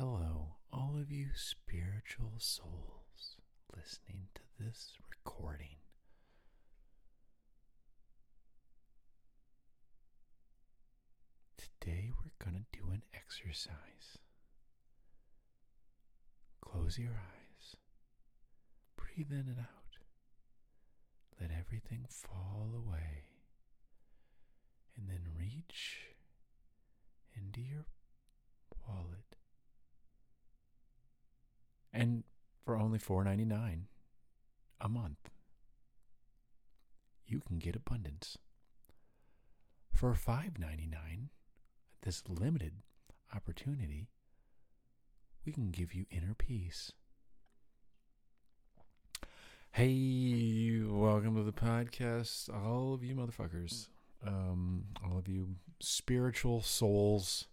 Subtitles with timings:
[0.00, 3.34] Hello, all of you spiritual souls
[3.76, 5.74] listening to this recording.
[11.56, 14.18] Today we're going to do an exercise.
[16.60, 17.74] Close your eyes,
[18.94, 19.98] breathe in and out,
[21.40, 23.24] let everything fall away,
[24.96, 26.02] and then reach
[27.36, 27.86] into your
[28.86, 29.37] wallet
[31.92, 32.24] and
[32.64, 33.82] for only $4.99
[34.80, 35.30] a month,
[37.26, 38.38] you can get abundance.
[39.92, 41.28] For $5.99,
[42.02, 42.74] this limited
[43.34, 44.08] opportunity,
[45.44, 46.92] we can give you inner peace.
[49.72, 53.88] Hey, welcome to the podcast, all of you motherfuckers,
[54.26, 57.46] um, all of you spiritual souls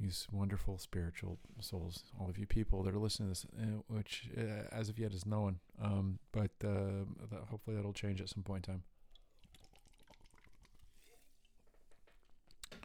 [0.00, 4.30] you wonderful spiritual souls, all of you people that are listening to this, uh, which
[4.36, 5.60] uh, as of yet is no one.
[5.82, 8.82] Um, but uh, that, hopefully that'll change at some point in time.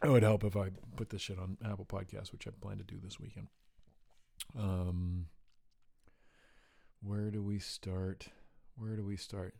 [0.04, 2.84] It would help if I put this shit on Apple Podcasts, which I plan to
[2.84, 3.48] do this weekend.
[4.58, 5.26] Um,
[7.02, 8.28] where do we start?
[8.76, 9.54] Where do we start?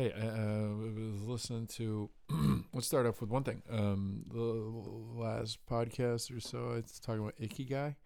[0.00, 2.08] Hey, uh, I was listening to.
[2.72, 3.60] let's start off with one thing.
[3.70, 7.96] Um, the last podcast or so, it's talking about Ikigai,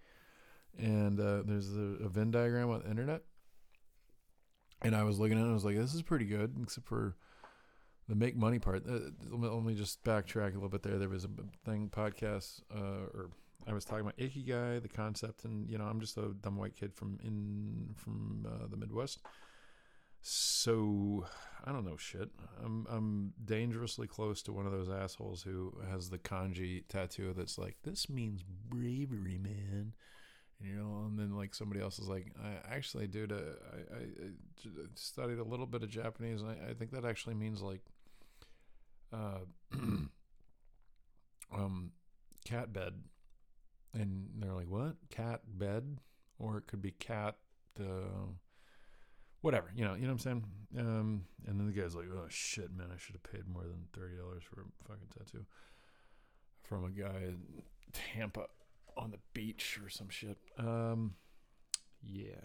[0.77, 3.23] and uh, there's a, a, Venn diagram on the internet.
[4.83, 6.89] And I was looking at it, and I was like, "This is pretty good," except
[6.89, 7.15] for
[8.09, 8.83] the make money part.
[8.89, 10.99] Uh, let me just backtrack a little bit there.
[10.99, 11.31] There was a
[11.65, 13.31] thing podcast, uh, or
[13.69, 16.75] I was talking about ikigai, the concept, and you know, I'm just a dumb white
[16.75, 19.21] kid from in from uh, the Midwest
[20.27, 21.27] so
[21.67, 22.31] I don't know shit.
[22.65, 27.59] I'm I'm dangerously close to one of those assholes who has the kanji tattoo that's
[27.59, 29.93] like this means bravery, man.
[30.61, 33.37] And, you know, and then like somebody else is like, I actually, dude, uh,
[33.71, 37.35] I, I, I studied a little bit of Japanese, and I, I think that actually
[37.35, 37.83] means like,
[39.13, 39.41] uh,
[41.55, 41.91] um,
[42.47, 42.95] cat bed,
[43.93, 45.99] and they're like, what cat bed,
[46.39, 47.37] or it could be cat.
[47.79, 48.33] Uh,
[49.45, 50.45] whatever, you know, you know what I'm saying?
[50.79, 53.85] Um, and then the guy's like, oh shit, man, I should have paid more than
[53.93, 55.45] $30 for a fucking tattoo
[56.63, 57.43] from a guy in
[57.93, 58.47] Tampa
[58.97, 60.39] on the beach or some shit.
[60.59, 61.17] Um,
[62.03, 62.41] yeah.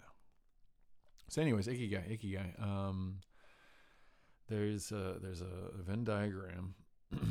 [1.30, 2.62] So anyways, Ikigai, Ikigai.
[2.62, 3.20] Um,
[4.50, 6.74] there's a, there's a Venn diagram
[7.10, 7.24] because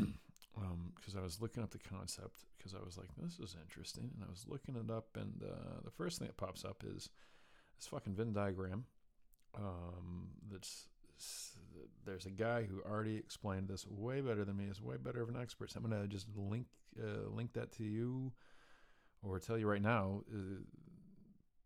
[0.57, 4.23] um, I was looking up the concept because I was like, this is interesting, and
[4.25, 7.09] I was looking it up, and uh, the first thing that pops up is
[7.77, 8.85] this fucking Venn diagram
[9.55, 10.87] um, that's
[12.05, 14.65] there's a guy who already explained this way better than me.
[14.65, 15.71] Is way better of an expert.
[15.71, 16.67] So I'm gonna just link
[17.01, 18.31] uh, link that to you,
[19.23, 20.21] or tell you right now.
[20.31, 20.61] Uh,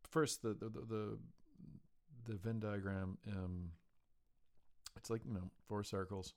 [0.10, 1.18] first, the the the
[2.28, 3.18] the Venn diagram.
[3.28, 3.72] Um,
[4.98, 6.34] it's like you know four circles.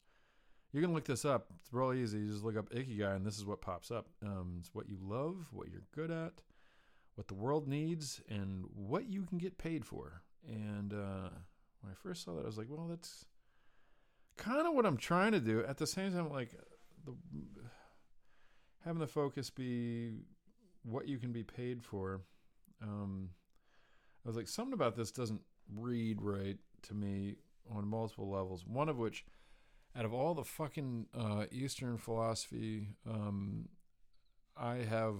[0.73, 1.47] You can look this up.
[1.61, 2.19] It's real easy.
[2.19, 4.09] You just look up Ikigai, and this is what pops up.
[4.23, 6.33] Um, it's what you love, what you're good at,
[7.15, 10.23] what the world needs, and what you can get paid for.
[10.47, 11.31] And uh,
[11.81, 13.25] when I first saw that, I was like, well, that's
[14.37, 15.65] kind of what I'm trying to do.
[15.67, 16.51] At the same time, like
[17.05, 17.15] the
[18.84, 20.21] having the focus be
[20.84, 22.21] what you can be paid for.
[22.83, 23.31] Um,
[24.25, 25.41] I was like, something about this doesn't
[25.75, 27.37] read right to me
[27.75, 28.65] on multiple levels.
[28.67, 29.25] One of which,
[29.97, 33.69] out of all the fucking uh, Eastern philosophy um,
[34.57, 35.17] I have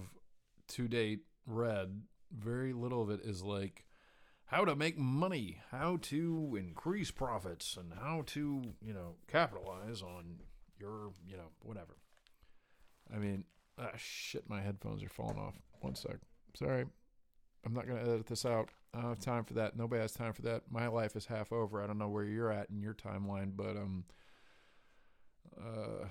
[0.69, 2.01] to date read,
[2.31, 3.83] very little of it is like
[4.47, 10.39] how to make money, how to increase profits, and how to, you know, capitalize on
[10.79, 11.97] your, you know, whatever.
[13.13, 13.43] I mean,
[13.77, 15.55] ah, shit, my headphones are falling off.
[15.81, 16.17] One sec.
[16.55, 16.85] Sorry.
[17.65, 18.69] I'm not going to edit this out.
[18.93, 19.75] I don't have time for that.
[19.75, 20.63] Nobody has time for that.
[20.71, 21.83] My life is half over.
[21.83, 24.05] I don't know where you're at in your timeline, but um,
[25.59, 26.05] uh,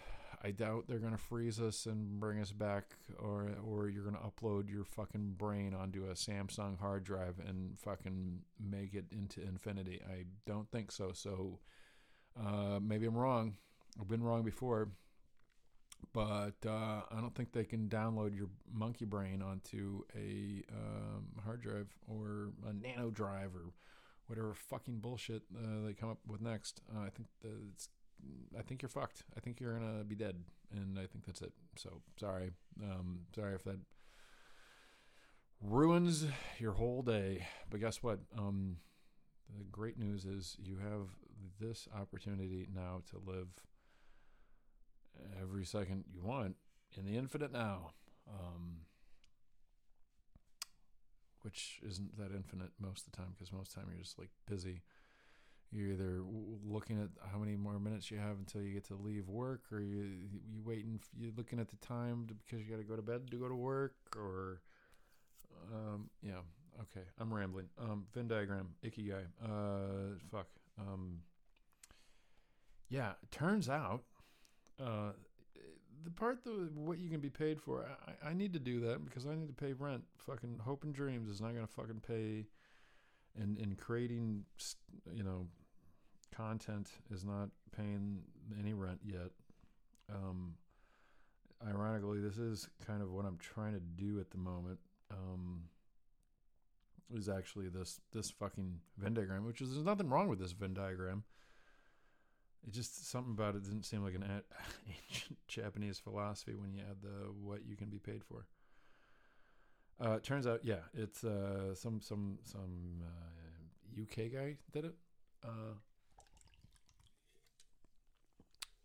[0.47, 4.71] I doubt they're gonna freeze us and bring us back, or or you're gonna upload
[4.71, 10.01] your fucking brain onto a Samsung hard drive and fucking make it into infinity.
[10.09, 11.11] I don't think so.
[11.13, 11.59] So
[12.41, 13.57] uh, maybe I'm wrong.
[14.01, 14.91] I've been wrong before,
[16.13, 21.61] but uh, I don't think they can download your monkey brain onto a um, hard
[21.61, 23.73] drive or a nano drive or
[24.29, 26.83] whatever fucking bullshit uh, they come up with next.
[26.95, 27.89] Uh, I think that it's
[28.59, 29.25] I think you're fucked.
[29.37, 30.37] I think you're gonna be dead,
[30.73, 31.53] and I think that's it.
[31.77, 32.53] So sorry,
[32.83, 33.79] um, sorry if that
[35.61, 36.25] ruins
[36.59, 37.47] your whole day.
[37.71, 38.21] But guess what?
[38.37, 38.79] Um,
[39.57, 41.09] the great news is you have
[41.61, 43.49] this opportunity now to live
[45.41, 46.57] every second you want
[46.97, 47.93] in the infinite now.
[48.29, 48.81] Um,
[51.47, 54.19] which isn't that infinite most of the time because most of the time you're just
[54.19, 54.83] like busy.
[55.73, 56.23] You're either
[56.65, 59.81] looking at how many more minutes you have until you get to leave work, or
[59.81, 63.03] you you waiting, you looking at the time to, because you got to go to
[63.03, 64.63] bed to go to work, or
[65.73, 66.41] um, yeah,
[66.81, 67.67] okay, I'm rambling.
[67.79, 69.25] Um, Venn diagram, ikigai.
[69.43, 70.47] Uh, fuck.
[70.79, 71.21] Um,
[72.89, 74.03] yeah, turns out,
[74.81, 75.11] uh,
[76.05, 79.05] the part that what you can be paid for, I, I need to do that
[79.05, 80.05] because I need to pay rent.
[80.19, 82.47] Fucking Hope and Dreams is not gonna fucking pay,
[83.41, 84.45] and and creating,
[85.13, 85.47] you know,
[86.35, 88.23] content is not paying
[88.59, 89.31] any rent yet.
[90.13, 90.55] Um,
[91.67, 94.79] ironically, this is kind of what I'm trying to do at the moment.
[95.11, 95.63] Um,
[97.15, 100.75] is actually this this fucking Venn diagram, which is there's nothing wrong with this Venn
[100.75, 101.25] diagram.
[102.67, 104.25] It just something about it didn't seem like an
[105.09, 108.47] ancient Japanese philosophy when you add the what you can be paid for.
[110.05, 114.95] Uh, it turns out, yeah, it's uh, some some some uh, UK guy did it.
[115.45, 115.75] Uh,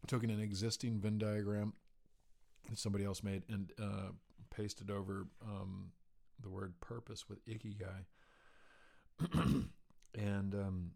[0.07, 1.73] took an existing Venn diagram
[2.69, 4.11] that somebody else made and uh,
[4.49, 5.91] pasted over um,
[6.41, 8.05] the word purpose with ikigai.
[10.15, 10.91] and um,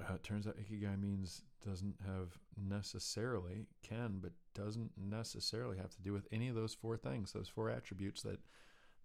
[0.00, 6.02] uh, it turns out ikigai means doesn't have necessarily can but doesn't necessarily have to
[6.02, 8.40] do with any of those four things those four attributes that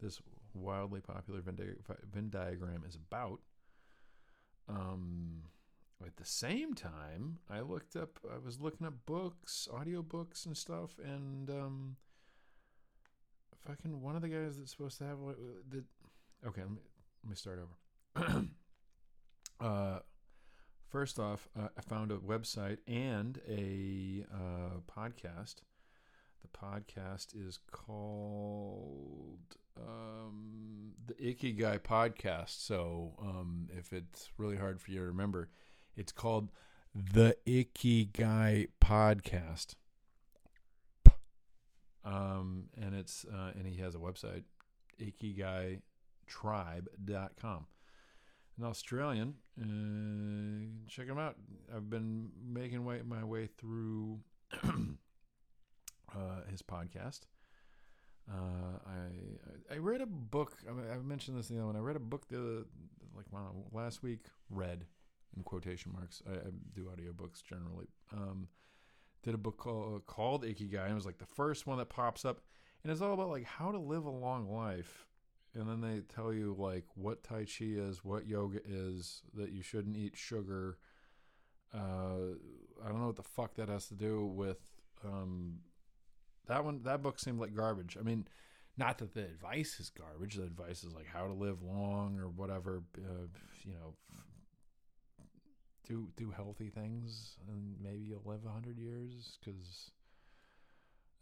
[0.01, 0.21] this
[0.53, 3.39] wildly popular venn, di- venn diagram is about
[4.69, 5.43] um,
[6.05, 10.99] at the same time i looked up i was looking up books audiobooks and stuff
[11.03, 11.95] and um,
[13.65, 15.17] fucking one of the guys that's supposed to have
[15.69, 15.83] the
[16.45, 16.81] okay let me,
[17.23, 18.45] let me start over
[19.59, 19.99] uh
[20.89, 25.55] First off, uh, I found a website and a uh, podcast.
[26.41, 32.65] The podcast is called um, the Ikigai Podcast.
[32.65, 35.49] So um, if it's really hard for you to remember,
[35.95, 36.51] it's called
[36.93, 39.75] the Ikigai Podcast.
[42.03, 44.43] Um, and it's uh, and he has a website,
[45.01, 47.67] ikigaitribe.com
[48.57, 49.35] an Australian.
[49.59, 51.35] Uh, check him out.
[51.75, 54.19] I've been making my way through
[54.63, 57.21] uh, his podcast.
[58.29, 60.57] Uh, I I read a book.
[60.67, 61.75] I, mentioned this the other one.
[61.75, 62.65] I read a book the
[63.15, 63.25] like
[63.71, 64.25] last week.
[64.49, 64.85] Read
[65.35, 66.21] in quotation marks.
[66.27, 67.87] I, I do audiobooks generally.
[68.13, 68.47] Um,
[69.23, 70.89] did a book called, called Ikigai.
[70.89, 72.41] It was like the first one that pops up,
[72.83, 75.07] and it's all about like how to live a long life
[75.57, 79.63] and then they tell you like what tai chi is, what yoga is, that you
[79.63, 80.77] shouldn't eat sugar.
[81.73, 82.35] Uh,
[82.83, 84.59] I don't know what the fuck that has to do with
[85.03, 85.59] um,
[86.47, 86.81] that one.
[86.83, 87.97] That book seemed like garbage.
[87.99, 88.27] I mean,
[88.77, 90.35] not that the advice is garbage.
[90.35, 92.83] The advice is like how to live long or whatever.
[92.97, 93.27] Uh,
[93.63, 93.95] you know,
[95.87, 99.91] do do healthy things and maybe you'll live a hundred years because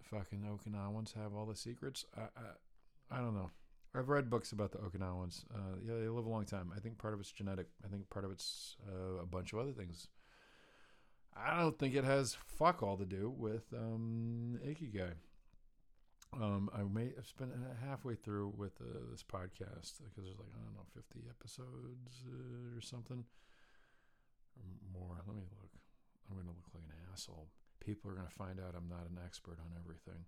[0.04, 2.06] fucking Okinawans have all the secrets.
[2.18, 3.52] I, I I don't know.
[3.94, 5.46] I've read books about the Okinawans.
[5.54, 6.72] Uh, yeah, they live a long time.
[6.76, 7.68] I think part of it's genetic.
[7.84, 10.08] I think part of it's uh, a bunch of other things.
[11.36, 15.14] I don't think it has fuck all to do with um, Ikigai.
[16.36, 17.52] Um, I may have spent
[17.84, 22.76] halfway through with uh, this podcast because there's like I don't know, 50 episodes uh,
[22.76, 23.24] or something,
[24.60, 25.16] or more.
[25.28, 25.72] Let me look.
[26.28, 27.48] I'm going to look like an asshole.
[27.80, 30.26] People are going to find out I'm not an expert on everything.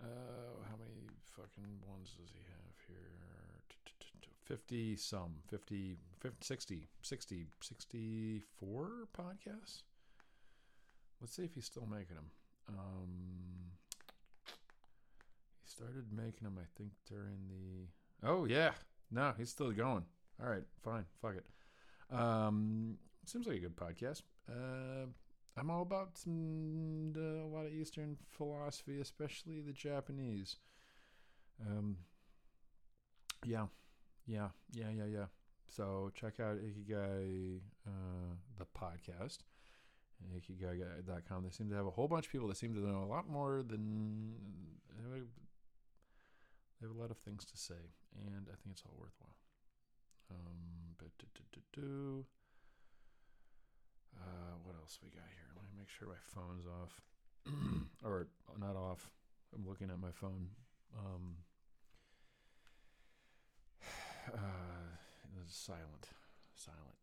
[0.00, 3.49] Uh, how many fucking ones does he have here?
[4.50, 9.82] 50 some, 50, 50 60, 60, 64 podcasts?
[11.20, 12.30] Let's see if he's still making them.
[12.68, 13.70] Um,
[15.62, 18.26] he started making them, I think, during the.
[18.28, 18.72] Oh, yeah.
[19.12, 20.02] No, he's still going.
[20.42, 21.04] All right, fine.
[21.22, 21.46] Fuck it.
[22.12, 24.22] Um, seems like a good podcast.
[24.50, 25.06] Uh,
[25.56, 30.56] I'm all about some, uh, a lot of Eastern philosophy, especially the Japanese.
[31.64, 31.98] Um,
[33.44, 33.66] yeah,
[34.30, 35.26] yeah, yeah, yeah, yeah.
[35.66, 39.38] So check out Ikigai, uh, the podcast,
[40.36, 41.44] ikigai.com.
[41.44, 43.28] They seem to have a whole bunch of people that seem to know a lot
[43.28, 44.34] more than
[46.80, 49.34] they have a lot of things to say, and I think it's all worthwhile.
[50.30, 50.60] Um,
[54.16, 55.50] uh, what else we got here?
[55.56, 57.00] Let me make sure my phone's off,
[58.04, 59.10] or not off.
[59.54, 60.48] I'm looking at my phone.
[60.96, 61.36] Um,
[64.28, 66.08] uh, it was silent,
[66.54, 66.96] silent.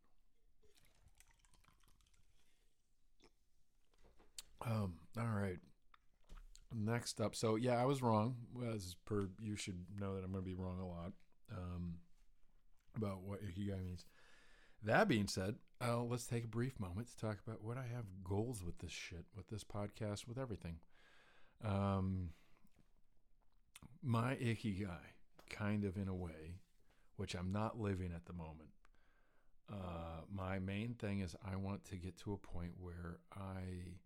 [4.66, 5.60] Um, all right.
[6.76, 8.36] Next up, so yeah, I was wrong.
[8.74, 11.14] As per, you should know that I'm going to be wrong a lot.
[11.52, 11.96] um,
[12.96, 14.06] about what ikigai means.
[14.84, 18.06] That being said, uh, let's take a brief moment to talk about what I have
[18.24, 20.78] goals with this shit, with this podcast, with everything.
[21.64, 22.32] Um,
[24.04, 25.14] my ikigai,
[25.50, 26.60] kind of in a way,
[27.18, 28.70] which I'm not living at the moment.
[29.72, 33.98] Uh, my main thing is I want to get to a point where I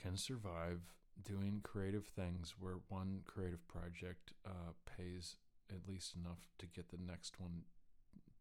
[0.00, 0.80] can survive
[1.24, 5.36] doing creative things where one creative project uh, pays
[5.70, 7.62] at least enough to get the next one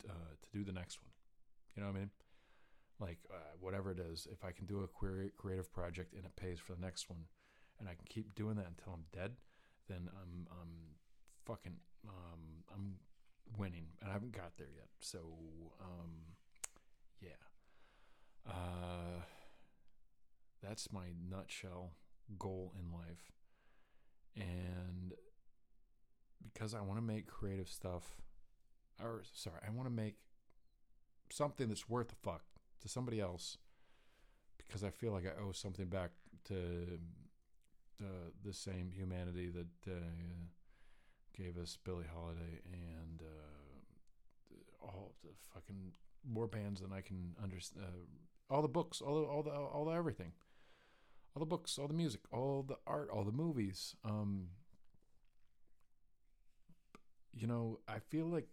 [0.08, 1.12] uh, to do the next one.
[1.76, 2.10] You know what I mean?
[3.00, 6.60] Like uh, whatever it is, if I can do a creative project and it pays
[6.60, 7.26] for the next one,
[7.80, 9.32] and I can keep doing that until I'm dead,
[9.88, 10.72] then I'm I'm
[11.46, 12.96] fucking um, I'm
[13.58, 14.90] winning, and I haven't got there yet.
[15.00, 15.20] So
[15.82, 16.12] um,
[17.22, 17.30] yeah,
[18.48, 19.24] uh,
[20.62, 21.92] that's my nutshell
[22.38, 23.32] goal in life,
[24.36, 25.14] and
[26.44, 28.18] because I want to make creative stuff,
[29.02, 30.16] or sorry, I want to make
[31.32, 32.44] something that's worth a fuck
[32.82, 33.58] to somebody else
[34.58, 36.12] because I feel like I owe something back
[36.46, 37.00] to
[38.02, 40.00] uh, the same humanity that uh,
[41.40, 45.94] gave us Billie Holiday and uh, all the fucking
[46.30, 47.86] more bands than I can understand.
[47.86, 50.32] Uh, all the books, all the all the all the everything,
[51.36, 53.96] all the books, all the music, all the art, all the movies.
[54.04, 54.48] Um,
[57.34, 58.48] you know, I feel like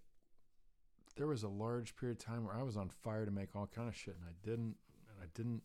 [1.16, 3.68] there was a large period of time where I was on fire to make all
[3.74, 4.76] kind of shit, and I didn't,
[5.08, 5.62] and I didn't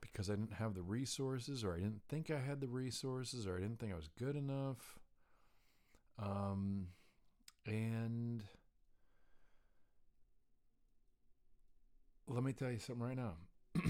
[0.00, 3.56] because I didn't have the resources, or I didn't think I had the resources, or
[3.56, 4.98] I didn't think I was good enough.
[6.18, 6.88] Um,
[7.66, 8.42] and
[12.28, 13.34] let me tell you something right now.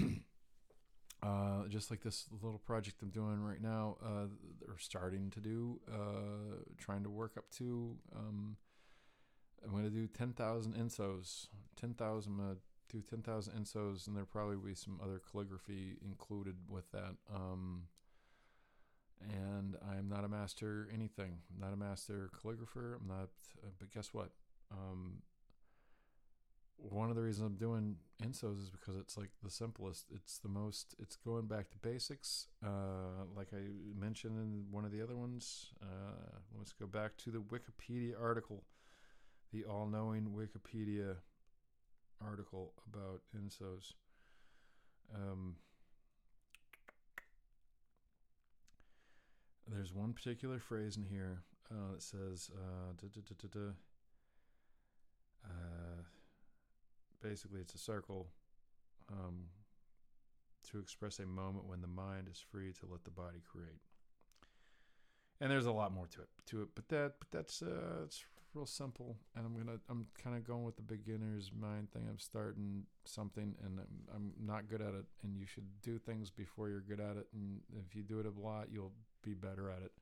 [1.22, 4.26] uh, just like this little project I'm doing right now, uh,
[4.66, 7.96] or starting to do, uh, trying to work up to.
[8.14, 8.56] Um,
[9.64, 11.48] I'm going to do 10,000 ensos.
[11.80, 16.56] 10,000, I'm going to do 10,000 ensos, and there'll probably be some other calligraphy included
[16.68, 17.16] with that.
[17.34, 17.82] Um,
[19.22, 21.38] and I'm not a master anything.
[21.52, 22.96] I'm not a master calligrapher.
[23.00, 23.30] I'm not,
[23.64, 24.30] uh, but guess what?
[24.70, 25.22] Um,
[26.76, 30.06] one of the reasons I'm doing ensos is because it's like the simplest.
[30.14, 30.94] It's the most.
[30.98, 32.48] It's going back to basics.
[32.64, 33.62] Uh, like I
[33.98, 35.70] mentioned in one of the other ones.
[35.82, 38.64] Uh, let's go back to the Wikipedia article
[39.52, 41.16] the all knowing Wikipedia
[42.20, 43.92] article about ENSOs.
[45.14, 45.56] Um,
[49.68, 52.92] there's one particular phrase in here uh, that says, uh,
[55.44, 56.02] uh,
[57.22, 58.28] basically, it's a circle
[59.10, 59.46] um,
[60.70, 63.80] to express a moment when the mind is free to let the body create.
[65.40, 68.24] And there's a lot more to it, to it, but that, but that's, uh, it's
[68.54, 69.16] real simple.
[69.36, 72.06] And i'm gonna i'm kind of going with the beginner's mind thing.
[72.08, 75.04] I'm starting something and I'm, I'm not good at it.
[75.22, 77.26] And you should do things before you're good at it.
[77.34, 78.92] And if you do it a lot you'll
[79.30, 79.92] be better at it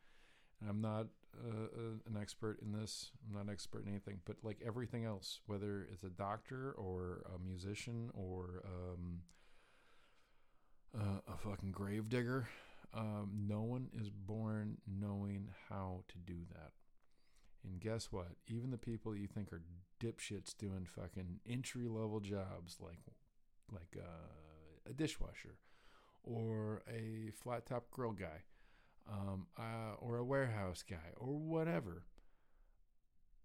[0.61, 4.21] and i'm not uh, uh, an expert in this i'm not an expert in anything
[4.25, 9.21] but like everything else whether it's a doctor or a musician or um,
[10.97, 12.49] uh, a fucking grave digger
[12.93, 16.71] um, no one is born knowing how to do that
[17.65, 18.29] and guess what?
[18.47, 19.63] Even the people you think are
[20.01, 23.01] dipshits doing fucking entry level jobs like
[23.73, 25.57] like uh, a dishwasher
[26.23, 28.43] or a flat top grill guy
[29.11, 32.05] um, uh, or a warehouse guy or whatever.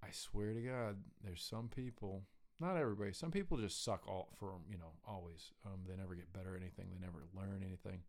[0.04, 2.24] I swear to God, there's some people,
[2.60, 5.52] not everybody, some people just suck all for, you know, always.
[5.66, 8.04] Um, they never get better at anything, they never learn anything.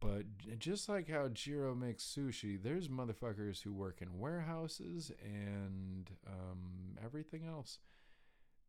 [0.00, 0.24] But
[0.58, 7.44] just like how Jiro makes sushi, there's motherfuckers who work in warehouses and um, everything
[7.46, 7.78] else.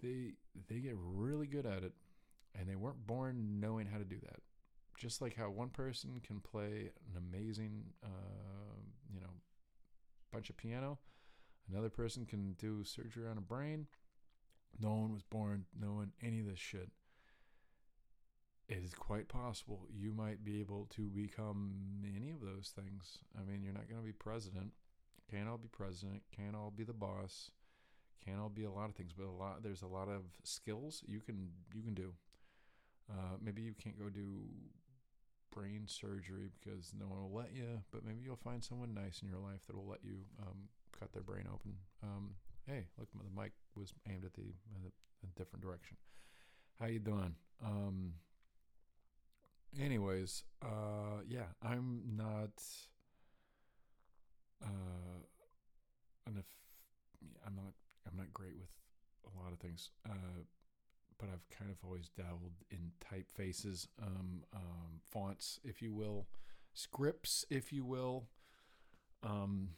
[0.04, 0.34] They
[0.68, 1.94] they get really good at it,
[2.54, 4.42] and they weren't born knowing how to do that.
[5.02, 8.78] Just like how one person can play an amazing, uh,
[9.12, 9.34] you know,
[10.32, 11.00] bunch of piano,
[11.72, 13.88] another person can do surgery on a brain.
[14.80, 16.90] No one was born knowing any of this shit
[18.72, 21.74] it is quite possible you might be able to become
[22.16, 23.20] any of those things.
[23.38, 24.72] I mean, you're not going to be president.
[25.30, 26.22] Can't all be president.
[26.34, 27.52] Can't all be the boss.
[28.26, 31.04] Can't all be a lot of things, but a lot there's a lot of skills
[31.06, 32.14] you can you can do.
[33.10, 34.44] Uh, maybe you can't go do
[35.54, 39.30] brain surgery because no one will let you, but maybe you'll find someone nice in
[39.30, 41.76] your life that will let you um, cut their brain open.
[42.04, 42.32] Um,
[42.68, 44.90] hey, look, the mic was aimed at the uh,
[45.24, 45.98] a different direction.
[46.80, 47.36] How you doing?
[47.64, 48.14] Um,
[49.80, 52.64] anyways, uh, yeah, I'm not.
[54.64, 55.02] Uh,
[57.46, 57.74] I'm not
[58.08, 58.70] I'm not great with
[59.36, 59.90] a lot of things.
[60.08, 60.44] Uh,
[61.22, 66.26] but I've kind of always dabbled in typefaces, um, um, fonts, if you will,
[66.74, 68.26] scripts, if you will,
[69.22, 69.70] um,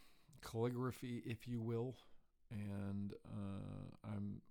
[0.42, 1.96] calligraphy, if you will,
[2.50, 4.42] and uh, I'm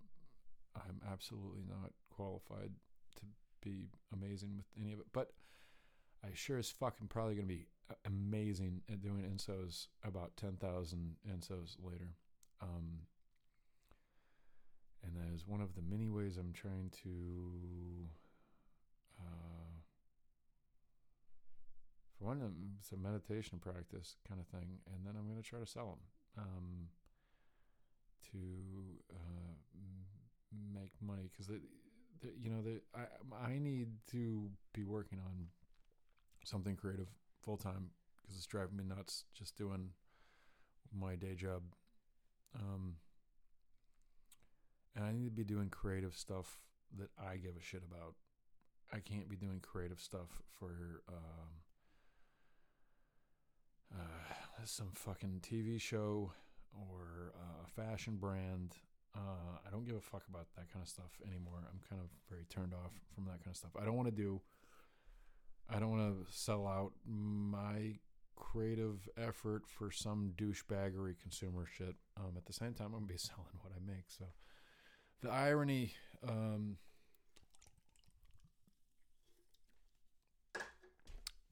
[0.77, 2.73] I'm absolutely not qualified
[3.17, 3.23] to
[3.63, 5.31] be amazing with any of it, but
[6.23, 7.67] I sure as fuck am probably going to be
[8.07, 12.15] amazing at doing ensos about 10,000 ensos later.
[12.61, 13.01] Um,
[15.05, 18.09] and that is one of the many ways I'm trying to
[19.21, 19.73] uh,
[22.19, 25.59] for one it's a meditation practice kind of thing and then I'm going to try
[25.59, 25.99] to sell
[26.37, 26.89] them um,
[28.31, 28.39] to
[29.13, 29.55] uh,
[30.75, 31.51] make money because
[32.41, 35.47] you know the, I, I need to be working on
[36.45, 37.09] something creative
[37.43, 37.91] full time
[38.21, 39.91] because it's driving me nuts just doing
[40.97, 41.63] my day job.
[42.55, 42.97] Um,
[44.95, 46.59] and I need to be doing creative stuff
[46.99, 48.15] that I give a shit about.
[48.93, 51.49] I can't be doing creative stuff for um,
[53.95, 56.33] uh, some fucking TV show
[56.75, 58.75] or uh, a fashion brand.
[59.17, 61.69] Uh, I don't give a fuck about that kind of stuff anymore.
[61.71, 63.73] I'm kind of very turned off from that kind of stuff.
[63.81, 64.41] I don't want to do.
[65.71, 67.99] I don't want to sell out my
[68.37, 71.95] creative effort for some douchebaggery consumer shit.
[72.17, 74.05] Um, at the same time, I'm gonna be selling what I make.
[74.09, 74.25] So
[75.23, 75.95] the irony
[76.29, 76.77] um,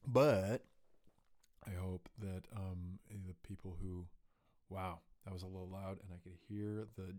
[0.05, 0.63] but
[1.65, 4.05] I hope that um, the people who
[4.69, 7.15] wow that was a little loud and I could hear the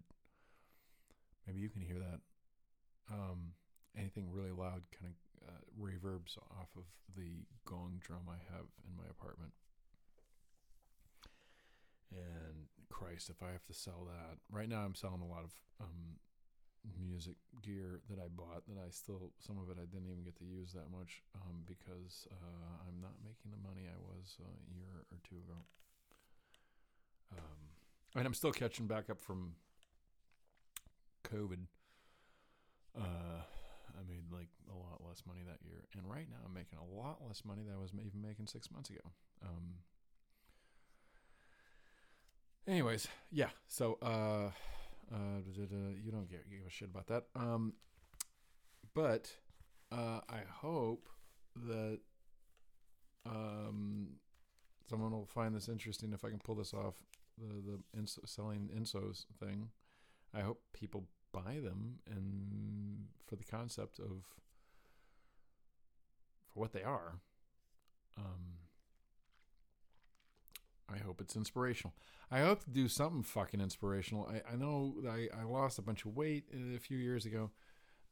[1.47, 2.21] maybe you can hear that
[3.11, 3.53] um,
[3.97, 6.85] anything really loud kind of uh, reverbs off of
[7.17, 9.53] the gong drum I have in my apartment.
[12.13, 15.53] And Christ if I have to sell that right now I'm selling a lot of
[15.81, 16.19] um,
[16.99, 20.37] music gear that I bought that I still some of it I didn't even get
[20.39, 24.51] to use that much um, because uh, I'm not making the money I was a
[24.75, 25.61] year or two ago.
[27.33, 27.61] Um,
[28.17, 29.55] and I'm still catching back up from
[31.25, 31.67] COVID.
[32.99, 33.41] Uh,
[33.95, 36.97] I made like a lot less money that year, and right now I'm making a
[37.01, 39.01] lot less money than I was even making six months ago.
[39.43, 39.79] Um,
[42.67, 43.51] anyways, yeah.
[43.69, 43.99] So.
[45.13, 47.25] Uh, you don't give, give a shit about that.
[47.37, 47.75] Um,
[48.95, 49.31] but
[49.91, 51.09] uh, I hope
[51.69, 51.99] that
[53.27, 54.09] um,
[54.89, 56.95] someone will find this interesting if I can pull this off
[57.39, 59.69] the the enso, selling ensos thing.
[60.35, 64.25] I hope people buy them and for the concept of
[66.53, 67.21] for what they are.
[68.19, 68.62] Um,
[70.95, 71.95] I hope it's inspirational.
[72.31, 74.29] I hope to do something fucking inspirational.
[74.31, 77.51] I, I know I, I lost a bunch of weight a few years ago.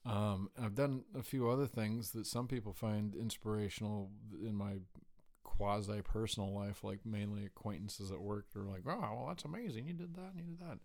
[0.06, 4.10] Um, I've done a few other things that some people find inspirational
[4.42, 4.76] in my
[5.42, 8.46] quasi personal life, like mainly acquaintances at work.
[8.52, 9.86] They're like, oh, well, that's amazing.
[9.86, 10.78] You did that and you did that.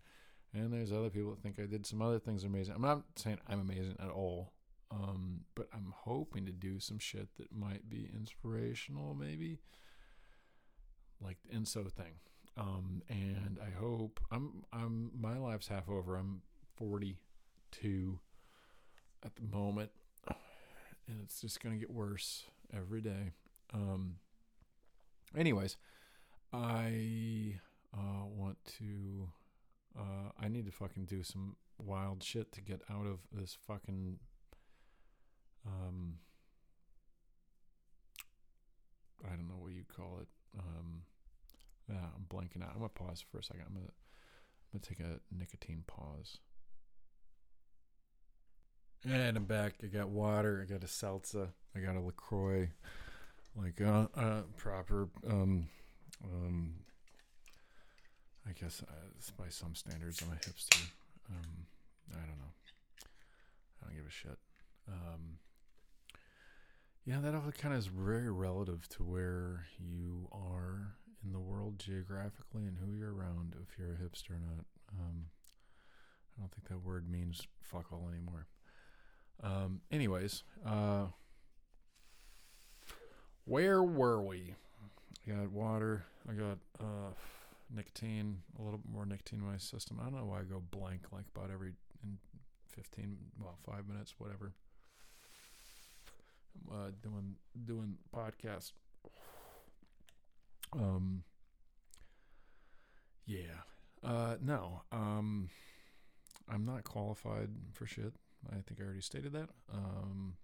[0.52, 2.74] And there's other people that think I did some other things amazing.
[2.74, 4.52] I'm not saying I'm amazing at all,
[4.90, 9.58] um, but I'm hoping to do some shit that might be inspirational, maybe
[11.22, 12.14] like the Enso thing.
[12.56, 16.16] Um, and I hope I'm I'm my life's half over.
[16.16, 16.40] I'm
[16.76, 18.18] 42
[19.24, 19.90] at the moment,
[20.26, 23.32] and it's just gonna get worse every day.
[23.74, 24.16] Um,
[25.36, 25.76] anyways,
[26.52, 27.60] I
[27.94, 29.28] uh, want to.
[29.98, 34.18] Uh, I need to fucking do some wild shit to get out of this fucking.
[35.66, 36.18] Um,
[39.24, 40.28] I don't know what you call it.
[40.58, 41.02] Um,
[41.88, 42.70] yeah, I'm blanking out.
[42.74, 43.64] I'm gonna pause for a second.
[43.68, 46.38] I'm gonna I'm gonna take a nicotine pause.
[49.04, 49.74] And I'm back.
[49.82, 50.64] I got water.
[50.66, 51.48] I got a seltzer.
[51.76, 52.70] I got a LaCroix,
[53.54, 55.68] like uh, uh proper um
[56.24, 56.74] um.
[58.48, 60.80] I guess uh, by some standards, I'm a hipster.
[61.28, 61.66] Um,
[62.12, 62.54] I don't know.
[63.82, 64.38] I don't give a shit.
[64.88, 65.38] Um,
[67.06, 71.78] yeah, that all kind of is very relative to where you are in the world
[71.78, 74.64] geographically and who you're around if you're a hipster or not.
[74.92, 75.26] Um,
[76.36, 78.48] I don't think that word means fuck all anymore.
[79.40, 81.06] Um, anyways, uh,
[83.44, 84.54] where were we?
[85.26, 86.06] I got water.
[86.28, 87.12] I got uh,
[87.72, 89.98] nicotine, a little bit more nicotine in my system.
[90.00, 92.18] I don't know why I go blank like about every in
[92.74, 94.52] 15, well, five minutes, whatever.
[96.70, 98.72] Uh, doing doing podcast.
[100.72, 101.22] Um,
[103.24, 103.62] yeah.
[104.02, 104.82] Uh, no.
[104.92, 105.50] Um,
[106.48, 108.12] I'm not qualified for shit.
[108.50, 109.48] I think I already stated that.
[109.72, 110.34] Um,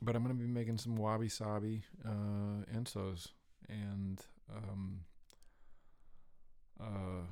[0.00, 3.28] but I'm gonna be making some wabi sabi uh, ensos,
[3.68, 4.20] and
[4.54, 5.00] um,
[6.80, 7.26] uh,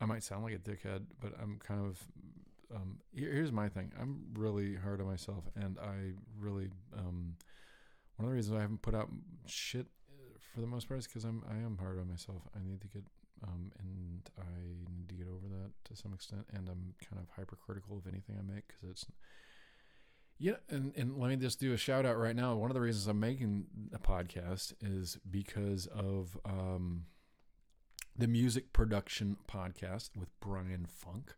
[0.00, 2.04] I might sound like a dickhead, but I'm kind of.
[2.74, 3.92] Um, here- here's my thing.
[4.00, 7.36] I'm really hard on myself, and I really um,
[8.16, 9.10] one of the reasons I haven't put out
[9.46, 12.42] shit uh, for the most part is because I'm I am hard on myself.
[12.54, 13.04] I need to get
[13.46, 17.28] um, and I need to get over that to some extent, and I'm kind of
[17.36, 19.06] hypercritical of anything I make because it's
[20.38, 22.56] yeah, and, and let me just do a shout out right now.
[22.56, 27.04] One of the reasons I'm making a podcast is because of um,
[28.16, 31.34] the music production podcast with Brian Funk.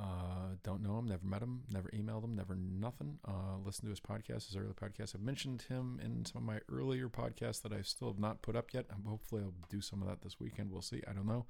[0.00, 3.18] Uh, don't know him, never met him, never emailed him, never nothing.
[3.26, 5.14] Uh, listen to his podcast, his early podcast.
[5.14, 8.54] I've mentioned him in some of my earlier podcasts that I still have not put
[8.54, 8.86] up yet.
[8.92, 10.70] Um, hopefully, I'll do some of that this weekend.
[10.70, 11.02] We'll see.
[11.08, 11.46] I don't know.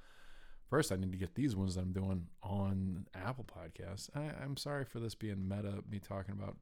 [0.71, 4.09] First, I need to get these ones that I'm doing on Apple Podcasts.
[4.15, 6.57] I, I'm sorry for this being meta, me talking about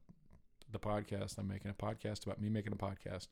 [0.71, 1.37] the podcast.
[1.37, 3.27] I'm making a podcast about me making a podcast,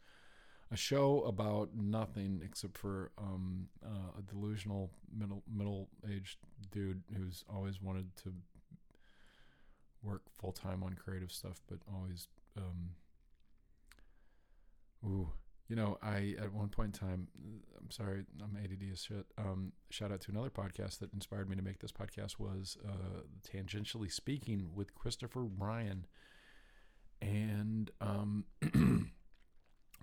[0.71, 6.37] a show about nothing except for um, uh, a delusional middle middle aged
[6.71, 8.33] dude who's always wanted to
[10.05, 12.91] work full time on creative stuff, but always, um,
[15.05, 15.29] ooh,
[15.67, 17.27] you know, I at one point in time,
[17.79, 19.25] I'm sorry, I'm ADD as shit.
[19.37, 23.21] Um, shout out to another podcast that inspired me to make this podcast was uh,
[23.51, 26.05] tangentially speaking with Christopher Ryan,
[27.21, 28.45] and um,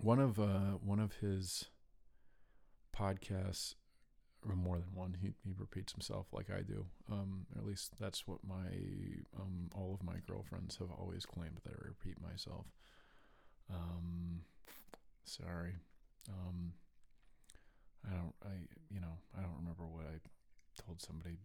[0.01, 1.65] one of uh, one of his
[2.95, 3.75] podcasts,
[4.47, 6.85] or more than one, he he repeats himself like I do.
[7.11, 8.67] Um, or at least that's what my
[9.39, 12.65] um all of my girlfriends have always claimed that I repeat myself.
[13.69, 14.41] Um,
[15.23, 15.75] sorry.
[16.29, 16.73] Um,
[18.05, 18.35] I don't.
[18.43, 18.53] I
[18.89, 20.19] you know I don't remember what I
[20.85, 21.37] told somebody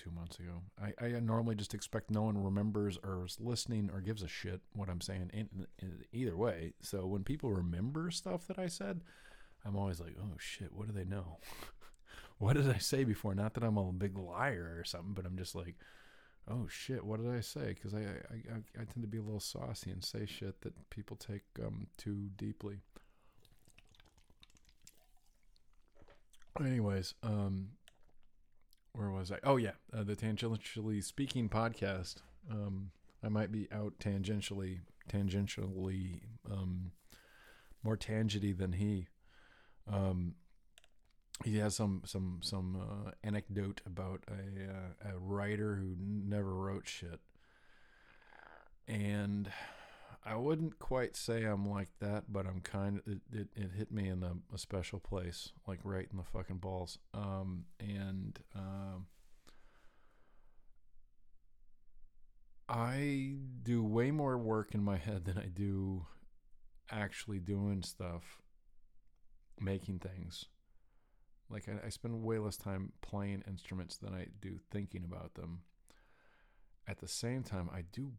[0.00, 0.62] two months ago.
[0.82, 4.60] I, I normally just expect no one remembers or is listening or gives a shit
[4.72, 6.72] what I'm saying in, in either way.
[6.80, 9.02] So when people remember stuff that I said,
[9.64, 11.38] I'm always like, oh shit, what do they know?
[12.38, 13.34] what did I say before?
[13.34, 15.74] Not that I'm a big liar or something, but I'm just like,
[16.48, 17.74] oh shit, what did I say?
[17.74, 20.90] Because I, I, I, I tend to be a little saucy and say shit that
[20.90, 22.78] people take um, too deeply.
[26.58, 27.68] Anyways, um,
[28.94, 29.38] where was I?
[29.44, 32.16] Oh yeah, uh, the tangentially speaking podcast.
[32.50, 32.90] Um,
[33.22, 36.92] I might be out tangentially, tangentially, um,
[37.82, 39.08] more tangity than he.
[39.90, 40.34] Um,
[41.44, 46.86] he has some some some uh, anecdote about a uh, a writer who never wrote
[46.86, 47.20] shit,
[48.86, 49.50] and
[50.24, 53.90] I wouldn't quite say I'm like that, but I'm kind of it, it, it hit
[53.90, 56.98] me in a, a special place, like right in the fucking balls.
[57.14, 59.06] Um, and um,
[62.68, 66.06] I do way more work in my head than I do
[66.90, 68.42] actually doing stuff,
[69.58, 70.44] making things.
[71.48, 75.62] Like I, I spend way less time playing instruments than I do thinking about them.
[76.86, 78.12] At the same time, I do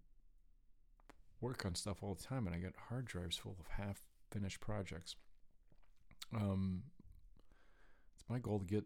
[1.41, 4.61] work on stuff all the time, and I get hard drives full of half finished
[4.61, 5.15] projects.
[6.33, 6.83] Um,
[8.15, 8.85] it's my goal to get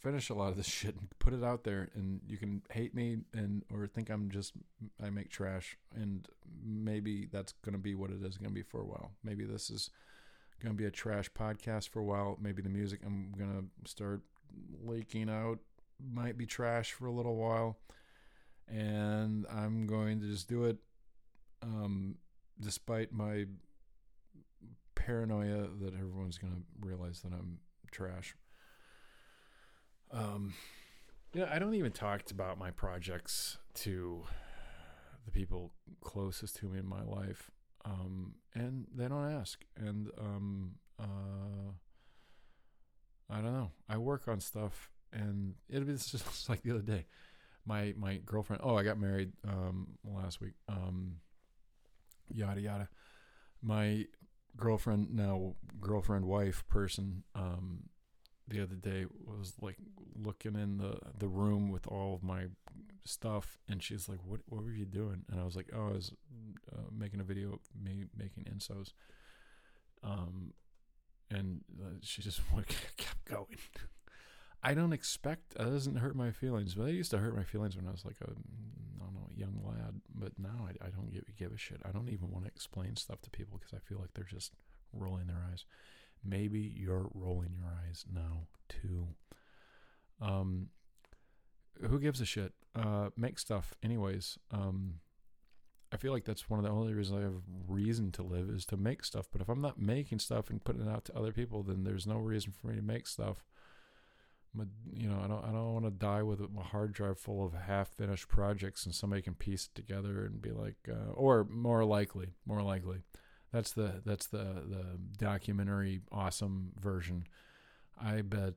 [0.00, 2.94] finish a lot of this shit and put it out there, and you can hate
[2.94, 4.52] me and or think I'm just
[5.02, 6.26] I make trash, and
[6.64, 9.12] maybe that's gonna be what it is gonna be for a while.
[9.22, 9.90] Maybe this is
[10.62, 12.38] gonna be a trash podcast for a while.
[12.40, 14.22] Maybe the music I'm gonna start
[14.82, 15.58] leaking out
[16.12, 17.78] might be trash for a little while,
[18.68, 20.78] and I'm going to just do it
[21.62, 22.16] um,
[22.60, 23.46] despite my
[24.94, 27.58] paranoia that everyone's going to realize that I'm
[27.90, 28.34] trash.
[30.12, 30.54] Um,
[31.32, 34.24] yeah, I don't even talk about my projects to
[35.24, 37.50] the people closest to me in my life,
[37.84, 39.64] um, and they don't ask.
[39.76, 41.72] And um, uh,
[43.28, 43.70] I don't know.
[43.88, 47.06] I work on stuff, and it was just like the other day.
[47.64, 48.62] My my girlfriend.
[48.64, 50.54] Oh, I got married um, last week.
[50.68, 51.16] Um,
[52.34, 52.88] yada yada.
[53.62, 54.06] My
[54.56, 57.84] girlfriend now girlfriend wife person um
[58.48, 59.76] the other day was like
[60.16, 62.46] looking in the the room with all of my
[63.04, 65.24] stuff and she's like what what were you doing?
[65.30, 66.12] And I was like oh I was
[66.72, 68.92] uh, making a video of me making ensos.
[70.02, 70.52] Um
[71.30, 72.40] and uh, she just
[72.96, 73.58] kept going
[74.62, 77.76] I don't expect that doesn't hurt my feelings but it used to hurt my feelings
[77.76, 81.12] when I was like a I don't know young lad but now I, I don't
[81.12, 83.78] give, give a shit I don't even want to explain stuff to people because I
[83.78, 84.52] feel like they're just
[84.92, 85.64] rolling their eyes
[86.24, 89.08] maybe you're rolling your eyes now too
[90.20, 90.68] Um,
[91.80, 92.52] who gives a shit?
[92.74, 94.38] Uh, make stuff anyways.
[94.50, 95.00] Um,
[95.92, 98.64] I feel like that's one of the only reasons I have reason to live is
[98.66, 99.26] to make stuff.
[99.32, 102.06] But if I'm not making stuff and putting it out to other people, then there's
[102.06, 103.44] no reason for me to make stuff.
[104.92, 107.52] You know, I don't, I don't want to die with a hard drive full of
[107.52, 112.34] half-finished projects, and somebody can piece it together and be like, uh, or more likely,
[112.44, 113.02] more likely,
[113.52, 117.26] that's the that's the the documentary awesome version.
[118.00, 118.54] I bet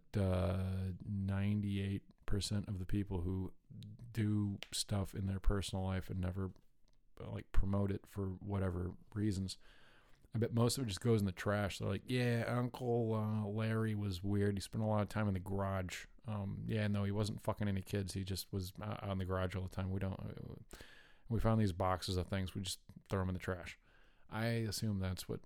[1.07, 3.51] ninety eight percent of the people who
[4.13, 6.51] do stuff in their personal life and never
[7.31, 9.57] like promote it for whatever reasons.
[10.35, 11.77] I bet most of it just goes in the trash.
[11.77, 14.55] They're like, yeah, Uncle uh, Larry was weird.
[14.55, 16.05] He spent a lot of time in the garage.
[16.27, 18.13] Um, yeah, no, he wasn't fucking any kids.
[18.13, 18.73] He just was
[19.09, 19.91] in the garage all the time.
[19.91, 20.13] We don't.
[20.13, 20.55] Uh,
[21.29, 22.55] we found these boxes of things.
[22.55, 23.77] We just throw them in the trash.
[24.31, 25.41] I assume that's what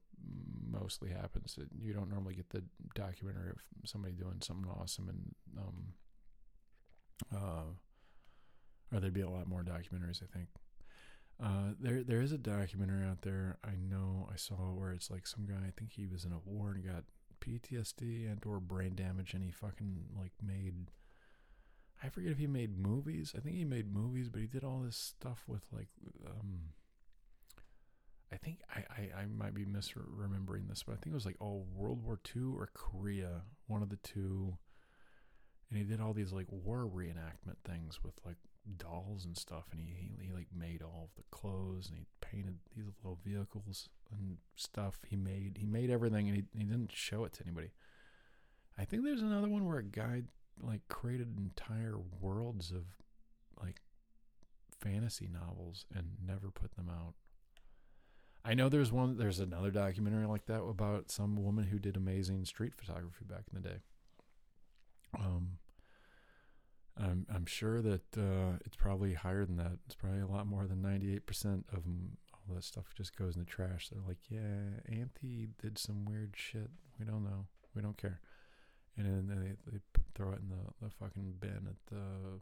[0.69, 1.57] mostly happens.
[1.77, 2.63] You don't normally get the
[2.95, 5.93] documentary of somebody doing something awesome, and um,
[7.35, 10.23] uh, or there'd be a lot more documentaries.
[10.23, 10.47] I think.
[11.43, 15.27] Uh, there there is a documentary out there I know I saw where it's like
[15.27, 17.03] some guy I think he was in a war and got
[17.41, 20.89] PTSD and or brain damage and he fucking like made
[22.03, 23.33] I forget if he made movies.
[23.35, 25.89] I think he made movies, but he did all this stuff with like
[26.27, 26.73] um
[28.31, 31.37] I think I, I, I might be misremembering this, but I think it was like
[31.39, 34.57] oh World War II or Korea, one of the two.
[35.69, 38.37] And he did all these like war reenactment things with like
[38.77, 42.05] dolls and stuff, and he, he, he like made all of the clothes and he
[42.21, 44.99] painted these little vehicles and stuff.
[45.07, 47.71] He made he made everything, and he he didn't show it to anybody.
[48.77, 50.23] I think there's another one where a guy
[50.61, 52.85] like created entire worlds of
[53.61, 53.81] like
[54.79, 57.13] fantasy novels and never put them out.
[58.45, 62.45] I know there's one there's another documentary like that about some woman who did amazing
[62.45, 63.77] street photography back in the day.
[65.17, 65.57] Um
[66.99, 69.77] I'm I'm sure that uh, it's probably higher than that.
[69.85, 71.83] It's probably a lot more than 98% of
[72.33, 73.89] all that stuff just goes in the trash.
[73.89, 76.69] They're like, yeah, Auntie did some weird shit.
[76.99, 77.45] We don't know.
[77.75, 78.19] We don't care.
[78.97, 79.79] And then they, they
[80.15, 82.39] throw it in the, the fucking bin at the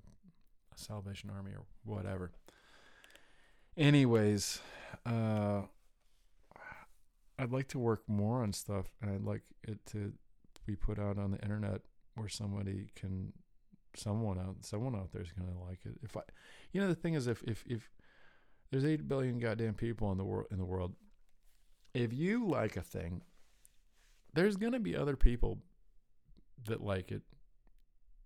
[0.75, 2.31] Salvation Army or whatever.
[3.77, 4.59] Anyways,
[5.05, 5.63] uh,
[7.37, 10.13] I'd like to work more on stuff, and I'd like it to
[10.65, 11.81] be put out on the internet
[12.15, 13.33] where somebody can
[13.97, 15.93] someone out someone out there is going to like it.
[16.03, 16.21] If I,
[16.71, 17.89] you know, the thing is, if if if
[18.71, 20.93] there's eight billion goddamn people in the world in the world,
[21.93, 23.21] if you like a thing,
[24.33, 25.59] there's going to be other people
[26.67, 27.23] that like it.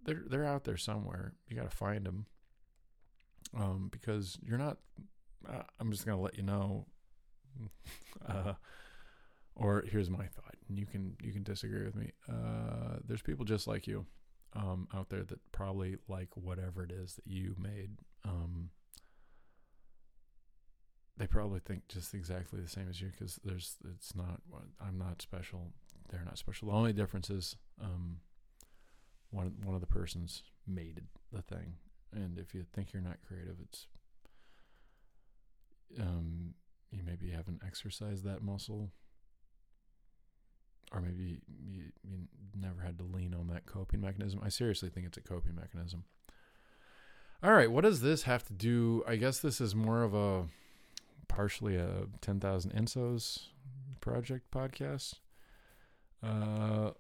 [0.06, 1.34] They're they're out there somewhere.
[1.48, 2.26] You got to find them.
[3.58, 4.78] Um, because you're not.
[5.48, 6.86] Uh, I'm just going to let you know.
[8.28, 8.54] Uh,
[9.56, 12.12] or here's my thought, and you can you can disagree with me.
[12.30, 14.06] Uh, there's people just like you
[14.54, 17.92] um, out there that probably like whatever it is that you made.
[18.26, 18.70] Um,
[21.18, 24.42] they probably think just exactly the same as you because there's it's not
[24.82, 25.74] I'm not special.
[26.10, 26.70] They're not special.
[26.70, 28.18] The only difference is um,
[29.30, 31.74] one one of the persons made the thing,
[32.14, 33.88] and if you think you're not creative, it's
[36.00, 36.54] um,
[36.92, 38.92] you maybe haven't exercised that muscle
[40.92, 42.18] or maybe you, you
[42.60, 44.40] never had to lean on that coping mechanism.
[44.44, 46.04] I seriously think it's a coping mechanism.
[47.42, 49.04] All right, what does this have to do?
[49.08, 50.48] I guess this is more of a
[51.28, 53.48] partially a 10,000 Ensos
[54.02, 55.16] project podcast.
[56.22, 56.92] Uh,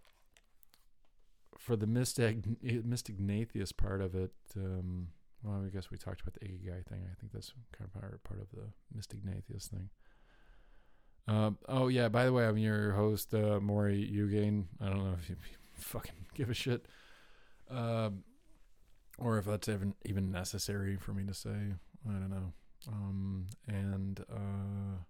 [1.58, 2.38] for the mystic
[2.86, 5.10] mystic Nathius part of it, um,
[5.43, 7.02] well, I guess we talked about the Ikigai thing.
[7.12, 9.89] I think that's kind of part, part of the mystic Nathius thing.
[11.29, 12.09] Uh, oh yeah.
[12.09, 14.03] By the way, I'm your host, uh, Maury.
[14.03, 15.35] I don't know if you
[15.73, 16.87] fucking give a shit,
[17.69, 18.09] uh,
[19.19, 21.75] or if that's even even necessary for me to say.
[22.07, 22.53] I don't know.
[22.87, 25.03] Um, and uh,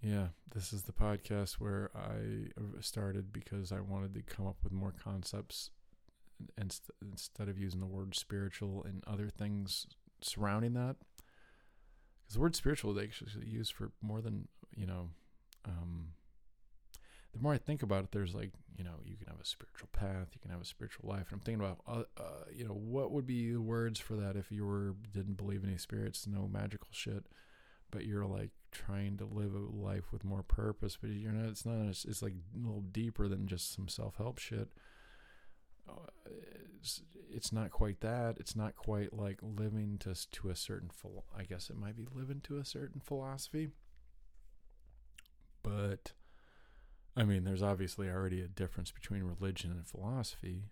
[0.00, 2.48] yeah, this is the podcast where I
[2.80, 5.70] started because I wanted to come up with more concepts
[6.58, 9.86] instead of using the word spiritual and other things
[10.22, 10.96] surrounding that
[12.26, 15.10] because the word spiritual they actually use for more than you know
[15.64, 16.08] um,
[17.32, 19.88] the more i think about it there's like you know you can have a spiritual
[19.92, 22.74] path you can have a spiritual life and i'm thinking about uh, uh, you know
[22.74, 26.26] what would be the words for that if you were didn't believe in any spirits
[26.26, 27.26] no magical shit
[27.90, 31.64] but you're like trying to live a life with more purpose but you're not it's
[31.64, 34.68] not it's, it's like a little deeper than just some self-help shit.
[36.26, 36.65] It's,
[37.30, 38.36] it's not quite that.
[38.38, 41.24] It's not quite like living to to a certain full.
[41.36, 43.68] I guess it might be living to a certain philosophy.
[45.62, 46.12] But
[47.16, 50.64] I mean, there's obviously already a difference between religion and philosophy.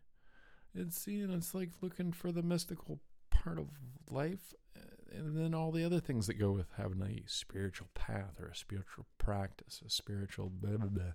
[0.75, 3.01] It's you know, it's like looking for the mystical
[3.31, 3.69] part of
[4.11, 8.41] life, uh, and then all the other things that go with having a spiritual path
[8.41, 11.13] or a spiritual practice, a spiritual blah blah blah.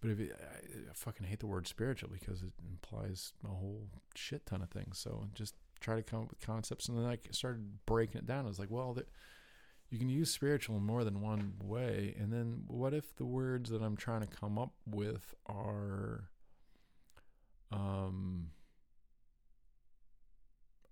[0.00, 3.88] But if it, I, I fucking hate the word spiritual because it implies a whole
[4.14, 4.98] shit ton of things.
[4.98, 8.44] So just try to come up with concepts, and then I started breaking it down.
[8.44, 8.96] I was like, well,
[9.90, 12.14] you can use spiritual in more than one way.
[12.18, 16.30] And then what if the words that I'm trying to come up with are
[17.72, 18.50] um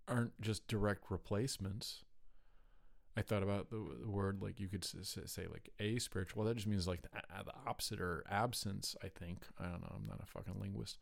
[0.06, 2.04] aren't just direct replacements?
[3.18, 6.40] I thought about the, the word like you could say, like a spiritual.
[6.40, 7.08] Well, that just means like the,
[7.44, 8.94] the, opposite or absence.
[9.02, 9.92] I think I don't know.
[9.96, 10.98] I'm not a fucking linguist,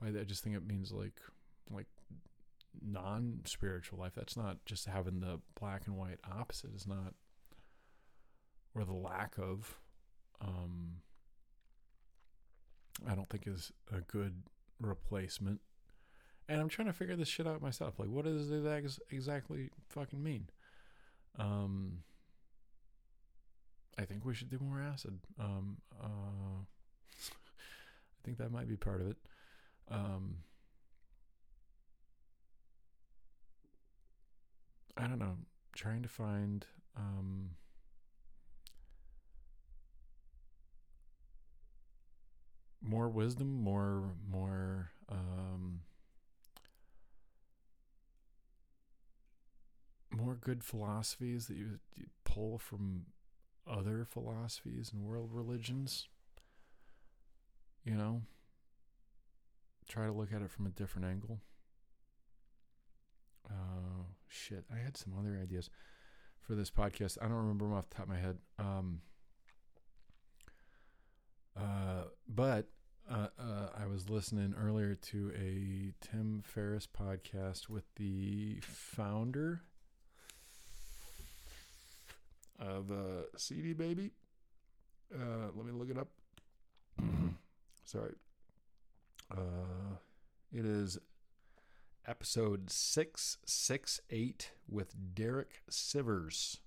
[0.00, 1.20] By but I just think it means like
[1.70, 1.86] like
[2.82, 4.14] non spiritual life.
[4.16, 6.74] That's not just having the black and white opposite.
[6.74, 7.14] Is not
[8.74, 9.78] or the lack of.
[10.40, 10.96] Um,
[13.08, 14.42] I don't think is a good
[14.80, 15.60] replacement.
[16.48, 17.98] And I'm trying to figure this shit out myself.
[17.98, 20.48] Like, what does it ex- exactly fucking mean?
[21.38, 21.98] Um,
[23.98, 25.18] I think we should do more acid.
[25.38, 26.62] Um, uh,
[27.22, 29.16] I think that might be part of it.
[29.90, 30.36] Um,
[34.96, 35.36] I don't know.
[35.74, 36.64] Trying to find
[36.96, 37.50] um,
[42.80, 45.80] more wisdom, more more um,
[50.16, 53.06] more good philosophies that you, you pull from
[53.70, 56.08] other philosophies and world religions.
[57.84, 58.22] You know,
[59.88, 61.40] try to look at it from a different angle.
[63.48, 65.68] Uh, shit, I had some other ideas
[66.40, 67.18] for this podcast.
[67.20, 68.38] I don't remember them off the top of my head.
[68.58, 69.00] Um,
[71.56, 72.68] uh, but
[73.10, 79.62] uh, uh, I was listening earlier to a Tim Ferriss podcast with the founder
[82.58, 84.12] of uh, CD Baby.
[85.14, 86.08] Uh, let me look it up.
[87.84, 88.14] Sorry.
[89.30, 89.96] Uh,
[90.52, 90.98] it is
[92.06, 96.58] episode 668 with Derek Sivers.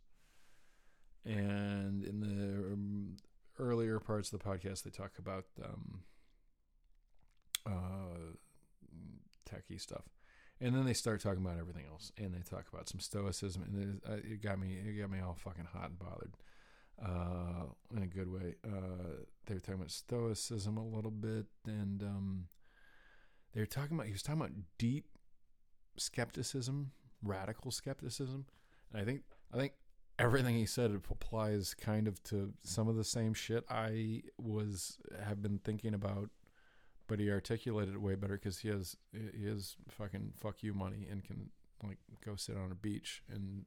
[1.25, 3.17] And in the um,
[3.59, 6.01] earlier parts of the podcast, they talk about um,
[7.65, 8.33] uh,
[9.49, 10.05] techie stuff.
[10.59, 14.01] And then they start talking about everything else, and they talk about some stoicism, and
[14.03, 16.33] it, uh, it got me, it got me all fucking hot and bothered,
[17.03, 17.65] uh,
[17.95, 18.55] in a good way.
[18.65, 22.45] Uh, they were talking about stoicism a little bit, and um,
[23.53, 25.05] they were talking about he was talking about deep
[25.97, 26.91] skepticism,
[27.21, 28.45] radical skepticism.
[28.91, 29.21] And I think
[29.53, 29.73] I think
[30.19, 35.41] everything he said applies kind of to some of the same shit I was have
[35.41, 36.29] been thinking about,
[37.07, 41.07] but he articulated it way better because he has he has fucking fuck you money
[41.09, 41.49] and can
[41.83, 43.65] like go sit on a beach and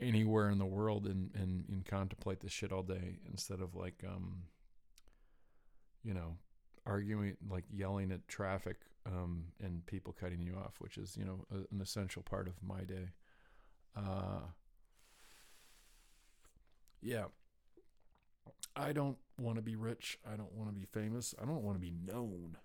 [0.00, 4.02] anywhere in the world and and, and contemplate this shit all day instead of like
[4.06, 4.42] um
[6.04, 6.36] you know
[6.86, 11.44] arguing like yelling at traffic um, and people cutting you off, which is you know
[11.50, 13.08] a, an essential part of my day.
[13.96, 14.40] Uh,
[17.00, 17.24] yeah,
[18.74, 20.18] I don't want to be rich.
[20.30, 21.34] I don't want to be famous.
[21.40, 22.56] I don't want to be known.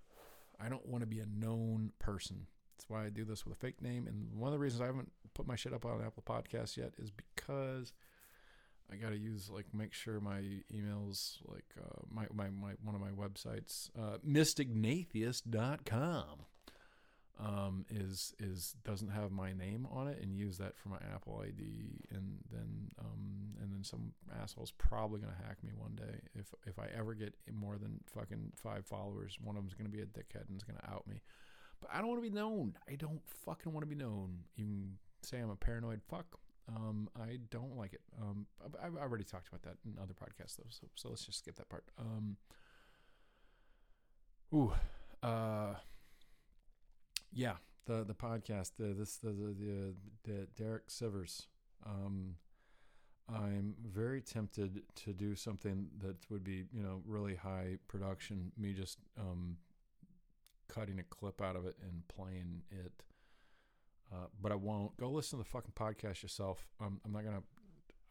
[0.59, 2.47] I don't want to be a known person.
[2.75, 4.07] That's why I do this with a fake name.
[4.07, 6.93] And one of the reasons I haven't put my shit up on Apple Podcasts yet
[6.97, 7.93] is because
[8.91, 10.41] I got to use like make sure my
[10.73, 16.45] emails like uh, my, my my one of my websites uh, mystignatheist.com
[17.39, 21.41] um, is is doesn't have my name on it and use that for my Apple
[21.43, 26.19] ID and then um, and then some asshole's probably gonna hack me one day.
[26.33, 30.01] If if I ever get more than fucking five followers one of them's gonna be
[30.01, 31.21] a dickhead and is gonna out me.
[31.79, 32.75] But I don't want to be known.
[32.89, 34.39] I don't fucking want to be known.
[34.55, 36.25] You can say I'm a paranoid fuck.
[36.75, 38.01] Um, I don't like it.
[38.21, 38.45] Um,
[38.83, 41.69] I've, already talked about that in other podcasts, though, so, so let's just skip that
[41.69, 41.85] part.
[41.97, 42.35] Um,
[44.53, 44.73] ooh,
[45.23, 45.75] uh,
[47.33, 47.55] yeah,
[47.85, 51.47] the the podcast, the this the the, the, the Derek Sivers.
[51.85, 52.35] Um,
[53.29, 58.53] I'm very tempted to do something that would be, you know, really high production.
[58.57, 59.57] Me just um,
[60.69, 63.03] cutting a clip out of it and playing it
[64.11, 64.95] uh, but I won't.
[64.97, 66.65] Go listen to the fucking podcast yourself.
[66.79, 67.43] Um, I'm not gonna.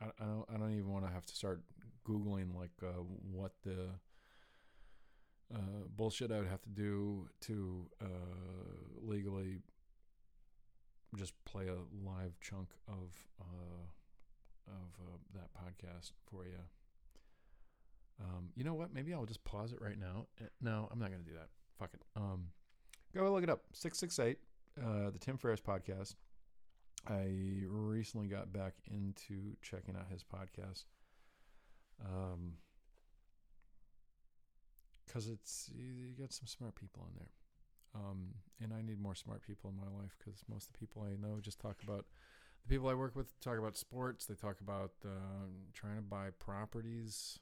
[0.01, 0.45] I, I don't.
[0.55, 1.63] I don't even want to have to start
[2.07, 3.03] googling like uh,
[3.33, 3.89] what the
[5.55, 8.07] uh, bullshit I would have to do to uh,
[9.03, 9.59] legally
[11.17, 11.77] just play a
[12.07, 13.85] live chunk of uh,
[14.69, 16.59] of uh, that podcast for you.
[18.21, 18.93] Um, you know what?
[18.93, 20.27] Maybe I'll just pause it right now.
[20.61, 21.49] No, I'm not gonna do that.
[21.79, 22.03] Fuck it.
[22.17, 22.49] Um,
[23.15, 23.63] Go look it up.
[23.73, 24.39] 668,
[24.79, 26.17] uh, the Tim Ferriss podcast.
[27.09, 27.31] I
[27.67, 30.85] recently got back into checking out his podcast.
[32.05, 32.55] Um,
[35.07, 37.31] because it's you got some smart people in there.
[37.95, 41.03] Um, and I need more smart people in my life because most of the people
[41.03, 42.05] I know just talk about
[42.67, 44.27] the people I work with talk about sports.
[44.27, 47.39] They talk about uh, trying to buy properties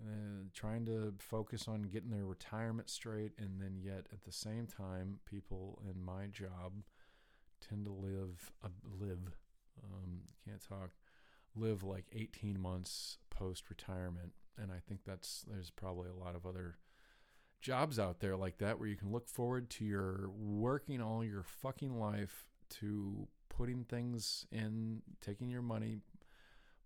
[0.00, 3.32] and trying to focus on getting their retirement straight.
[3.38, 6.72] And then, yet at the same time, people in my job
[7.66, 8.68] tend to live uh,
[9.00, 9.18] live
[9.82, 10.90] um, can't talk
[11.56, 14.32] live like 18 months post retirement.
[14.60, 16.78] And I think that's there's probably a lot of other
[17.60, 21.42] jobs out there like that where you can look forward to your working all your
[21.42, 25.98] fucking life to putting things in, taking your money,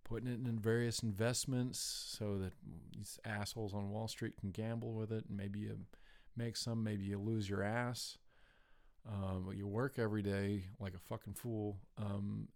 [0.04, 2.52] putting it in various investments so that
[2.96, 5.78] these assholes on Wall Street can gamble with it and maybe you
[6.36, 8.18] make some, maybe you lose your ass.
[9.08, 12.48] Um, but you work every day like a fucking fool, um,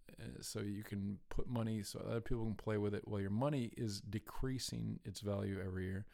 [0.43, 3.09] so you can put money so other people can play with it.
[3.09, 6.05] Well, your money is decreasing its value every year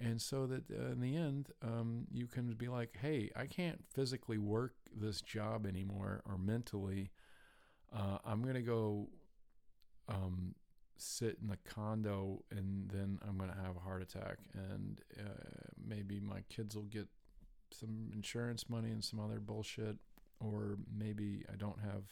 [0.00, 3.82] and so that uh, in the end um, you can be like hey i can't
[3.94, 7.10] physically work this job anymore or mentally
[7.94, 9.08] uh, i'm going to go
[10.08, 10.54] um,
[10.96, 15.68] sit in the condo and then i'm going to have a heart attack and uh,
[15.86, 17.08] maybe my kids will get
[17.72, 19.96] some insurance money and some other bullshit
[20.40, 22.04] or maybe i don't have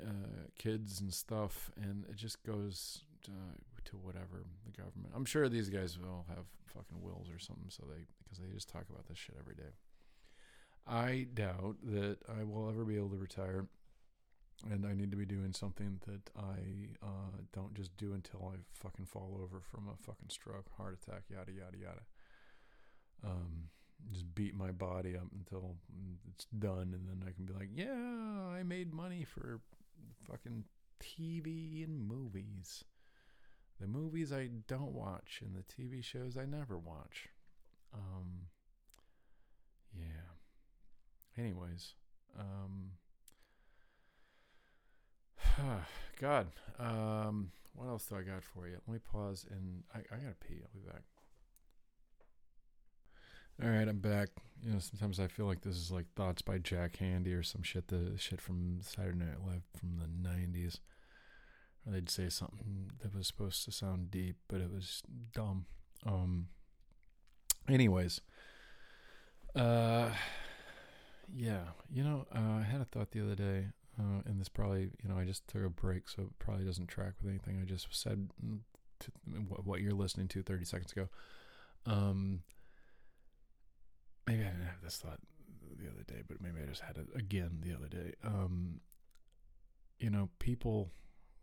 [0.00, 5.12] uh, kids and stuff and it just goes uh, to whatever the government.
[5.14, 8.68] I'm sure these guys will have fucking wills or something, so they because they just
[8.68, 9.72] talk about this shit every day.
[10.86, 13.66] I doubt that I will ever be able to retire,
[14.70, 18.58] and I need to be doing something that I uh, don't just do until I
[18.74, 22.02] fucking fall over from a fucking stroke, heart attack, yada yada yada.
[23.24, 23.68] Um,
[24.10, 25.76] just beat my body up until
[26.34, 29.60] it's done, and then I can be like, yeah, I made money for
[30.28, 30.64] fucking
[31.00, 32.84] TV and movies
[33.82, 37.28] the movies I don't watch and the TV shows I never watch.
[37.92, 38.42] Um,
[39.98, 40.36] yeah.
[41.36, 41.94] Anyways,
[42.38, 42.92] um,
[46.20, 46.46] God,
[46.78, 48.78] um, what else do I got for you?
[48.86, 50.60] Let me pause and I, I gotta pee.
[50.62, 51.02] I'll be back.
[53.60, 54.28] All right, I'm back.
[54.64, 57.62] You know, sometimes I feel like this is like thoughts by Jack Handey or some
[57.62, 57.88] shit.
[57.88, 60.78] The shit from Saturday Night Live from the '90s
[61.86, 65.02] or they'd say something that was supposed to sound deep, but it was
[65.34, 65.66] dumb.
[66.06, 66.48] Um,
[67.68, 68.20] anyways,
[69.56, 70.10] uh,
[71.34, 73.66] yeah, you know, uh, I had a thought the other day,
[73.98, 76.86] uh, and this probably, you know, I just took a break, so it probably doesn't
[76.88, 78.28] track with anything I just said.
[79.00, 79.10] To,
[79.64, 81.08] what you're listening to 30 seconds ago.
[81.86, 82.42] Um,
[84.26, 85.20] maybe I didn't have this thought
[85.78, 88.14] the other day, but maybe I just had it again the other day.
[88.24, 88.80] Um,
[89.98, 90.90] you know, people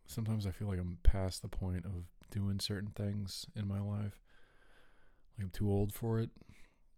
[0.09, 4.21] sometimes I feel like I'm past the point of doing certain things in my life.
[5.37, 6.31] Like I'm too old for it,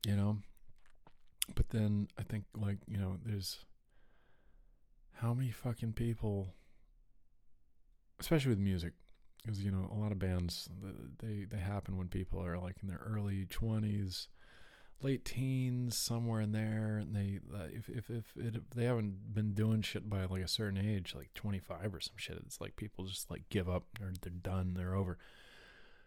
[0.06, 0.38] you know?
[1.56, 3.60] But then I think, like, you know, there's
[5.16, 6.54] how many fucking people,
[8.20, 8.94] especially with music,
[9.44, 10.70] because, you know, a lot of bands,
[11.22, 14.28] they, they happen when people are like in their early 20s
[15.04, 16.98] late teens, somewhere in there.
[16.98, 20.44] And they, uh, if if if, it, if they haven't been doing shit by like
[20.44, 23.70] a certain age, like twenty five or some shit, it's like people just like give
[23.70, 25.18] up or they're done, they're over.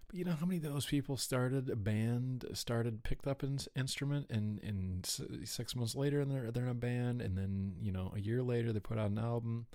[0.07, 3.59] But you know how many of those people started a band, started picked up an
[3.77, 5.07] instrument, and and
[5.45, 8.43] six months later, and they're they're in a band, and then you know a year
[8.43, 9.67] later they put out an album.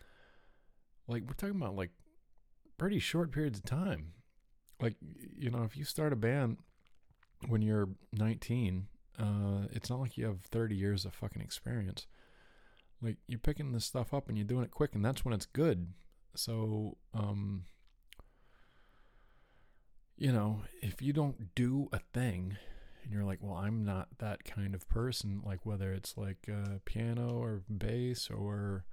[1.08, 1.92] Like we're talking about like
[2.78, 4.14] pretty short periods of time.
[4.82, 4.96] Like
[5.38, 6.58] you know, if you start a band
[7.48, 8.88] when you're 19
[9.18, 12.08] uh, it's not like you have 30 years of fucking experience.
[13.02, 15.46] Like you're picking this stuff up and you're doing it quick, and that's when it's
[15.46, 15.94] good.
[16.36, 17.64] So, um,
[20.18, 22.58] you know, if you don't do a thing
[23.04, 26.80] and you're like, well, I'm not that kind of person, like whether it's like uh,
[26.86, 28.86] piano or bass or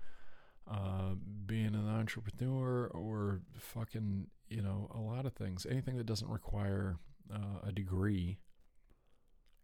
[0.71, 1.15] uh,
[1.45, 6.97] being an entrepreneur or fucking, you know, a lot of things, anything that doesn't require
[7.33, 8.39] uh, a degree,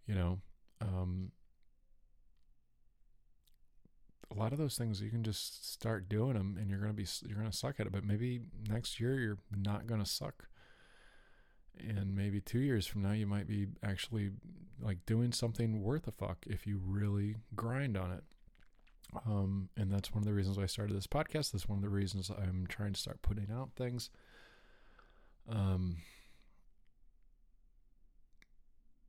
[0.06, 0.38] you know,
[0.80, 1.30] um,
[4.30, 6.96] a lot of those things you can just start doing them and you're going to
[6.96, 10.08] be you're going to suck at it but maybe next year you're not going to
[10.08, 10.48] suck
[11.78, 14.30] and maybe 2 years from now you might be actually
[14.80, 18.24] like doing something worth a fuck if you really grind on it
[19.26, 21.52] um, and that's one of the reasons I started this podcast.
[21.52, 24.10] That's one of the reasons I'm trying to start putting out things.
[25.48, 25.98] Um,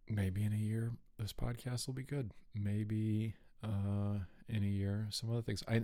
[0.09, 2.31] maybe in a year this podcast will be good.
[2.53, 5.63] Maybe uh, in a year, some other things.
[5.67, 5.83] I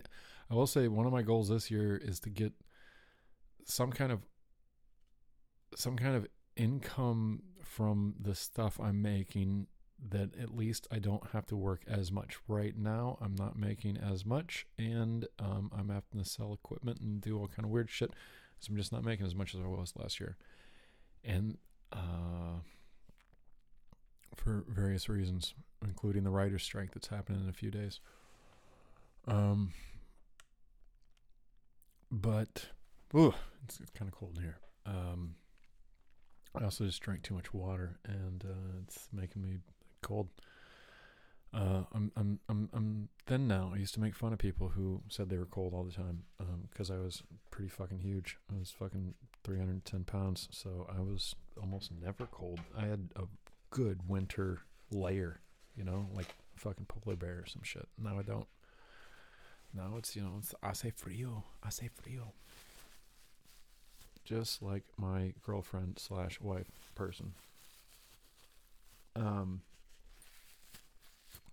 [0.50, 2.54] I will say one of my goals this year is to get
[3.66, 4.22] some kind of
[5.76, 9.68] some kind of income from the stuff I'm making
[10.12, 12.38] that at least I don't have to work as much.
[12.48, 17.22] Right now, I'm not making as much, and um, I'm having to sell equipment and
[17.22, 18.12] do all kind of weird shit.
[18.60, 20.38] So I'm just not making as much as I was last year,
[21.24, 21.58] and
[21.94, 22.60] uh,
[24.36, 25.54] for various reasons,
[25.84, 28.00] including the writer's strike that's happening in a few days.
[29.28, 29.74] Um,
[32.12, 32.68] but
[33.16, 33.34] ooh,
[33.66, 34.60] it's, it's kind of cold in here.
[34.86, 35.36] Um,
[36.56, 39.58] I also just drank too much water, and uh, it's making me
[40.02, 40.30] cold.
[41.54, 43.72] Uh, I'm I'm I'm I'm thin now.
[43.74, 46.24] I used to make fun of people who said they were cold all the time
[46.70, 48.38] because um, I was pretty fucking huge.
[48.54, 52.60] I was fucking 310 pounds, so I was almost never cold.
[52.78, 53.24] I had a
[53.70, 54.60] good winter
[54.92, 55.42] layer,
[55.76, 57.88] you know, like fucking polar bear or some shit.
[57.98, 58.48] Now I don't.
[59.74, 62.34] Now it's you know it's hace frio, hace frio.
[64.24, 67.34] Just like my girlfriend slash wife person.
[69.16, 69.62] Um.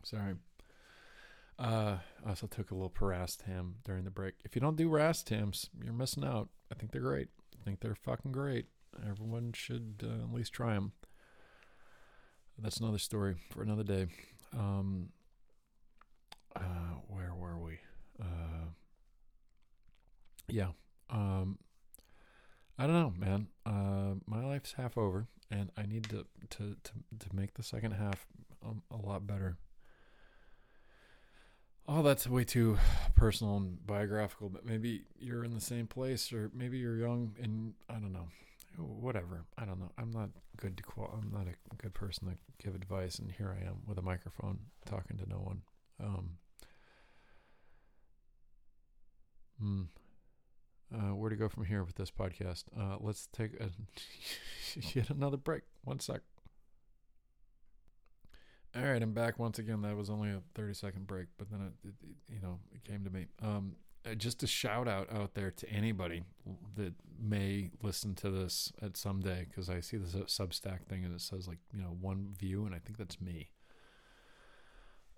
[0.02, 0.34] Sorry.
[1.58, 4.34] Uh, I also took a little Piracetam during the break.
[4.44, 6.48] If you don't do racetams, you're missing out.
[6.70, 7.28] I think they're great.
[7.58, 8.66] I think they're fucking great.
[9.08, 10.92] Everyone should uh, at least try them.
[12.58, 14.06] That's another story for another day.
[14.56, 15.10] Um,
[16.54, 17.78] uh, where were we?
[18.20, 18.70] Uh,
[20.48, 20.68] yeah.
[21.10, 21.58] Um,
[22.78, 23.48] I don't know, man.
[23.64, 27.92] Uh, my life's half over, and I need to to to, to make the second
[27.92, 28.26] half
[28.64, 29.58] um, a lot better.
[31.88, 32.78] Oh, that's way too
[33.14, 37.74] personal and biographical, but maybe you're in the same place, or maybe you're young and
[37.88, 38.28] I don't know.
[38.78, 39.44] Whatever.
[39.56, 39.92] I don't know.
[39.98, 41.18] I'm not good to qual.
[41.20, 44.58] I'm not a good person to give advice, and here I am with a microphone
[44.84, 45.62] talking to no one.
[46.02, 46.30] Um,
[49.60, 49.82] hmm.
[50.94, 52.64] Uh, where to go from here with this podcast?
[52.78, 53.70] Uh, let's take a
[54.94, 55.62] yet another break.
[55.84, 56.20] One sec.
[58.76, 59.80] All right, I'm back once again.
[59.82, 61.94] That was only a 30 second break, but then it, it,
[62.28, 63.26] you know, it came to me.
[63.42, 63.76] Um,
[64.14, 66.22] just a shout out out there to anybody
[66.76, 71.14] that may listen to this at some day because I see this Substack thing and
[71.14, 73.50] it says like you know one view and I think that's me.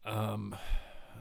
[0.05, 0.57] Um,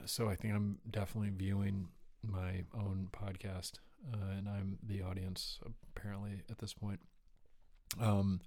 [0.05, 1.89] so I think I'm definitely viewing
[2.23, 3.73] my own podcast,
[4.13, 5.59] uh, and I'm the audience
[5.95, 6.99] apparently at this point.
[7.99, 8.41] Um,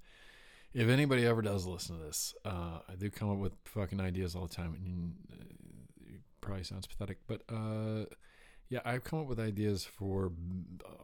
[0.73, 4.35] if anybody ever does listen to this, uh, I do come up with fucking ideas
[4.35, 8.05] all the time, and uh, it probably sounds pathetic, but uh,
[8.71, 10.31] yeah, I've come up with ideas for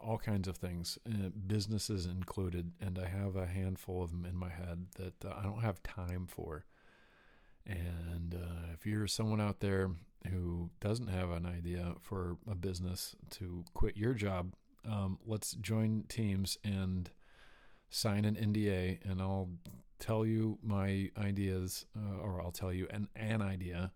[0.01, 4.37] all kinds of things, uh, businesses included, and I have a handful of them in
[4.37, 6.65] my head that uh, I don't have time for.
[7.67, 9.91] And uh, if you're someone out there
[10.31, 14.55] who doesn't have an idea for a business to quit your job,
[14.89, 17.11] um, let's join teams and
[17.91, 19.51] sign an NDA and I'll
[19.99, 23.91] tell you my ideas, uh, or I'll tell you an, an idea,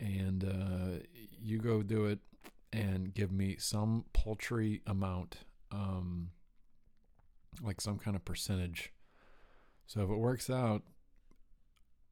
[0.00, 1.04] and uh,
[1.38, 2.20] you go do it
[2.72, 5.38] and give me some paltry amount,
[5.72, 6.30] um,
[7.62, 8.92] like some kind of percentage.
[9.86, 10.82] So if it works out,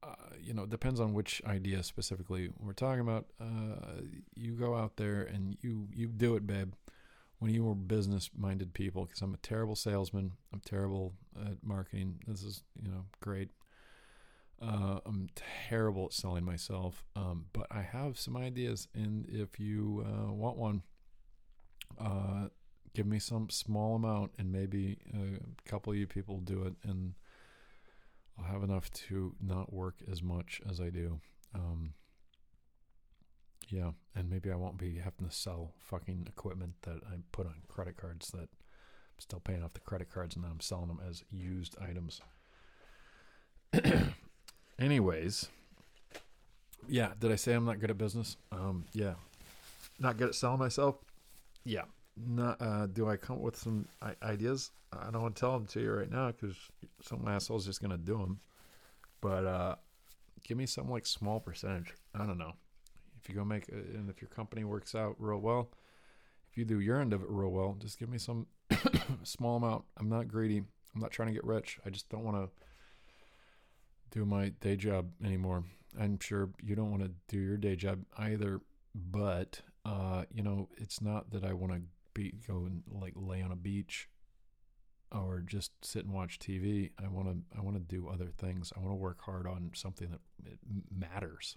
[0.02, 3.26] uh, you know, it depends on which idea specifically we're talking about.
[3.40, 4.02] Uh,
[4.34, 6.74] you go out there and you you do it, babe
[7.44, 10.32] when you were business minded people because I'm a terrible salesman.
[10.52, 11.12] I'm terrible
[11.44, 12.20] at marketing.
[12.26, 13.50] This is, you know, great.
[14.62, 15.28] Uh, I'm
[15.68, 18.88] terrible at selling myself, um, but I have some ideas.
[18.94, 20.82] And if you uh, want one,
[22.00, 22.48] uh,
[22.94, 27.14] give me some small amount, and maybe a couple of you people do it, and
[28.38, 31.20] I'll have enough to not work as much as I do.
[31.55, 31.94] Um,
[33.70, 37.55] yeah, and maybe I won't be having to sell fucking equipment that I put on
[37.68, 41.00] credit cards that I'm still paying off the credit cards and now I'm selling them
[41.09, 42.20] as used items.
[44.79, 45.49] Anyways,
[46.89, 48.37] yeah, did I say I'm not good at business?
[48.51, 49.14] Um, yeah.
[49.99, 50.97] Not good at selling myself?
[51.64, 51.85] Yeah.
[52.16, 53.87] Not, uh, do I come up with some
[54.22, 54.70] ideas?
[54.93, 56.57] I don't want to tell them to you right now because
[57.01, 58.41] some asshole's just going to do them.
[59.20, 59.75] But uh,
[60.43, 61.95] give me some like small percentage.
[62.14, 62.53] I don't know
[63.20, 65.70] if you go make and if your company works out real well,
[66.51, 68.47] if you do your end of it real well, just give me some
[69.22, 69.85] small amount.
[69.97, 70.59] I'm not greedy.
[70.95, 71.79] I'm not trying to get rich.
[71.87, 72.51] I just don't want to
[74.15, 75.65] do my day job anymore.
[76.01, 78.61] I'm sure you don't want to do your day job either,
[78.95, 81.81] but uh, you know, it's not that I want to
[82.15, 84.09] be go and like lay on a beach
[85.12, 86.91] or just sit and watch TV.
[87.03, 88.73] I want to I want to do other things.
[88.77, 90.09] I want to work hard on something
[90.45, 90.59] that
[90.97, 91.57] matters.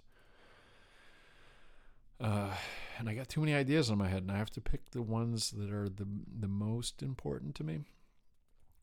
[2.20, 2.52] Uh,
[2.98, 5.02] and I got too many ideas in my head, and I have to pick the
[5.02, 6.06] ones that are the
[6.40, 7.80] the most important to me,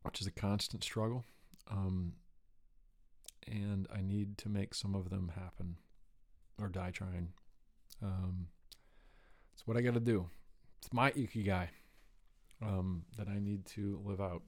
[0.03, 1.25] which is a constant struggle.
[1.69, 2.13] Um,
[3.47, 5.77] and I need to make some of them happen,
[6.59, 7.29] or die trying.
[8.01, 8.47] Um,
[9.53, 10.27] it's what I got to do.
[10.79, 11.67] It's my ikigai
[12.61, 14.41] um, that I need to live out.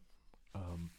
[0.55, 0.91] Um,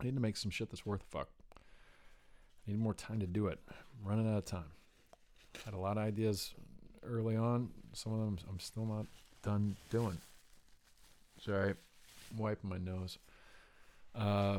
[0.00, 1.28] I need to make some shit that's worth a fuck.
[1.56, 3.58] I need more time to do it.
[3.68, 4.72] I'm running out of time.
[5.64, 6.54] Had a lot of ideas
[7.04, 7.70] early on.
[7.92, 9.06] Some of them I'm still not
[9.42, 10.18] done doing.
[11.40, 11.74] Sorry,
[12.30, 13.18] I'm wiping my nose.
[14.14, 14.58] Uh,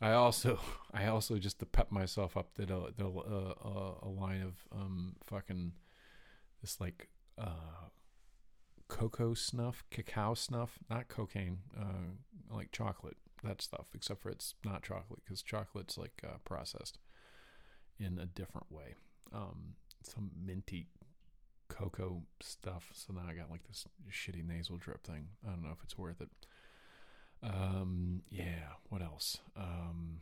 [0.00, 0.58] I also,
[0.92, 5.16] I also just to pep myself up did a a, a, a line of um
[5.24, 5.72] fucking
[6.60, 7.88] this like uh
[8.88, 14.82] cocoa snuff, cacao snuff, not cocaine, uh, like chocolate, that stuff, except for it's not
[14.82, 16.98] chocolate because chocolate's like uh, processed
[18.00, 18.94] in a different way.
[19.32, 20.88] Um, some minty
[21.68, 22.88] cocoa stuff.
[22.94, 25.28] So now I got like this shitty nasal drip thing.
[25.46, 26.30] I don't know if it's worth it.
[27.42, 29.38] Um, yeah, what else?
[29.56, 30.20] Um,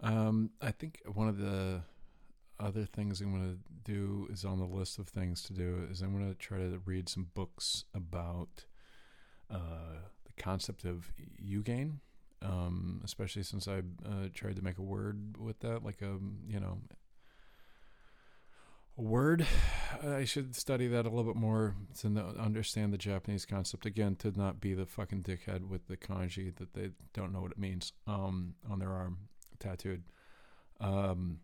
[0.00, 1.82] um, I think one of the
[2.58, 6.00] other things I'm going to do is on the list of things to do is
[6.00, 8.64] I'm going to try to read some books about
[9.50, 11.12] uh, the concept of
[11.44, 11.98] yugen,
[12.40, 16.18] um, especially since I uh, tried to make a word with that, like a
[16.48, 16.78] you know
[18.96, 19.46] word.
[20.02, 24.16] I should study that a little bit more to understand the Japanese concept again.
[24.16, 27.58] To not be the fucking dickhead with the kanji that they don't know what it
[27.58, 29.18] means um, on their arm
[29.58, 30.02] tattooed.
[30.80, 31.38] Um,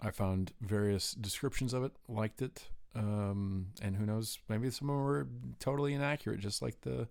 [0.00, 4.96] I found various descriptions of it, liked it, um, and who knows, maybe some of
[4.96, 5.26] them were
[5.58, 7.08] totally inaccurate, just like the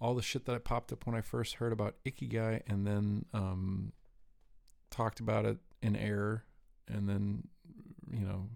[0.00, 3.26] all the shit that I popped up when I first heard about Ikigai, and then
[3.34, 3.92] um,
[4.90, 6.44] talked about it in air,
[6.88, 7.48] and then
[8.12, 8.48] you know,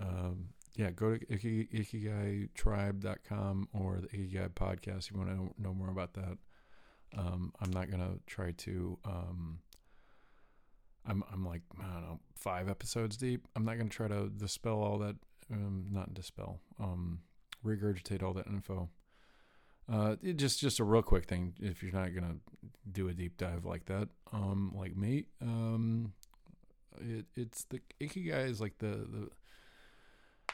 [0.00, 5.72] um, yeah, go to Iki, ikigaitribe.com or the Ikigai podcast if you want to know,
[5.72, 6.38] more about that.
[7.16, 9.60] Um, I'm not gonna try to um,
[11.06, 13.46] I'm I'm like I don't know five episodes deep.
[13.56, 15.16] I'm not gonna try to dispel all that.
[15.50, 16.60] Um, not dispel.
[16.80, 17.20] Um,
[17.64, 18.90] regurgitate all that info.
[19.90, 21.54] Uh, just just a real quick thing.
[21.60, 22.36] If you're not gonna
[22.90, 26.12] do a deep dive like that, um, like me, um,
[27.00, 29.28] it it's the ikigai is like the the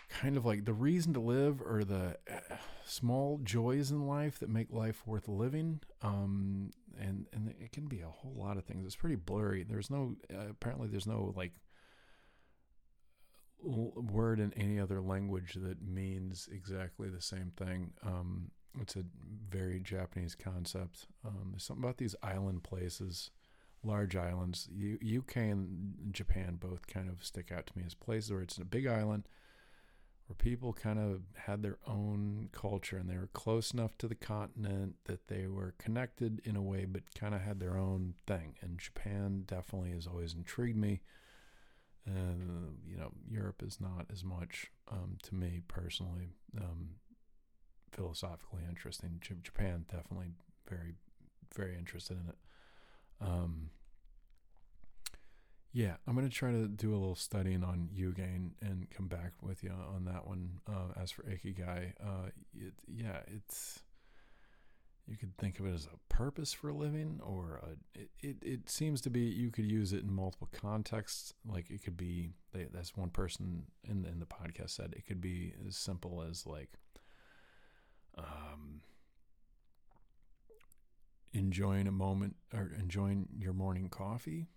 [0.08, 4.48] kind of like the reason to live or the uh, small joys in life that
[4.48, 5.80] make life worth living.
[6.02, 6.70] Um,
[7.00, 8.84] and and it can be a whole lot of things.
[8.84, 9.64] It's pretty blurry.
[9.64, 11.52] There's no uh, apparently there's no like
[13.64, 17.92] word in any other language that means exactly the same thing.
[18.04, 19.04] Um, it's a
[19.48, 21.06] very Japanese concept.
[21.24, 23.30] Um, there's something about these island places,
[23.84, 24.68] large islands.
[24.72, 28.58] U- UK and Japan both kind of stick out to me as places where it's
[28.58, 29.24] a big island
[30.26, 34.14] where people kind of had their own culture and they were close enough to the
[34.14, 38.54] continent that they were connected in a way but kind of had their own thing.
[38.60, 41.02] And Japan definitely has always intrigued me.
[42.04, 46.30] And, you know, Europe is not as much um, to me personally
[46.60, 46.96] um,
[47.92, 49.18] philosophically interesting.
[49.20, 50.32] J- Japan definitely
[50.68, 50.94] very,
[51.54, 52.36] very interested in it.
[53.22, 53.70] Um,
[55.72, 59.62] yeah, I'm gonna try to do a little studying on Yugen and come back with
[59.64, 60.60] you on that one.
[60.68, 63.80] Uh, as for Ikigai, uh, it, yeah, it's
[65.06, 68.70] you could think of it as a purpose for living, or a, it, it, it
[68.70, 71.34] seems to be you could use it in multiple contexts.
[71.46, 75.20] Like it could be, they, that's one person in in the podcast said it could
[75.20, 76.70] be as simple as like,
[78.16, 78.82] um,
[81.32, 84.48] enjoying a moment or enjoying your morning coffee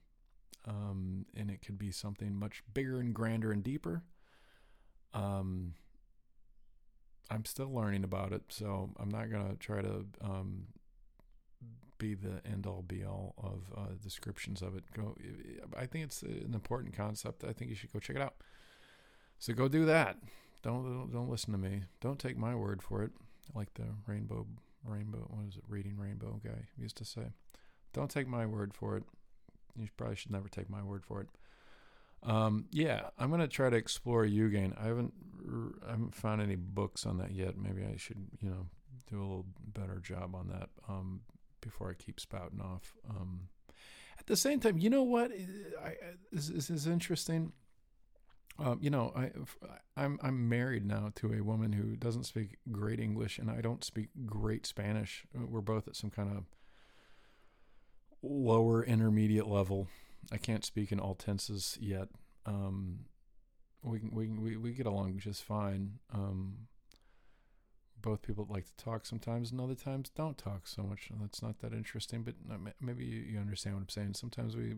[0.68, 4.04] um, and it could be something much bigger and grander and deeper.
[5.14, 5.74] Um,
[7.30, 10.68] I'm still learning about it, so I'm not gonna try to um,
[11.98, 14.84] be the end all be all of uh, descriptions of it.
[14.94, 15.16] Go,
[15.78, 17.44] I think it's an important concept.
[17.44, 18.36] I think you should go check it out.
[19.40, 20.18] So go do that.
[20.64, 21.84] Don't don't, don't listen to me.
[22.02, 23.12] Don't take my word for it.
[23.54, 24.48] Like the rainbow
[24.86, 25.64] rainbow what is it?
[25.68, 27.34] Reading rainbow guy used to say.
[27.94, 29.04] Don't take my word for it.
[29.78, 31.28] You probably should never take my word for it.
[32.24, 34.80] Um, yeah, I'm gonna try to explore Yugen.
[34.80, 35.14] I haven't
[35.88, 37.58] I haven't found any books on that yet.
[37.58, 38.68] Maybe I should you know
[39.10, 41.22] do a little better job on that um,
[41.62, 42.94] before I keep spouting off.
[43.10, 43.50] Um,
[44.20, 45.32] at the same time, you know what?
[45.84, 45.96] I,
[46.32, 47.52] this, this is interesting.
[48.58, 49.32] Um, you know, I,
[49.98, 53.84] I'm I'm married now to a woman who doesn't speak great English, and I don't
[53.84, 55.26] speak great Spanish.
[55.34, 56.46] We're both at some kind of
[58.22, 59.88] lower intermediate level.
[60.32, 62.08] I can't speak in all tenses yet.
[62.46, 63.06] Um,
[63.84, 66.00] we we we we get along just fine.
[66.14, 66.68] Um,
[68.02, 71.10] both people like to talk sometimes, and other times don't talk so much.
[71.20, 72.36] That's not that interesting, but
[72.80, 74.14] maybe you understand what I'm saying.
[74.14, 74.76] Sometimes we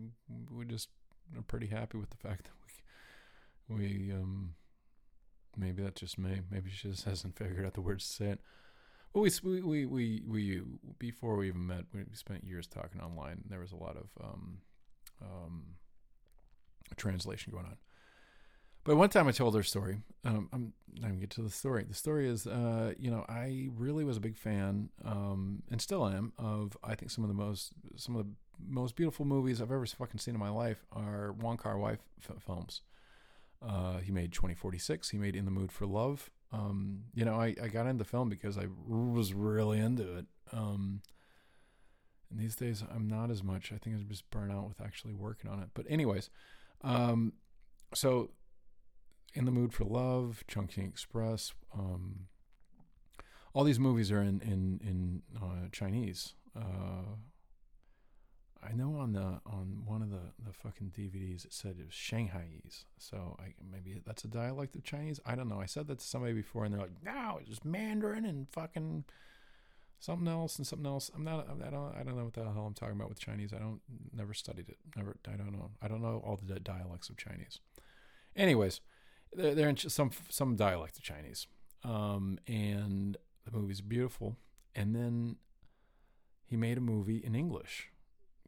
[0.50, 0.88] we just
[1.36, 2.67] are pretty happy with the fact that we
[3.70, 4.54] um
[5.56, 6.40] maybe that's just me.
[6.50, 8.40] Maybe she just hasn't figured out the words to say it.
[9.12, 10.62] Well, we we we we,
[10.98, 13.42] before we even met, we spent years talking online.
[13.48, 14.58] There was a lot of um,
[15.22, 15.62] um,
[16.96, 17.76] translation going on.
[18.84, 19.98] But one time I told her story.
[20.24, 21.84] Um, I'm not gonna get to the story.
[21.88, 26.06] The story is, uh, you know, I really was a big fan, um, and still
[26.06, 28.32] am, of I think some of the most some of the
[28.66, 32.82] most beautiful movies I've ever fucking seen in my life are Wong Wai f- films.
[33.66, 35.10] Uh, he made 2046.
[35.10, 36.30] He made In the Mood for Love.
[36.52, 40.26] Um, you know, I, I got into the film because I was really into it.
[40.52, 41.02] Um,
[42.30, 43.72] and these days, I'm not as much.
[43.72, 45.70] I think I'm just burnt out with actually working on it.
[45.74, 46.30] But, anyways,
[46.82, 47.32] um,
[47.94, 48.30] so
[49.34, 52.26] In the Mood for Love, Chungking Express, um,
[53.54, 56.34] all these movies are in in in uh, Chinese.
[56.56, 57.16] Uh,
[58.62, 61.94] I know on the on one of the the fucking DVDs it said it was
[61.94, 65.20] Shanghaiese, so I maybe that's a dialect of Chinese.
[65.24, 65.60] I don't know.
[65.60, 69.04] I said that to somebody before, and they're like, "No, it's just Mandarin and fucking
[70.00, 71.46] something else and something else." I'm not.
[71.48, 71.94] I don't.
[71.94, 73.52] I don't know what the hell I'm talking about with Chinese.
[73.52, 73.80] I don't.
[74.12, 74.78] Never studied it.
[74.96, 75.16] Never.
[75.26, 75.70] I don't know.
[75.80, 77.60] I don't know all the dialects of Chinese.
[78.34, 78.80] Anyways,
[79.32, 81.46] they're, they're in some some dialect of Chinese,
[81.84, 84.36] um, and the movie's beautiful.
[84.74, 85.36] And then
[86.44, 87.90] he made a movie in English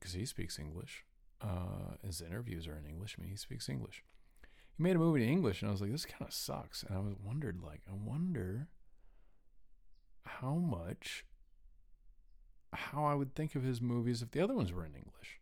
[0.01, 1.05] because he speaks English.
[1.41, 3.17] Uh, his interviews are in English.
[3.19, 4.03] I mean, he speaks English.
[4.77, 6.83] He made a movie in English, and I was like, this kind of sucks.
[6.83, 8.69] And I was wondered, like, I wonder
[10.25, 11.25] how much,
[12.73, 15.41] how I would think of his movies if the other ones were in English.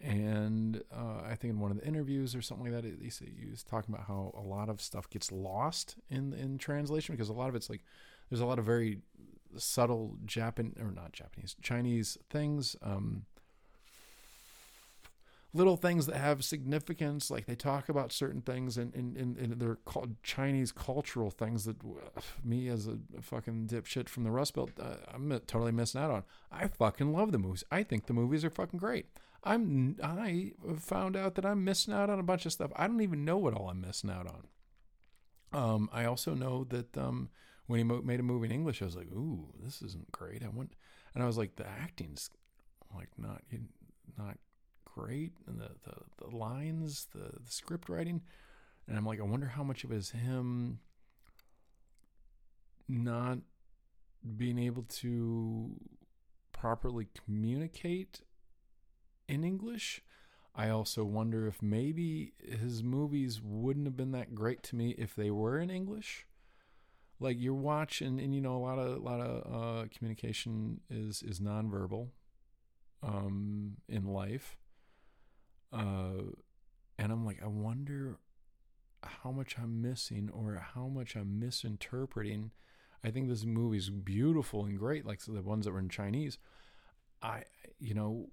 [0.00, 3.08] And uh, I think in one of the interviews or something like that, he,
[3.40, 7.28] he was talking about how a lot of stuff gets lost in in translation because
[7.28, 7.84] a lot of it's like
[8.28, 8.98] there's a lot of very
[9.56, 12.74] subtle Japan or not Japanese Chinese things.
[12.82, 13.26] Um,
[15.54, 17.30] little things that have significance.
[17.30, 21.64] Like they talk about certain things, and, and, and, and they're called Chinese cultural things
[21.64, 26.00] that uh, me as a fucking dipshit from the Rust Belt, uh, I'm totally missing
[26.00, 26.24] out on.
[26.50, 27.64] I fucking love the movies.
[27.70, 29.06] I think the movies are fucking great.
[29.44, 32.70] I'm I found out that I'm missing out on a bunch of stuff.
[32.76, 34.46] I don't even know what all I'm missing out on.
[35.52, 37.28] Um, I also know that um,
[37.66, 40.48] when he made a movie in English, I was like, "Ooh, this isn't great." I
[40.48, 40.74] went,
[41.12, 42.30] and I was like, "The acting's
[42.94, 43.42] like not
[44.16, 44.38] not
[44.94, 48.22] great, and the the, the lines, the, the script writing,
[48.86, 50.80] and I'm like, I wonder how much of it is him
[52.88, 53.38] not
[54.36, 55.70] being able to
[56.52, 58.20] properly communicate
[59.28, 60.02] in English.
[60.54, 65.14] I also wonder if maybe his movies wouldn't have been that great to me if
[65.14, 66.26] they were in English.
[67.18, 71.22] Like you're watching, and you know, a lot of a lot of uh, communication is
[71.22, 72.08] is nonverbal
[73.02, 74.56] um, in life,
[75.72, 76.22] uh,
[76.98, 78.18] and I'm like, I wonder
[79.02, 82.50] how much I'm missing or how much I'm misinterpreting.
[83.04, 86.38] I think this movie's beautiful and great, like the ones that were in Chinese.
[87.20, 87.44] I,
[87.78, 88.30] you know,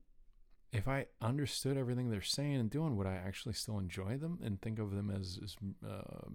[0.71, 4.61] if I understood everything they're saying and doing, would I actually still enjoy them and
[4.61, 5.55] think of them as, as
[5.87, 6.27] uh,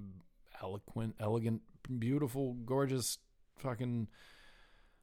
[0.61, 1.62] eloquent, elegant,
[1.98, 3.18] beautiful, gorgeous,
[3.59, 4.09] fucking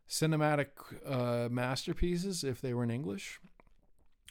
[0.10, 0.68] cinematic
[1.06, 3.40] uh, masterpieces if they were in English?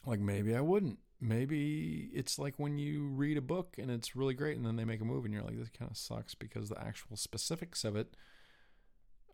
[0.05, 4.33] Like maybe I wouldn't maybe it's like when you read a book and it's really
[4.33, 6.67] great and then they make a movie and you're like this kind of sucks because
[6.67, 8.15] the actual specifics of it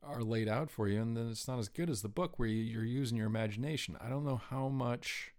[0.03, 2.49] are laid out for you and then it's not as good as the book where
[2.49, 3.97] you, are using your imagination.
[4.01, 5.33] I don't know how much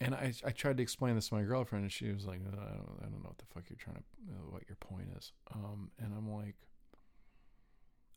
[0.00, 2.50] and I, I tried to explain this to my girlfriend and she was like I
[2.50, 5.32] don't, I don't know what the fuck you're trying to uh, what your point is.
[5.54, 6.56] Um, and i'm like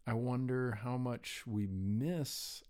[0.08, 2.64] i wonder how much we miss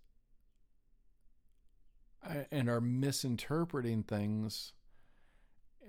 [2.52, 4.74] and are misinterpreting things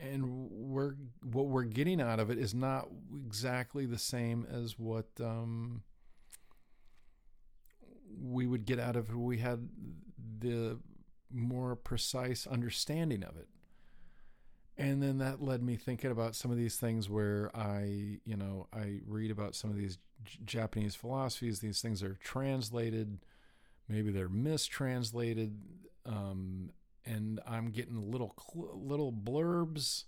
[0.00, 2.88] and we're what we're getting out of it is not
[3.24, 5.82] exactly the same as what um,
[8.20, 9.68] we would get out of if we had
[10.40, 10.78] the
[11.30, 13.48] more precise understanding of it.
[14.76, 18.66] And then that led me thinking about some of these things where i you know
[18.72, 23.18] i read about some of these J- japanese philosophies these things are translated
[23.88, 25.56] maybe they're mistranslated
[26.06, 26.70] um,
[27.04, 30.04] and I'm getting little little blurbs,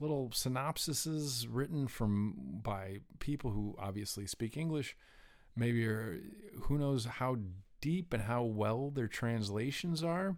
[0.00, 4.96] little synopsises written from by people who obviously speak English.
[5.54, 6.20] Maybe are
[6.62, 7.38] who knows how
[7.80, 10.36] deep and how well their translations are.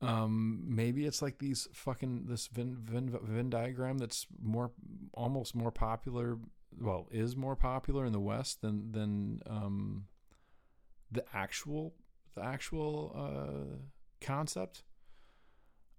[0.00, 4.70] Um, maybe it's like these fucking this Venn, Venn, Venn diagram that's more
[5.14, 6.38] almost more popular.
[6.78, 10.06] Well, is more popular in the West than than um,
[11.10, 11.94] the actual
[12.34, 13.76] the actual uh,
[14.20, 14.82] concept.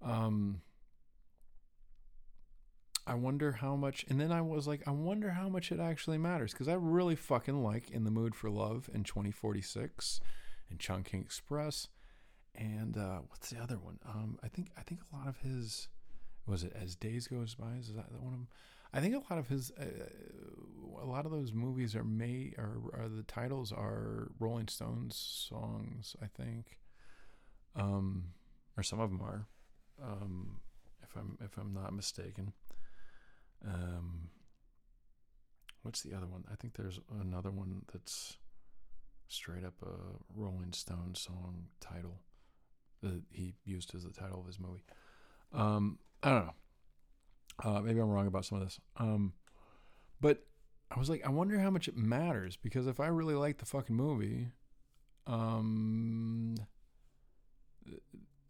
[0.02, 0.62] Um,
[3.08, 6.18] I wonder how much, and then I was like, I wonder how much it actually
[6.18, 10.20] matters because I really fucking like In the Mood for Love in 2046
[10.70, 11.88] and Chungking Express.
[12.56, 14.00] And uh, what's the other one?
[14.08, 15.90] Um, I think I think a lot of his
[16.48, 17.74] was it As Days Goes By.
[17.80, 18.48] Is that one of them?
[18.96, 19.84] I think a lot of his, uh,
[21.02, 26.16] a lot of those movies are made, or, or the titles are Rolling Stones songs.
[26.22, 26.80] I think,
[27.76, 28.30] um,
[28.78, 29.48] or some of them are,
[30.02, 30.62] um,
[31.04, 32.54] if I'm if I'm not mistaken.
[33.68, 34.30] Um,
[35.82, 36.46] what's the other one?
[36.50, 38.38] I think there's another one that's
[39.28, 39.90] straight up a
[40.34, 42.20] Rolling Stone song title
[43.02, 44.84] that he used as the title of his movie.
[45.52, 46.54] Um, I don't know.
[47.64, 48.80] Uh, maybe I'm wrong about some of this.
[48.98, 49.34] Um,
[50.20, 50.46] but
[50.92, 53.66] I was like, I wonder how much it matters because if I really like the
[53.66, 54.50] fucking movie,
[55.28, 56.56] um,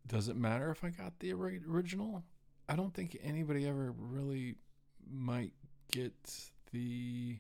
[0.07, 2.23] does it matter if I got the original?
[2.67, 4.55] I don't think anybody ever really
[5.09, 5.53] might
[5.91, 6.13] get
[6.71, 7.37] the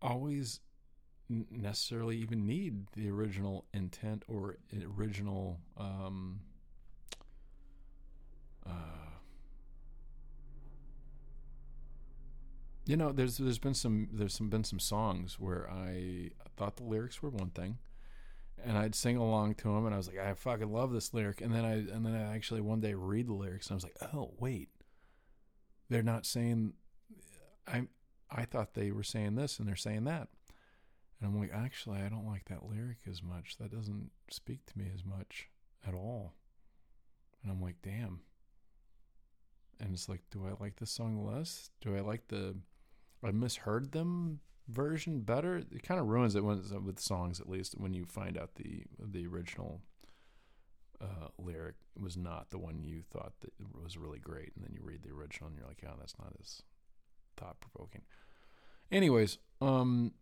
[0.00, 0.60] always
[1.28, 4.58] necessarily even need the original intent or
[4.96, 6.40] original um,
[12.86, 16.84] you know there's there's been some there's some been some songs where I thought the
[16.84, 17.76] lyrics were one thing
[18.64, 21.40] and I'd sing along to them, and I was like, I fucking love this lyric.
[21.40, 23.84] And then I and then I actually one day read the lyrics, and I was
[23.84, 24.68] like, oh wait,
[25.88, 26.74] they're not saying.
[27.66, 27.82] I
[28.30, 30.28] I thought they were saying this, and they're saying that.
[31.20, 33.56] And I'm like, actually, I don't like that lyric as much.
[33.58, 35.48] That doesn't speak to me as much
[35.86, 36.34] at all.
[37.42, 38.20] And I'm like, damn.
[39.80, 41.70] And it's like, do I like this song less?
[41.80, 42.56] Do I like the
[43.24, 45.56] I misheard them version better.
[45.56, 48.84] It kind of ruins it when with songs, at least when you find out the
[48.98, 49.80] the original
[51.00, 53.52] uh, lyric was not the one you thought that
[53.82, 56.32] was really great, and then you read the original and you're like, oh, that's not
[56.40, 56.62] as
[57.36, 58.02] thought provoking.
[58.90, 60.12] Anyways, um,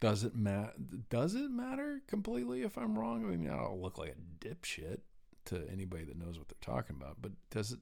[0.00, 0.72] does it matter?
[1.10, 3.24] Does it matter completely if I'm wrong?
[3.24, 5.00] I mean, I don't look like a dipshit
[5.46, 7.80] to anybody that knows what they're talking about, but does it?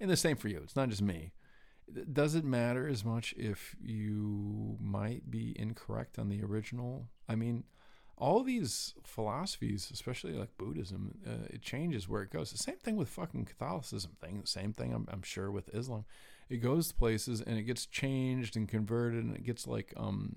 [0.00, 0.60] And the same for you.
[0.62, 1.32] It's not just me
[2.12, 7.08] does it matter as much if you might be incorrect on the original?
[7.28, 7.64] I mean,
[8.16, 12.50] all these philosophies, especially like Buddhism, uh, it changes where it goes.
[12.52, 14.40] The same thing with fucking Catholicism thing.
[14.40, 16.04] The same thing, I'm, I'm sure, with Islam.
[16.48, 20.36] It goes to places and it gets changed and converted, and it gets like um,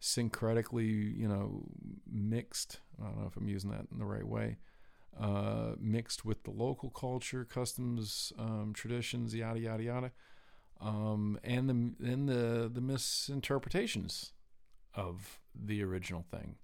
[0.00, 1.62] syncretically, you know,
[2.10, 2.80] mixed.
[3.00, 4.56] I don't know if I'm using that in the right way.
[5.20, 10.12] Uh, mixed with the local culture, customs, um, traditions, yada yada yada
[10.80, 14.32] um, and the and the the misinterpretations
[14.94, 16.56] of the original thing.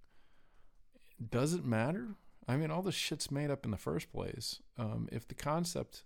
[1.30, 2.14] Does it matter?
[2.46, 4.61] I mean, all this shit's made up in the first place.
[4.78, 6.05] Um, if the concept,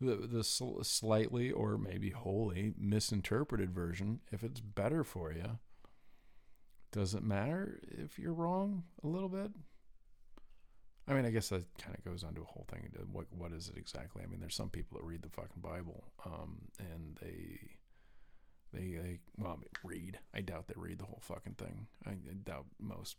[0.00, 5.58] the the slightly or maybe wholly misinterpreted version, if it's better for you,
[6.90, 9.50] does it matter if you're wrong a little bit?
[11.08, 12.90] I mean, I guess that kind of goes on to a whole thing.
[13.12, 14.22] What what is it exactly?
[14.22, 17.60] I mean, there's some people that read the fucking Bible, um, and they,
[18.72, 20.18] they, they, well, read.
[20.34, 21.86] I doubt they read the whole fucking thing.
[22.04, 23.16] I, I doubt most.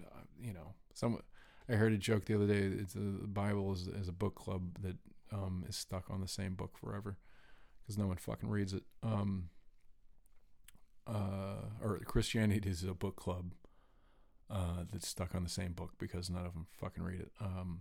[0.00, 1.20] Uh, you know, some.
[1.68, 2.60] I heard a joke the other day.
[2.60, 4.96] It's a, the Bible is, is a book club that
[5.32, 7.18] um, is stuck on the same book forever
[7.82, 8.84] because no one fucking reads it.
[9.02, 9.48] Um,
[11.06, 13.52] uh, or Christianity is a book club
[14.50, 17.32] uh, that's stuck on the same book because none of them fucking read it.
[17.40, 17.80] Um,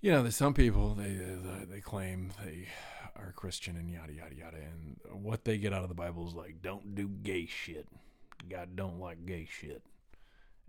[0.00, 2.68] you know, there's some people they, they they claim they
[3.16, 6.34] are Christian and yada yada yada, and what they get out of the Bible is
[6.34, 7.88] like, don't do gay shit.
[8.48, 9.82] God don't like gay shit,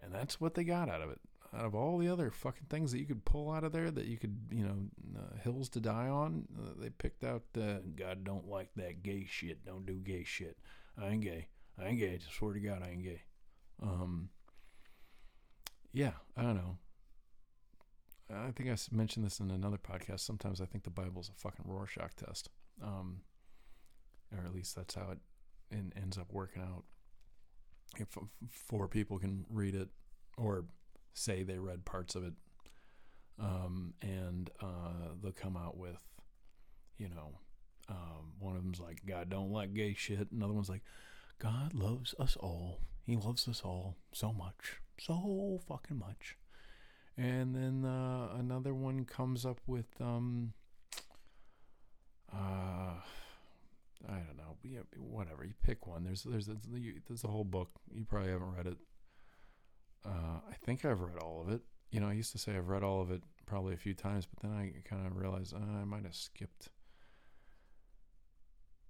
[0.01, 1.19] and that's what they got out of it.
[1.55, 4.05] Out of all the other fucking things that you could pull out of there, that
[4.05, 4.75] you could, you know,
[5.17, 9.25] uh, hills to die on, uh, they picked out uh, God don't like that gay
[9.29, 9.65] shit.
[9.65, 10.57] Don't do gay shit.
[11.01, 11.47] I ain't gay.
[11.79, 12.15] I ain't gay.
[12.15, 13.21] I swear to God, I ain't gay.
[13.81, 14.29] Um,
[15.93, 16.77] yeah, I don't know.
[18.33, 20.19] I think I mentioned this in another podcast.
[20.19, 22.49] Sometimes I think the Bible's a fucking Rorschach test,
[22.83, 23.21] um,
[24.37, 25.19] or at least that's how it
[25.71, 26.83] in, ends up working out.
[27.97, 28.17] If
[28.49, 29.87] four people can read it
[30.37, 30.65] or
[31.13, 32.33] say they read parts of it,
[33.39, 36.01] um, and uh, they'll come out with,
[36.97, 37.39] you know,
[37.89, 40.31] um, one of them's like, God don't like gay shit.
[40.31, 40.83] Another one's like,
[41.39, 42.79] God loves us all.
[43.05, 46.37] He loves us all so much, so fucking much.
[47.17, 50.53] And then uh, another one comes up with, um,
[52.31, 52.99] uh,
[54.07, 54.57] I don't know,
[54.97, 55.43] whatever.
[55.43, 56.03] You pick one.
[56.03, 56.57] There's there's a,
[57.07, 57.69] there's a whole book.
[57.93, 58.77] You probably haven't read it.
[60.05, 61.61] Uh, I think I've read all of it.
[61.91, 64.25] You know, I used to say I've read all of it probably a few times,
[64.25, 66.69] but then I kind of realized uh, I might have skipped.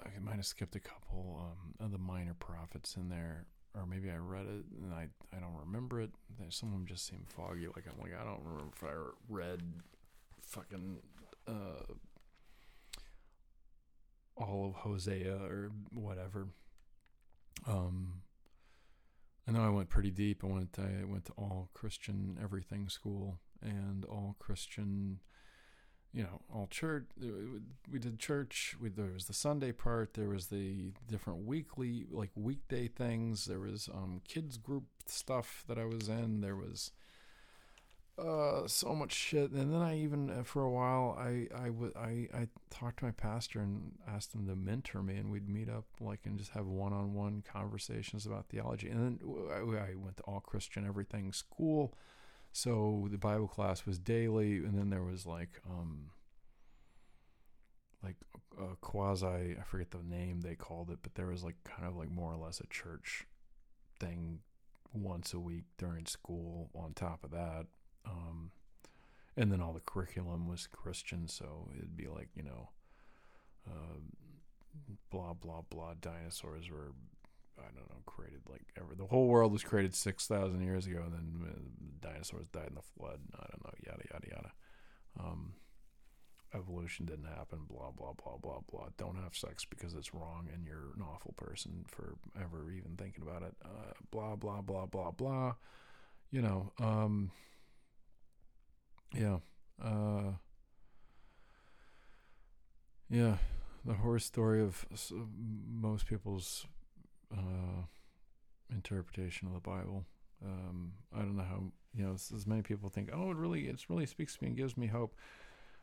[0.03, 3.45] I might have skipped a couple um, of the minor prophets in there,
[3.75, 6.11] or maybe I read it and I I don't remember it.
[6.49, 7.67] Some of them just seem foggy.
[7.67, 8.93] Like I'm like I don't remember if I
[9.29, 9.61] read
[10.41, 10.97] fucking
[11.47, 11.93] uh,
[14.35, 16.47] all of Hosea or whatever.
[17.67, 18.21] Um,
[19.47, 20.43] I know I went pretty deep.
[20.43, 25.19] I went I went to all Christian everything school and all Christian,
[26.18, 27.05] you know, all church.
[27.91, 28.76] We did church.
[28.82, 30.15] We, there was the Sunday part.
[30.15, 33.45] There was the different weekly, like weekday things.
[33.45, 36.41] There was um, kids group stuff that I was in.
[36.41, 36.89] There was
[38.18, 39.51] uh, so much shit.
[39.51, 43.05] And then I even uh, for a while I I would I I talked to
[43.05, 46.49] my pastor and asked him to mentor me, and we'd meet up like and just
[46.53, 48.89] have one on one conversations about theology.
[48.89, 51.93] And then I went to all Christian everything school,
[52.57, 56.11] so the Bible class was daily, and then there was like um
[58.03, 58.15] like
[58.59, 61.95] a quasi I forget the name they called it, but there was like kind of
[61.95, 63.27] like more or less a church
[63.99, 64.39] thing
[64.93, 67.65] once a week during school on top of that
[68.09, 68.51] um,
[69.35, 72.69] and then all the curriculum was Christian, so it'd be like you know,
[73.67, 73.99] uh,
[75.11, 75.93] blah blah blah.
[75.99, 76.93] Dinosaurs were,
[77.59, 78.95] I don't know, created like ever.
[78.95, 82.75] The whole world was created six thousand years ago, and then uh, dinosaurs died in
[82.75, 83.19] the flood.
[83.35, 84.51] I don't know, yada yada yada.
[85.19, 85.53] Um,
[86.53, 87.59] evolution didn't happen.
[87.69, 88.87] Blah blah blah blah blah.
[88.97, 93.23] Don't have sex because it's wrong, and you're an awful person for ever even thinking
[93.23, 93.55] about it.
[93.63, 95.53] Uh, blah blah blah blah blah.
[96.31, 96.71] You know.
[96.79, 97.31] Um,
[99.13, 99.37] yeah.
[99.83, 100.33] Uh,
[103.09, 103.37] yeah.
[103.85, 104.85] The horror story of
[105.65, 106.65] most people's
[107.36, 107.84] uh,
[108.71, 110.05] interpretation of the Bible.
[110.43, 111.63] Um, I don't know how
[111.95, 113.09] you know as many people think.
[113.13, 115.15] Oh, it really it really speaks to me and gives me hope.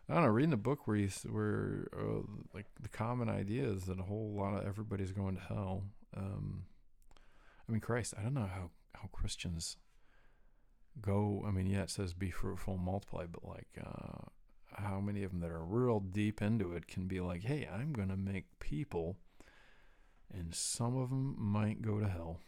[0.09, 0.28] I don't know.
[0.28, 2.22] Reading the book where you, where uh,
[2.53, 5.84] like the common idea is that a whole lot of everybody's going to hell.
[6.16, 6.64] Um,
[7.68, 8.14] I mean, Christ.
[8.18, 9.76] I don't know how how Christians
[11.01, 11.42] go.
[11.47, 14.28] I mean, yeah, it says be fruitful, and multiply, but like, uh,
[14.76, 17.92] how many of them that are real deep into it can be like, hey, I'm
[17.92, 19.16] going to make people,
[20.32, 22.40] and some of them might go to hell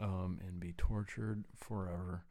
[0.00, 2.24] um, and be tortured forever.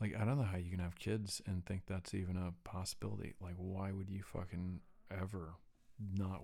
[0.00, 3.34] Like, I don't know how you can have kids and think that's even a possibility.
[3.40, 5.54] Like, why would you fucking ever
[6.16, 6.42] not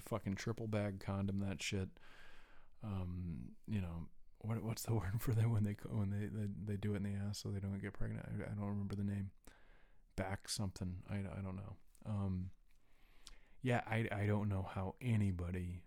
[0.00, 1.88] fucking triple bag condom that shit?
[2.82, 4.08] Um, you know,
[4.38, 7.02] what what's the word for that when they when they, they, they do it in
[7.04, 8.24] the ass so they don't get pregnant?
[8.26, 9.30] I, I don't remember the name.
[10.16, 10.96] Back something.
[11.10, 11.76] I, I don't know.
[12.06, 12.50] Um,
[13.62, 15.83] yeah, I I don't know how anybody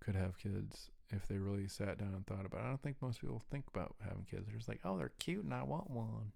[0.00, 2.64] could have kids if they really sat down and thought about it.
[2.64, 4.46] I don't think most people think about having kids.
[4.46, 6.32] They're just like, oh, they're cute and I want one.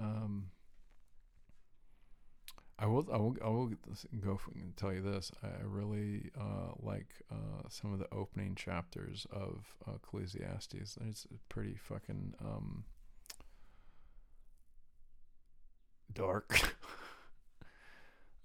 [0.00, 0.50] Um,
[2.78, 3.72] I will, I will, I will
[4.20, 5.32] go and tell you this.
[5.42, 10.96] I really uh, like uh, some of the opening chapters of uh, Ecclesiastes.
[11.08, 12.84] It's pretty fucking um,
[16.14, 16.76] dark.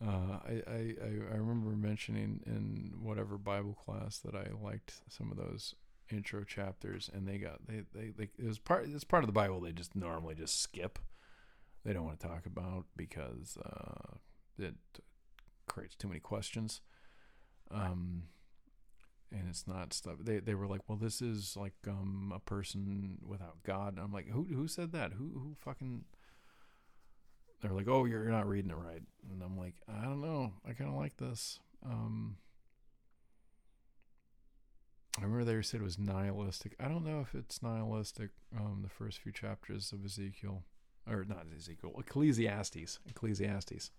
[0.06, 0.96] Uh, I, I,
[1.34, 5.76] I remember mentioning in whatever Bible class that I liked some of those
[6.12, 9.34] intro chapters, and they got they, they, they it was part it's part of the
[9.34, 11.00] Bible they just normally just skip
[11.84, 14.16] they don't want to talk about because uh,
[14.58, 14.76] it
[15.68, 16.82] creates too many questions.
[17.72, 18.24] Um,
[19.32, 20.16] and it's not stuff.
[20.22, 23.94] They they were like, well, this is like um, a person without God.
[23.94, 25.14] And I'm like, who who said that?
[25.14, 26.06] Who who fucking?
[27.64, 29.02] They're like, oh, you're, not reading it right.
[29.32, 30.52] And I'm like, I don't know.
[30.68, 31.62] I kind of like this.
[31.86, 32.36] Um,
[35.18, 36.76] I remember they said it was nihilistic.
[36.78, 38.32] I don't know if it's nihilistic.
[38.54, 40.64] Um, the first few chapters of Ezekiel
[41.10, 43.92] or not Ezekiel, Ecclesiastes, Ecclesiastes.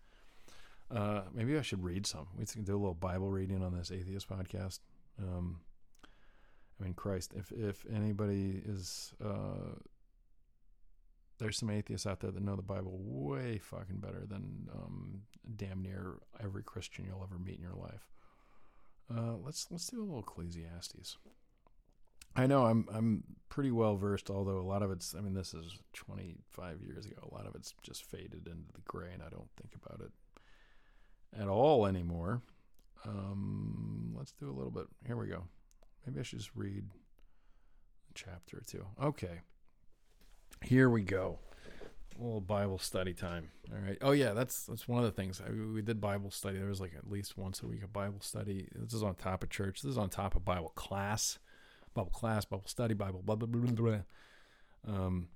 [0.94, 2.26] Uh, maybe I should read some.
[2.36, 4.80] We can do a little Bible reading on this atheist podcast.
[5.18, 5.60] Um,
[6.78, 9.78] I mean, Christ, if if anybody is, uh,
[11.38, 15.22] there's some atheists out there that know the Bible way fucking better than um,
[15.56, 18.08] damn near every Christian you'll ever meet in your life.
[19.14, 21.16] Uh, let's let's do a little Ecclesiastes.
[22.36, 25.54] I know I'm I'm pretty well versed, although a lot of it's I mean this
[25.54, 27.28] is 25 years ago.
[27.30, 30.12] A lot of it's just faded into the gray, and I don't think about it
[31.40, 32.42] at all anymore.
[33.06, 34.86] Um, let's do a little bit.
[35.06, 35.44] Here we go.
[36.06, 36.84] Maybe I should just read
[38.10, 38.86] a chapter or two.
[39.02, 39.40] Okay.
[40.64, 41.38] Here we go.
[42.18, 43.50] A little Bible study time.
[43.70, 43.98] All right.
[44.00, 46.56] Oh yeah, that's that's one of the things I, we did Bible study.
[46.56, 48.68] There was like at least once a week a Bible study.
[48.74, 49.82] This is on top of church.
[49.82, 51.38] This is on top of Bible class,
[51.92, 53.74] Bible class, Bible study, Bible blah blah blah blah.
[54.86, 54.96] blah.
[54.96, 55.28] Um,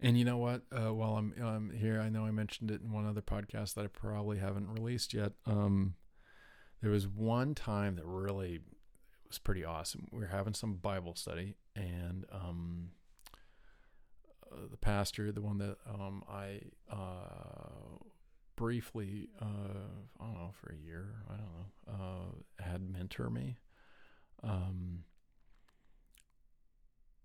[0.00, 0.62] and you know what?
[0.72, 3.84] Uh, while I'm um, here, I know I mentioned it in one other podcast that
[3.84, 5.32] I probably haven't released yet.
[5.44, 5.96] Um,
[6.80, 8.60] there was one time that really
[9.34, 10.06] was pretty awesome.
[10.12, 12.90] We were having some Bible study, and um,
[14.52, 17.98] uh, the pastor, the one that um, I uh,
[18.54, 23.56] briefly, uh, I don't know, for a year, I don't know, uh, had mentor me.
[24.44, 25.02] Um,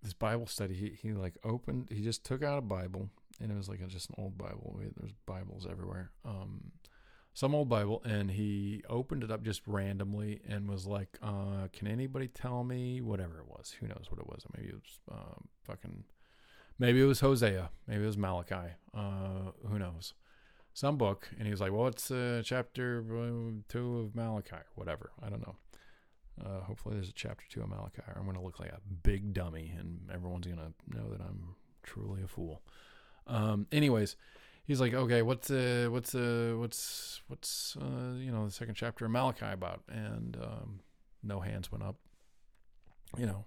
[0.01, 3.55] this Bible study, he, he like opened, he just took out a Bible, and it
[3.55, 4.80] was like a, just an old Bible.
[4.97, 6.10] There's Bibles everywhere.
[6.26, 6.72] Um,
[7.34, 11.88] some old Bible, and he opened it up just randomly and was like, uh, "Can
[11.88, 13.76] anybody tell me whatever it was?
[13.80, 14.44] Who knows what it was?
[14.56, 16.04] Maybe it was uh, fucking,
[16.78, 18.74] maybe it was Hosea, maybe it was Malachi.
[18.94, 20.14] Uh, who knows?
[20.74, 24.66] Some book." And he was like, "Well, it's uh, chapter uh, two of Malachi, or
[24.76, 25.12] whatever.
[25.22, 25.56] I don't know."
[26.44, 28.02] Uh, hopefully, there's a chapter two of Malachi.
[28.16, 31.56] I'm going to look like a big dummy, and everyone's going to know that I'm
[31.84, 32.62] truly a fool.
[33.28, 34.16] Um, anyways,
[34.70, 39.04] he's like, okay, what's uh, what's uh, what's what's uh, you know the second chapter
[39.04, 39.82] of Malachi about?
[39.90, 40.80] And um,
[41.24, 41.96] no hands went up,
[43.18, 43.46] you know.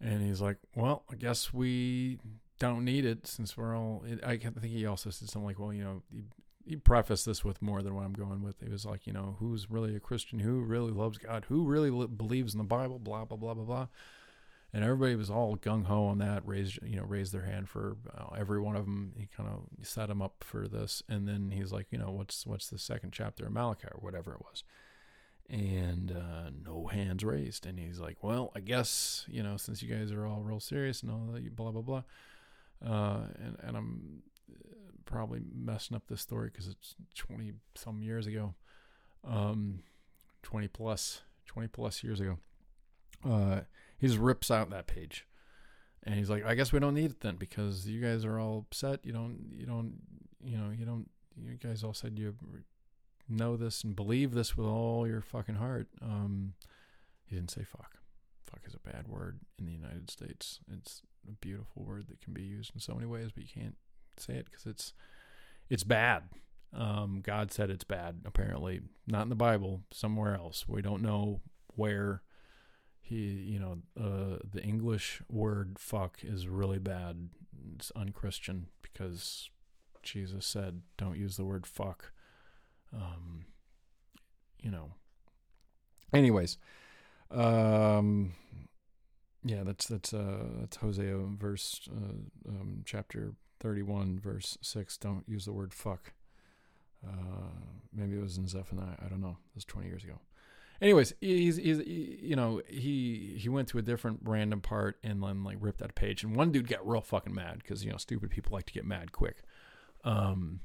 [0.00, 2.18] And he's like, well, I guess we
[2.58, 4.04] don't need it since we're all.
[4.26, 6.24] I think he also said something like, well, you know, he,
[6.64, 8.56] he prefaced this with more than what I'm going with.
[8.60, 10.40] He was like, you know, who's really a Christian?
[10.40, 11.46] Who really loves God?
[11.48, 12.98] Who really li- believes in the Bible?
[12.98, 13.86] Blah blah blah blah blah
[14.74, 16.46] and everybody was all gung ho on that.
[16.46, 19.12] Raised you know raised their hand for uh, every one of them.
[19.16, 22.46] He kind of set them up for this, and then he's like, you know, what's
[22.46, 24.64] what's the second chapter of Malachi or whatever it was,
[25.50, 27.66] and uh, no hands raised.
[27.66, 31.02] And he's like, well, I guess you know since you guys are all real serious
[31.02, 32.02] and all that, blah blah blah,
[32.86, 38.26] uh, and and I'm uh, probably messing up this story because it's twenty some years
[38.26, 38.54] ago,
[39.22, 39.80] um,
[40.42, 42.38] twenty plus twenty plus years ago.
[43.22, 43.60] Uh,
[44.02, 45.26] he just rips out that page,
[46.02, 48.66] and he's like, "I guess we don't need it then because you guys are all
[48.68, 49.00] upset.
[49.04, 49.94] You don't, you don't,
[50.44, 51.08] you know, you don't.
[51.40, 52.34] You guys all said you
[53.28, 56.54] know this and believe this with all your fucking heart." Um,
[57.24, 57.98] he didn't say fuck.
[58.44, 60.58] Fuck is a bad word in the United States.
[60.76, 63.76] It's a beautiful word that can be used in so many ways, but you can't
[64.18, 64.92] say it because it's
[65.70, 66.24] it's bad.
[66.74, 68.22] Um, God said it's bad.
[68.24, 69.82] Apparently, not in the Bible.
[69.92, 70.66] Somewhere else.
[70.66, 71.40] We don't know
[71.76, 72.22] where
[73.02, 77.28] he you know uh, the english word fuck is really bad.
[77.74, 79.50] It's unchristian because
[80.02, 82.12] jesus said don't use the word fuck.
[82.94, 83.46] Um
[84.62, 84.92] you know.
[86.12, 86.58] Anyways
[87.30, 88.34] um
[89.44, 95.44] yeah that's that's uh that's hosea verse uh, um, chapter 31 verse 6 don't use
[95.44, 96.12] the word fuck.
[97.04, 97.50] Uh
[97.92, 99.38] maybe it was in zephaniah i don't know.
[99.50, 100.20] It was 20 years ago
[100.82, 105.44] anyways, he's, he's you know he he went to a different random part and then
[105.44, 106.24] like ripped out a page.
[106.24, 108.84] And one dude got real fucking mad because you know stupid people like to get
[108.84, 109.42] mad quick.
[110.04, 110.60] Um,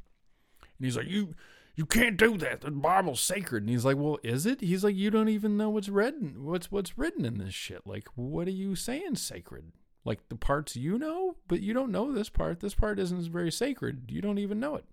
[0.62, 1.36] and he's like, you
[1.76, 2.62] you can't do that.
[2.62, 3.64] The Bible's sacred.
[3.64, 4.62] And he's like, well, is it?
[4.62, 6.44] He's like, you don't even know what's written.
[6.44, 7.86] What's what's written in this shit?
[7.86, 9.72] Like, what are you saying sacred?
[10.04, 12.62] Like the parts you know, but you don't know this part.
[12.62, 14.10] This part isn't very sacred.
[14.10, 14.86] You don't even know it.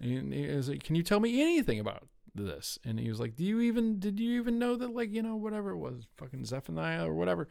[0.00, 2.06] And he's like, can you tell me anything about
[2.44, 2.78] this.
[2.84, 5.36] And he was like do you even did you even know that like you know
[5.36, 7.48] whatever it was fucking zephaniah or whatever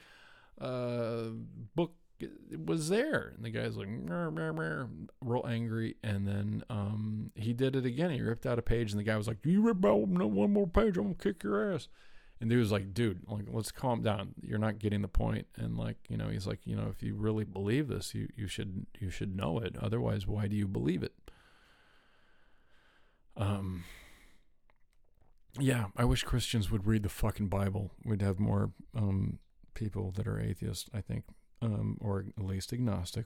[0.60, 1.30] uh
[1.76, 1.94] book
[2.66, 3.34] was there?
[3.36, 3.90] And the guy's like
[5.22, 5.96] real angry.
[6.04, 8.12] And then um he did it again.
[8.12, 10.68] He ripped out a page and the guy was like you rip out one more
[10.68, 11.88] page i'm gonna kick your ass.
[12.42, 14.34] And dude was like dude like let's calm down.
[14.42, 15.48] You're not getting the point.
[15.56, 18.48] And like you know he's like you know if you really believe this you you
[18.48, 19.76] should you should know it.
[19.82, 21.14] Otherwise why do you believe it?
[23.36, 23.84] Um
[25.60, 27.92] yeah, I wish Christians would read the fucking Bible.
[28.04, 29.40] We'd have more um,
[29.74, 31.24] people that are atheists, I think,
[31.62, 33.26] um, or at least agnostic,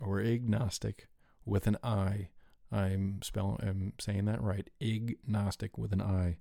[0.00, 1.08] or agnostic
[1.44, 2.28] with an I.
[2.72, 4.68] I'm spelling, I'm saying that right.
[4.82, 6.36] Agnostic with an I.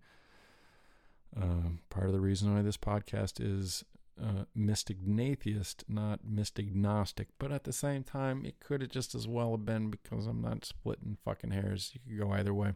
[1.40, 3.84] Uh, part of the reason why this podcast is
[4.22, 7.28] uh, mystic-natheist, not mystic-gnostic.
[7.38, 10.42] But at the same time, it could have just as well have been because I'm
[10.42, 11.92] not splitting fucking hairs.
[11.94, 12.74] You could go either way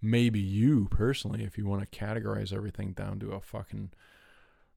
[0.00, 3.90] maybe you personally, if you want to categorize everything down to a fucking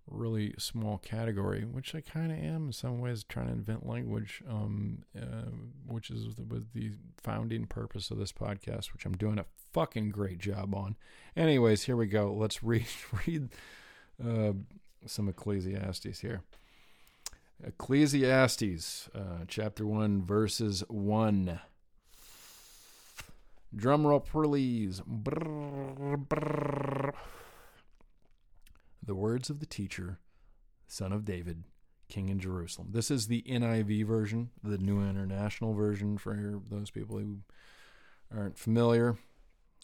[0.10, 4.42] really small category, which I kind of am in some ways trying to invent language,
[4.50, 5.52] um, uh,
[5.86, 6.92] which is the, the
[7.22, 10.96] founding purpose of this podcast, which I'm doing a fucking great job on.
[11.36, 12.34] Anyways, here we go.
[12.34, 12.88] Let's read
[13.26, 13.50] read
[14.24, 14.54] uh,
[15.06, 16.42] some Ecclesiastes here.
[17.64, 21.60] Ecclesiastes, uh, chapter 1, verses 1.
[23.78, 25.02] Drumroll, please.
[25.02, 27.14] Brrr, brrr.
[29.04, 30.20] The words of the teacher,
[30.88, 31.64] son of David,
[32.10, 32.90] king in Jerusalem.
[32.92, 37.38] This is the NIV version, the New International version for those people who
[38.36, 39.18] aren't familiar.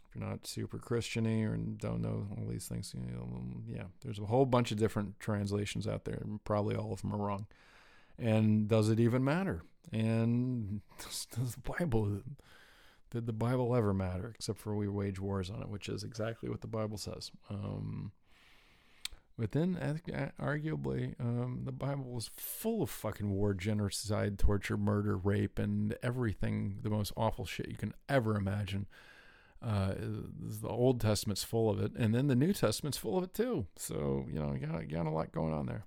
[0.10, 3.86] If you're not super Christiany or don't know all these things, you know, um, yeah,
[4.04, 6.24] there's a whole bunch of different translations out there.
[6.44, 7.46] Probably all of them are wrong.
[8.18, 9.64] And does it even matter?
[9.92, 12.22] And does the Bible
[13.14, 14.34] did the Bible ever matter?
[14.36, 17.32] Except for we wage wars on it, which is exactly what the Bible says.
[17.50, 18.12] Um,
[19.38, 19.78] but then,
[20.40, 26.80] arguably, um, the Bible was full of fucking war, genocide, torture, murder, rape, and everything
[26.82, 28.88] the most awful shit you can ever imagine.
[29.62, 33.34] Uh, the Old Testament's full of it, and then the New Testament's full of it
[33.34, 33.68] too.
[33.76, 35.86] So you know, you got, you got a lot going on there.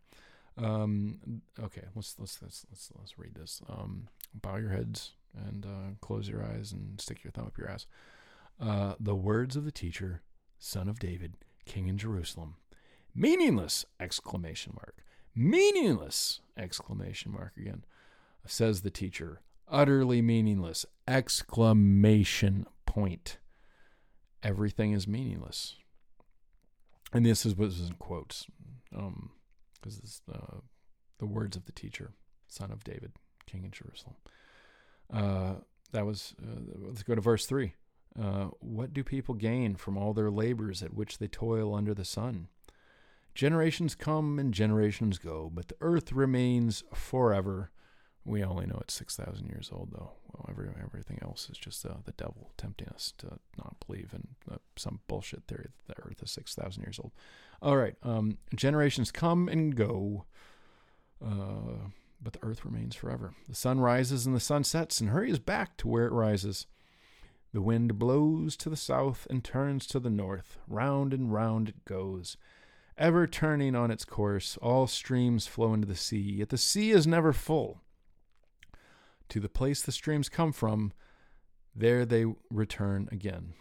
[0.58, 3.62] Um, okay, let's let's let's let's let's read this.
[3.68, 7.68] Um, bow your heads and uh, close your eyes and stick your thumb up your
[7.68, 7.86] ass.
[8.60, 10.22] Uh, the words of the teacher,
[10.58, 11.34] son of David,
[11.64, 12.56] king in Jerusalem.
[13.14, 13.84] Meaningless!
[14.00, 15.02] Exclamation mark.
[15.34, 16.40] Meaningless!
[16.56, 17.84] Exclamation mark again.
[18.46, 19.40] Says the teacher.
[19.68, 20.86] Utterly meaningless!
[21.08, 23.38] Exclamation point.
[24.42, 25.76] Everything is meaningless.
[27.12, 28.46] And this is what is in quotes,
[28.94, 29.30] um,
[29.74, 30.58] because it's uh,
[31.18, 32.12] the words of the teacher,
[32.48, 33.12] son of David,
[33.46, 34.16] king in Jerusalem.
[35.12, 35.54] Uh,
[35.92, 36.34] that was.
[36.42, 37.74] Uh, let's go to verse three.
[38.20, 42.04] Uh, what do people gain from all their labors at which they toil under the
[42.04, 42.48] sun?
[43.34, 47.70] Generations come and generations go, but the earth remains forever.
[48.24, 50.12] We only know it's 6,000 years old, though.
[50.32, 54.28] Well, every, everything else is just uh, the devil tempting us to not believe in
[54.50, 57.12] uh, some bullshit theory that the earth is 6,000 years old.
[57.60, 57.94] All right.
[58.02, 60.24] Um, generations come and go,
[61.24, 61.90] uh,
[62.22, 63.34] but the earth remains forever.
[63.48, 66.66] The sun rises and the sun sets and hurries back to where it rises.
[67.52, 70.58] The wind blows to the south and turns to the north.
[70.68, 72.36] Round and round it goes
[72.98, 74.56] ever turning on its course.
[74.62, 77.80] All streams flow into the sea, yet the sea is never full.
[79.30, 80.92] To the place the streams come from,
[81.74, 83.54] there they return again.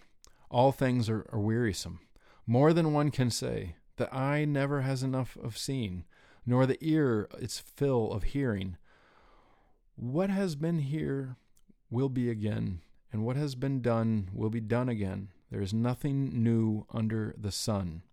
[0.50, 2.00] All things are, are wearisome.
[2.48, 3.76] More than one can say.
[3.98, 6.06] The eye never has enough of seeing,
[6.46, 8.78] nor the ear its fill of hearing.
[9.96, 11.38] What has been here
[11.90, 12.82] will be again,
[13.12, 15.30] and what has been done will be done again.
[15.50, 18.04] There is nothing new under the sun.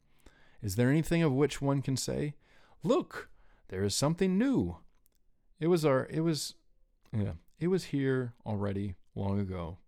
[0.62, 2.34] Is there anything of which one can say,
[2.84, 3.28] Look,
[3.68, 4.78] there is something new?
[5.58, 6.54] It was our it was
[7.16, 9.78] yeah, it was here already long ago.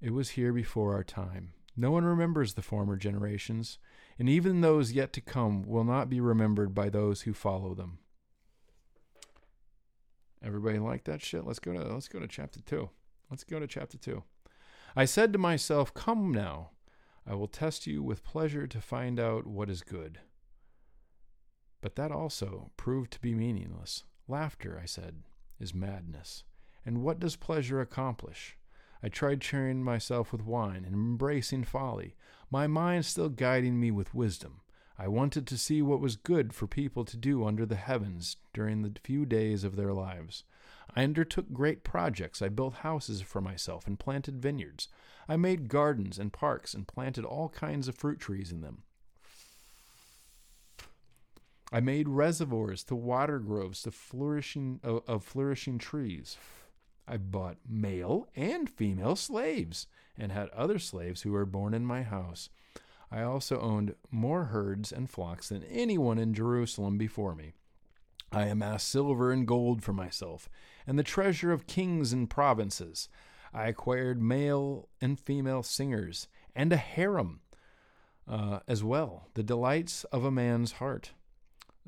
[0.00, 1.52] It was here before our time.
[1.76, 3.78] No one remembers the former generations,
[4.20, 7.98] and even those yet to come will not be remembered by those who follow them.
[10.44, 11.46] Everybody like that shit?
[11.46, 12.90] Let's go to let's go to chapter 2.
[13.30, 14.22] Let's go to chapter 2.
[14.94, 16.70] I said to myself, "Come now,
[17.26, 20.20] I will test you with pleasure to find out what is good.
[21.80, 24.04] But that also proved to be meaningless.
[24.28, 25.22] Laughter, I said,
[25.58, 26.44] is madness.
[26.84, 28.58] And what does pleasure accomplish?
[29.02, 32.14] I tried cheering myself with wine and embracing folly,
[32.50, 34.60] my mind still guiding me with wisdom.
[34.98, 38.82] I wanted to see what was good for people to do under the heavens during
[38.82, 40.44] the few days of their lives.
[40.94, 42.42] I undertook great projects.
[42.42, 44.88] I built houses for myself and planted vineyards.
[45.28, 48.82] I made gardens and parks and planted all kinds of fruit trees in them.
[51.72, 56.36] I made reservoirs to water groves to flourishing of, of flourishing trees.
[57.10, 62.04] I bought male and female slaves and had other slaves who were born in my
[62.04, 62.50] house.
[63.10, 67.54] I also owned more herds and flocks than anyone in Jerusalem before me.
[68.30, 70.48] I amassed silver and gold for myself,
[70.86, 73.08] and the treasure of kings and provinces.
[73.52, 77.40] I acquired male and female singers and a harem
[78.28, 81.10] uh, as well, the delights of a man's heart.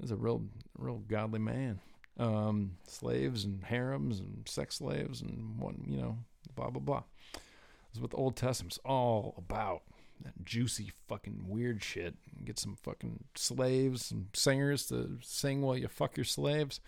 [0.01, 0.47] He's a real,
[0.77, 1.81] real godly man.
[2.19, 6.19] Um, slaves and harems and sex slaves and one, you know,
[6.55, 7.03] blah blah blah.
[7.33, 9.83] That's what the Old Testament's all about.
[10.23, 12.15] That juicy fucking weird shit.
[12.45, 16.81] Get some fucking slaves, some singers to sing while you fuck your slaves.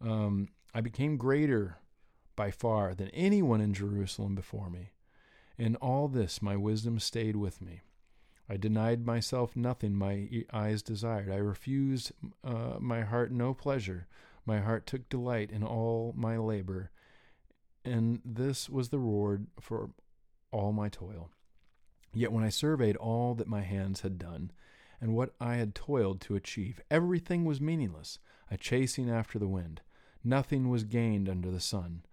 [0.00, 1.76] Um, I became greater
[2.36, 4.90] by far than anyone in Jerusalem before me.
[5.58, 7.82] In all this, my wisdom stayed with me.
[8.48, 11.30] I denied myself nothing my eyes desired.
[11.30, 12.12] I refused
[12.42, 14.06] uh, my heart no pleasure.
[14.46, 16.90] My heart took delight in all my labor,
[17.84, 19.90] and this was the reward for
[20.50, 21.30] all my toil.
[22.12, 24.52] Yet when I surveyed all that my hands had done,
[25.00, 28.18] and what I had toiled to achieve, everything was meaningless,
[28.50, 29.80] a chasing after the wind.
[30.22, 32.04] Nothing was gained under the sun.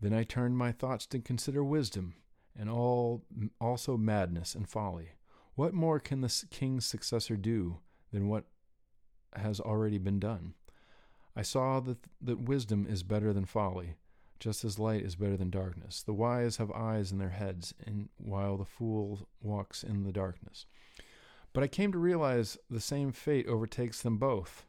[0.00, 2.14] Then I turned my thoughts to consider wisdom,
[2.56, 3.24] and all
[3.60, 5.10] also madness and folly.
[5.54, 7.78] What more can the king's successor do
[8.12, 8.44] than what
[9.34, 10.54] has already been done?
[11.34, 13.96] I saw that, that wisdom is better than folly,
[14.38, 16.02] just as light is better than darkness.
[16.02, 20.66] The wise have eyes in their heads, and while the fool walks in the darkness.
[21.52, 24.66] But I came to realize the same fate overtakes them both.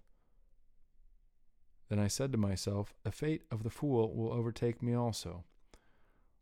[1.89, 5.43] Then I said to myself, The fate of the fool will overtake me also.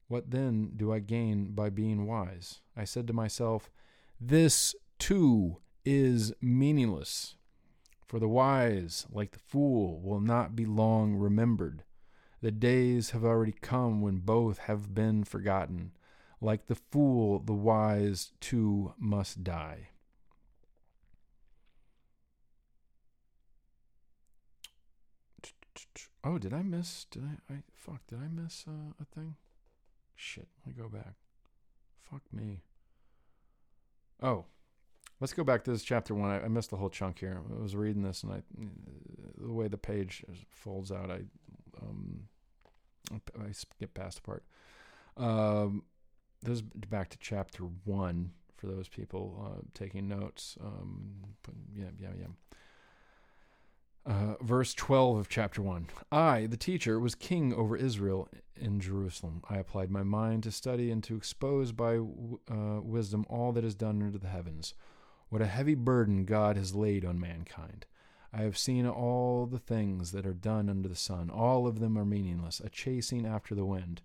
[0.07, 2.61] What then do I gain by being wise?
[2.75, 3.71] I said to myself,
[4.19, 7.35] This too is meaningless.
[8.11, 11.85] For the wise, like the fool, will not be long remembered.
[12.41, 15.93] The days have already come when both have been forgotten.
[16.41, 19.91] Like the fool, the wise too must die.
[26.21, 27.05] Oh, did I miss?
[27.05, 27.53] Did I?
[27.53, 28.05] I fuck.
[28.07, 29.35] Did I miss uh, a thing?
[30.17, 30.49] Shit.
[30.65, 31.13] Let me go back.
[32.01, 32.63] Fuck me.
[34.21, 34.47] Oh,
[35.21, 36.29] let's go back to this chapter one.
[36.29, 37.39] I, I missed the whole chunk here.
[37.57, 38.41] I was reading this, and I,
[39.37, 41.21] the way the page folds out, I,
[41.81, 42.23] um,
[43.39, 44.43] I skip past the part.
[45.15, 45.83] Um,
[46.41, 50.57] this is back to chapter one for those people uh, taking notes.
[50.63, 51.13] Um,
[51.75, 52.27] yeah, yeah, yeah.
[54.03, 55.87] Uh, verse 12 of chapter 1.
[56.11, 58.27] I, the teacher, was king over Israel
[58.59, 59.43] in Jerusalem.
[59.47, 63.75] I applied my mind to study and to expose by uh, wisdom all that is
[63.75, 64.73] done under the heavens.
[65.31, 67.85] What a heavy burden God has laid on mankind.
[68.33, 71.29] I have seen all the things that are done under the sun.
[71.29, 74.01] All of them are meaningless, a chasing after the wind.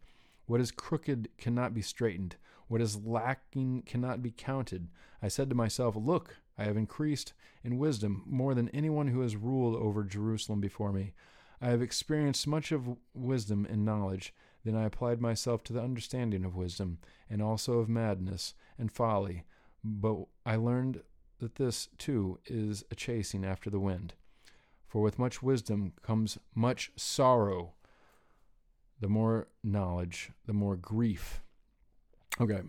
[0.47, 2.36] What is crooked cannot be straightened.
[2.69, 4.86] What is lacking cannot be counted.
[5.20, 7.32] I said to myself, Look, I have increased
[7.65, 11.12] in wisdom more than anyone who has ruled over Jerusalem before me.
[11.61, 14.32] I have experienced much of wisdom and knowledge.
[14.62, 16.98] Then I applied myself to the understanding of wisdom,
[17.28, 19.43] and also of madness and folly.
[19.82, 21.03] But I learned
[21.38, 24.14] that this, too, is a chasing after the wind.
[24.86, 27.74] For with much wisdom comes much sorrow.
[29.00, 31.42] The more knowledge, the more grief.
[32.40, 32.60] Okay,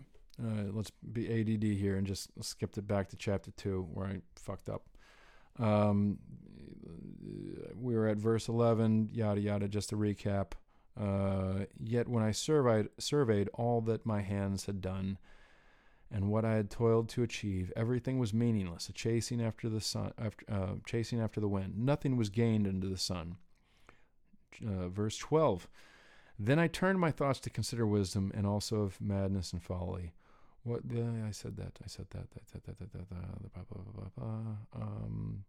[0.42, 4.20] uh, let's be ADD here and just skipped it back to chapter 2 where I
[4.36, 4.88] fucked up.
[5.58, 6.18] Um,
[7.74, 10.52] we were at verse 11, yada yada, just to recap.
[10.98, 15.18] Uh, Yet when I surveyed, surveyed all that my hands had done
[16.10, 20.12] and what I had toiled to achieve, everything was meaningless, a chasing after the sun,
[20.18, 21.78] after, uh, chasing after the wind.
[21.78, 23.36] Nothing was gained under the sun.
[24.66, 25.68] Uh, verse 12.
[26.38, 30.12] Then I turned my thoughts to consider wisdom and also of madness and folly.
[30.62, 30.80] What?
[30.90, 31.78] Yeah, I said that.
[31.82, 32.30] I said that.
[32.30, 32.46] That.
[32.52, 32.64] That.
[32.64, 32.78] That.
[32.78, 32.92] That.
[32.92, 34.82] that, that blah, blah, blah, blah, blah.
[34.82, 35.44] Um,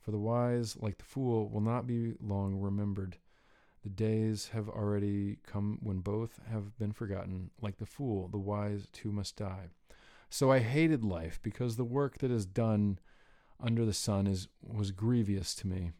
[0.00, 3.16] for the wise, like the fool, will not be long remembered.
[3.82, 7.50] The days have already come when both have been forgotten.
[7.60, 9.68] Like the fool, the wise too must die.
[10.30, 12.98] So I hated life because the work that is done
[13.60, 15.92] under the sun is was grievous to me.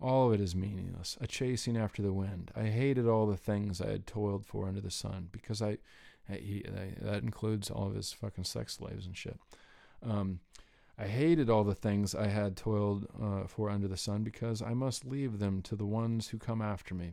[0.00, 2.50] All of it is meaningless, a chasing after the wind.
[2.56, 5.78] I hated all the things I had toiled for under the sun because I
[6.28, 6.64] he,
[7.00, 9.38] that includes all of his fucking sex slaves and shit.
[10.02, 10.40] Um,
[10.96, 14.74] I hated all the things I had toiled uh, for under the sun because I
[14.74, 17.12] must leave them to the ones who come after me.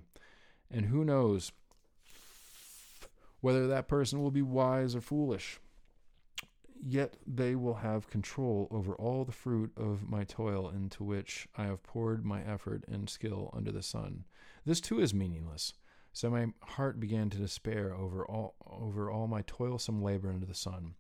[0.70, 1.52] And who knows
[3.42, 5.60] whether that person will be wise or foolish.
[6.84, 11.66] Yet they will have control over all the fruit of my toil into which I
[11.66, 14.26] have poured my effort and skill under the sun.
[14.66, 15.74] This too is meaningless.
[16.12, 20.56] So my heart began to despair over all over all my toilsome labor under the
[20.56, 20.96] sun.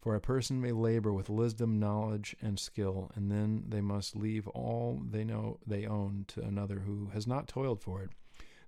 [0.00, 4.48] For a person may labor with wisdom, knowledge, and skill, and then they must leave
[4.48, 8.10] all they know they own to another who has not toiled for it.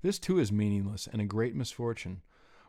[0.02, 2.20] This too is meaningless and a great misfortune.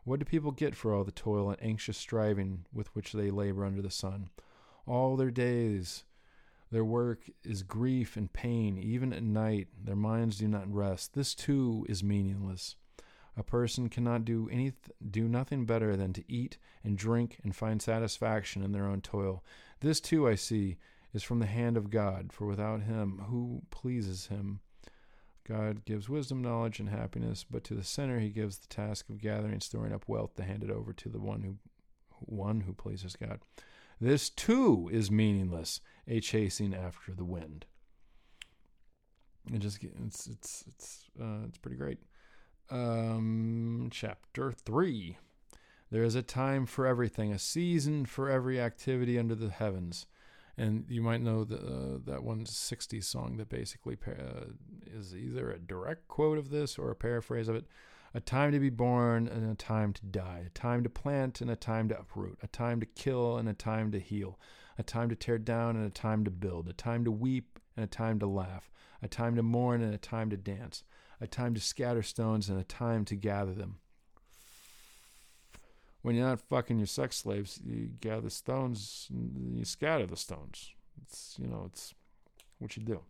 [0.03, 3.65] What do people get for all the toil and anxious striving with which they labor
[3.65, 4.29] under the sun?
[4.85, 6.05] All their days
[6.71, 9.67] their work is grief and pain, even at night.
[9.83, 11.13] Their minds do not rest.
[11.13, 12.77] This too is meaningless.
[13.35, 14.73] A person cannot do any
[15.09, 19.43] do nothing better than to eat and drink and find satisfaction in their own toil.
[19.81, 20.77] This too I see
[21.13, 24.61] is from the hand of God, for without him who pleases him
[25.51, 29.21] God gives wisdom, knowledge, and happiness, but to the sinner he gives the task of
[29.21, 31.57] gathering and storing up wealth to hand it over to the one who
[32.19, 33.39] one who pleases God.
[33.99, 37.65] This too is meaningless, a chasing after the wind.
[39.51, 41.99] It just it's it's it's uh, it's pretty great.
[42.69, 45.17] Um, chapter three.
[45.91, 50.05] There is a time for everything, a season for every activity under the heavens.
[50.57, 54.45] And you might know the, uh, that one 60s song that basically uh,
[54.85, 57.65] is either a direct quote of this or a paraphrase of it.
[58.13, 61.49] A time to be born and a time to die, a time to plant and
[61.49, 64.37] a time to uproot, a time to kill and a time to heal,
[64.77, 67.85] a time to tear down and a time to build, a time to weep and
[67.85, 68.69] a time to laugh,
[69.01, 70.83] a time to mourn and a time to dance,
[71.21, 73.77] a time to scatter stones and a time to gather them
[76.01, 80.71] when you're not fucking your sex slaves, you gather stones, and you scatter the stones.
[81.01, 81.93] It's you know, it's
[82.59, 83.01] what you do.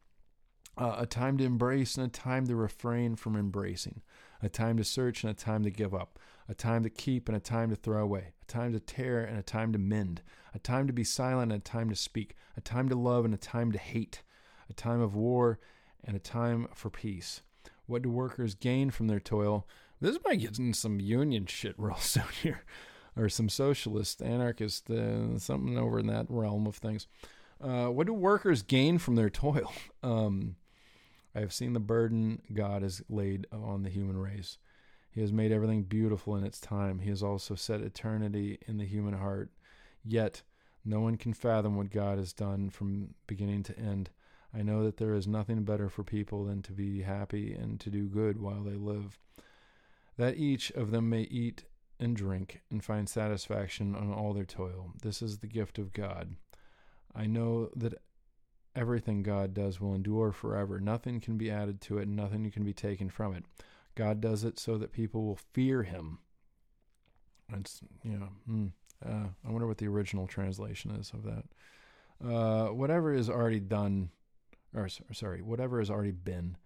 [0.77, 4.01] Uh, a time to embrace and a time to refrain from embracing.
[4.41, 6.17] A time to search and a time to give up.
[6.47, 8.33] A time to keep and a time to throw away.
[8.41, 10.21] A time to tear and a time to mend.
[10.53, 12.35] A time to be silent and a time to speak.
[12.55, 14.23] A time to love and a time to hate.
[14.69, 15.59] A time of war
[16.03, 17.41] and a time for peace.
[17.85, 19.67] What do workers gain from their toil?
[20.01, 22.63] This might get into some union shit real soon here,
[23.15, 27.07] or some socialist, anarchist, uh, something over in that realm of things.
[27.61, 29.71] Uh, what do workers gain from their toil?
[30.03, 30.55] Um,
[31.35, 34.57] I have seen the burden God has laid on the human race.
[35.11, 36.99] He has made everything beautiful in its time.
[36.99, 39.51] He has also set eternity in the human heart.
[40.03, 40.41] Yet,
[40.83, 44.09] no one can fathom what God has done from beginning to end.
[44.53, 47.91] I know that there is nothing better for people than to be happy and to
[47.91, 49.19] do good while they live
[50.21, 51.63] that each of them may eat
[51.99, 54.91] and drink and find satisfaction on all their toil.
[55.01, 56.35] This is the gift of God.
[57.15, 57.95] I know that
[58.75, 60.79] everything God does will endure forever.
[60.79, 63.45] Nothing can be added to it, and nothing can be taken from it.
[63.95, 66.19] God does it so that people will fear Him.
[67.51, 68.67] It's you know, hmm,
[69.03, 71.45] uh, I wonder what the original translation is of that.
[72.23, 74.11] Uh, whatever is already done,
[74.75, 76.57] or sorry, whatever has already been,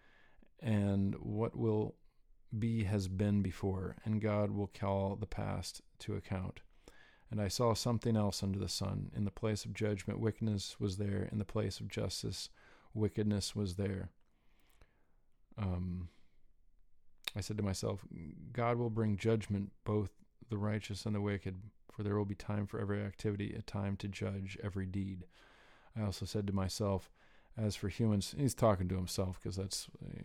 [0.62, 1.96] and what will
[2.60, 6.62] be has been before, and God will call the past to account.
[7.32, 9.12] And I saw something else under the sun.
[9.16, 11.28] In the place of judgment, wickedness was there.
[11.32, 12.50] In the place of justice,
[12.94, 14.10] wickedness was there.
[15.58, 16.10] Um,
[17.36, 18.06] I said to myself,
[18.54, 20.12] God will bring judgment, both
[20.50, 21.56] the righteous and the wicked,
[21.92, 25.26] for there will be time for every activity, a time to judge every deed.
[25.98, 27.10] I also said to myself,
[27.58, 30.20] as for humans, he's talking to himself because that's, uh,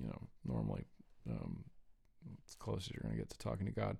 [0.00, 0.86] you know, normally
[1.30, 1.64] um,
[2.44, 3.96] it's close as you're going to get to talking to God.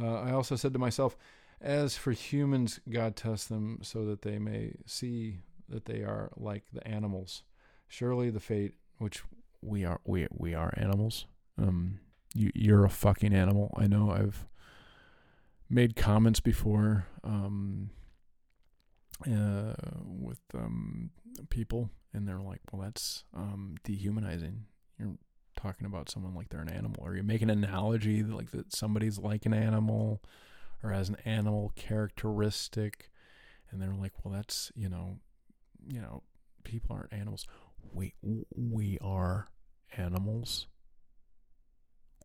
[0.00, 1.16] Uh, I also said to myself,
[1.60, 6.64] as for humans, God tests them so that they may see that they are like
[6.72, 7.42] the animals.
[7.88, 9.22] Surely the fate which
[9.62, 11.26] we are we we are animals.
[11.58, 12.00] Um,
[12.34, 13.74] you you're a fucking animal.
[13.76, 14.46] I know I've
[15.68, 17.90] made comments before um,
[19.26, 19.74] uh,
[20.04, 21.10] with um,
[21.50, 24.64] people, and they're like, "Well, that's um, dehumanizing.
[24.98, 25.16] You're
[25.60, 27.04] talking about someone like they're an animal?
[27.04, 30.22] Are you making an analogy that, like that somebody's like an animal
[30.82, 33.10] or has an animal characteristic?
[33.70, 35.18] And they're like, well, that's you know,
[35.86, 36.22] you know,
[36.64, 37.46] people aren't animals.
[37.92, 38.14] We
[38.54, 39.48] we are
[39.96, 40.66] animals.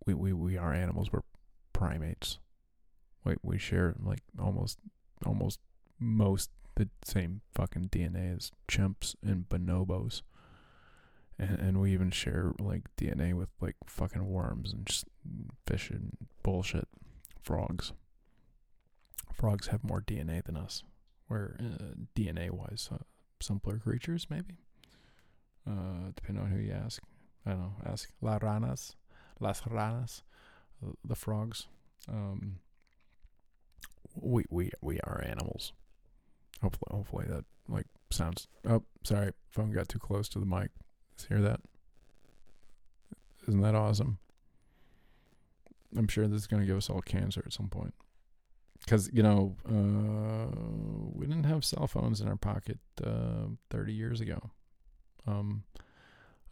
[0.05, 1.11] We we we are animals.
[1.11, 1.21] We're
[1.73, 2.39] primates.
[3.23, 4.79] We we share like almost
[5.25, 5.59] almost
[5.99, 10.21] most the same fucking DNA as chimps and bonobos
[11.37, 15.05] and, and we even share like DNA with like fucking worms and just
[15.67, 16.87] fish and bullshit.
[17.41, 17.93] Frogs.
[19.33, 20.83] Frogs have more DNA than us.
[21.29, 23.03] We're uh, DNA wise uh,
[23.41, 24.57] simpler creatures, maybe.
[25.67, 27.01] Uh, depending on who you ask.
[27.45, 27.73] I don't know.
[27.85, 28.95] Ask La Ranas,
[29.39, 30.23] Las Ranas,
[30.83, 31.67] uh, the frogs.
[32.09, 32.59] Um,
[34.15, 35.73] we we we are animals.
[36.61, 38.47] Hopefully, hopefully that like sounds.
[38.67, 40.71] Oh, sorry, phone got too close to the mic
[41.23, 41.61] hear that?
[43.47, 44.17] Isn't that awesome?
[45.97, 47.93] I'm sure this is going to give us all cancer at some point.
[48.79, 50.47] Because, you know, uh,
[51.13, 54.51] we didn't have cell phones in our pocket uh, 30 years ago.
[55.25, 55.63] Um,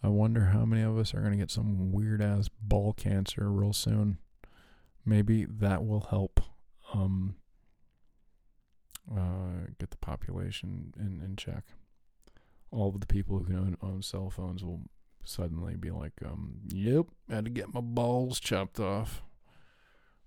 [0.02, 3.52] I wonder how many of us are going to get some weird ass ball cancer
[3.52, 4.18] real soon.
[5.06, 6.40] Maybe that will help
[6.94, 7.36] um,
[9.12, 11.66] uh, get the population in, in check
[12.74, 14.82] all of the people who own, own cell phones will
[15.24, 19.22] suddenly be like, um, yep, had to get my balls chopped off.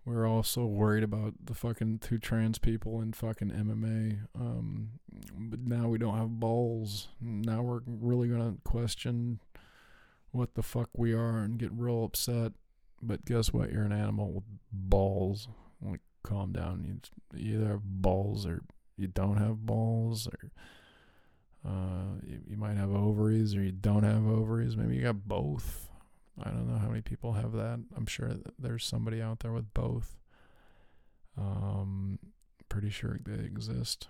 [0.05, 4.21] We're also worried about the fucking two trans people in fucking MMA.
[4.39, 4.91] Um,
[5.37, 7.09] but now we don't have balls.
[7.21, 9.41] Now we're really gonna question
[10.31, 12.53] what the fuck we are and get real upset.
[13.03, 13.73] But guess what?
[13.73, 15.49] You're an animal with balls.
[15.83, 17.01] Like, calm down.
[17.35, 18.63] You either have balls or
[18.97, 20.51] you don't have balls, or
[21.67, 24.77] uh, you, you might have ovaries, or you don't have ovaries.
[24.77, 25.91] Maybe you got both.
[26.43, 27.81] I don't know how many people have that.
[27.97, 30.17] I'm sure that there's somebody out there with both.
[31.39, 32.19] Um,
[32.69, 34.09] pretty sure they exist.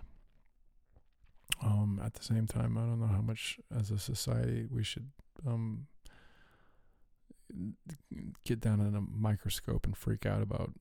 [1.63, 5.11] Um, at the same time, I don't know how much as a society we should
[5.47, 5.87] um
[8.45, 10.73] get down in a microscope and freak out about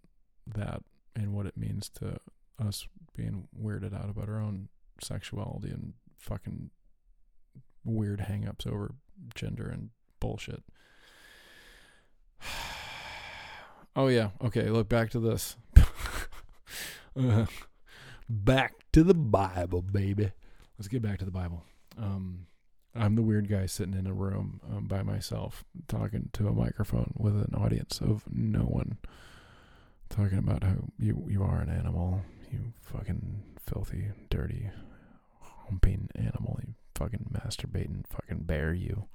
[0.47, 0.81] that
[1.15, 2.17] and what it means to
[2.59, 4.67] us being weirded out about our own
[5.01, 5.93] sexuality and
[6.25, 6.71] fucking
[7.83, 8.95] weird hangups over
[9.33, 9.89] gender and
[10.19, 10.63] bullshit.
[13.95, 15.55] oh yeah, okay, look back to this.
[17.19, 17.45] uh,
[18.27, 20.31] back to the Bible, baby.
[20.77, 21.63] Let's get back to the Bible.
[21.97, 22.47] Um
[22.97, 27.13] I'm the weird guy sitting in a room um, by myself talking to a microphone
[27.17, 28.97] with an audience of no one.
[30.09, 32.21] Talking about how you you are an animal,
[32.51, 34.69] you fucking filthy, dirty,
[35.65, 36.59] humping animal,
[36.95, 39.07] fucking masturbating fucking bear you.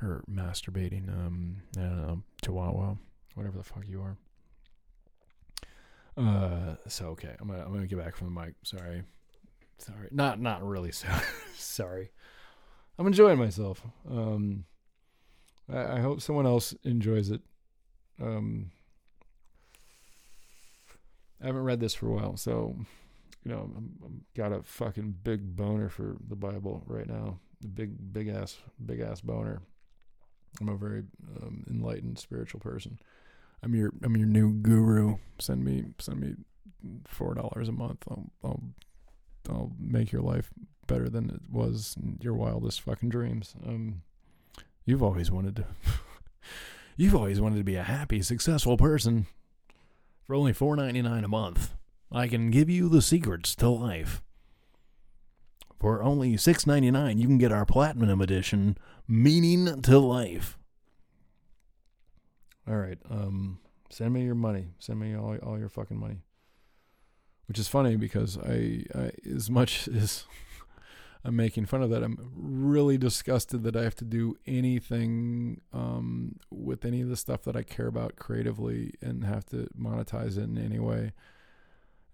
[0.00, 2.94] Or masturbating, um, I don't know, chihuahua,
[3.34, 4.16] whatever the fuck you are.
[6.16, 8.54] Uh, so okay, I'm gonna I'm gonna get back from the mic.
[8.64, 9.02] Sorry,
[9.78, 10.90] sorry, not not really.
[11.02, 11.08] So
[11.54, 12.10] sorry.
[12.98, 13.82] I'm enjoying myself.
[14.10, 14.64] Um,
[15.72, 17.40] I, I, hope someone else enjoys it.
[18.20, 18.70] Um,
[21.42, 22.76] I haven't read this for a while, so
[23.44, 27.38] you know, I'm, I'm got a fucking big boner for the Bible right now.
[27.60, 29.62] The big, big ass, big ass boner.
[30.60, 31.04] I'm a very
[31.42, 32.98] um, enlightened spiritual person.
[33.62, 35.16] I'm your, I'm your new guru.
[35.38, 36.34] Send me, send me
[37.06, 38.04] four dollars a month.
[38.10, 38.62] I'll, I'll,
[39.48, 40.50] I'll make your life
[40.86, 43.54] better than it was in your wildest fucking dreams.
[43.66, 44.02] Um,
[44.84, 45.64] you've always wanted to.
[46.96, 49.26] you've always wanted to be a happy, successful person.
[50.26, 51.72] For only four ninety nine a month,
[52.12, 54.22] I can give you the secrets to life.
[55.80, 58.76] For only six ninety nine, you can get our platinum edition,
[59.08, 60.58] Meaning to Life.
[62.68, 63.58] All right, um,
[63.90, 64.68] send me your money.
[64.78, 66.18] Send me all all your fucking money.
[67.48, 70.24] Which is funny because I, I as much as
[71.24, 72.02] I'm making fun of that.
[72.02, 77.42] I'm really disgusted that I have to do anything um, with any of the stuff
[77.42, 81.12] that I care about creatively and have to monetize it in any way.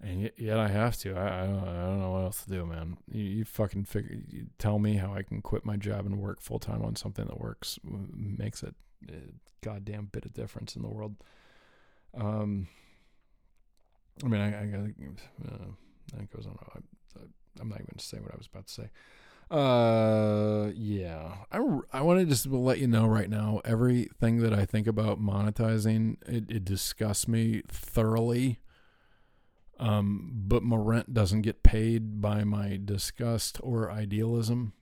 [0.01, 1.17] And yet, yet I have to.
[1.17, 1.69] I, I, don't.
[1.69, 2.99] I don't know what else to do, man.
[3.11, 4.19] You, you fucking figure.
[4.29, 7.27] You tell me how I can quit my job and work full time on something
[7.27, 8.75] that works, makes it
[9.09, 9.15] a
[9.65, 11.17] goddamn bit of difference in the world.
[12.17, 12.69] Um,
[14.25, 14.65] I mean, I, I.
[15.45, 15.71] Uh,
[16.17, 16.57] that goes on.
[16.75, 16.79] I,
[17.61, 18.91] I'm not even going to say what I was about to say.
[19.51, 21.39] Uh, yeah.
[21.51, 21.59] I,
[21.93, 26.17] I want to just let you know right now everything that I think about monetizing,
[26.27, 28.61] it, it disgusts me thoroughly.
[29.79, 34.73] Um, but my rent doesn't get paid by my disgust or idealism.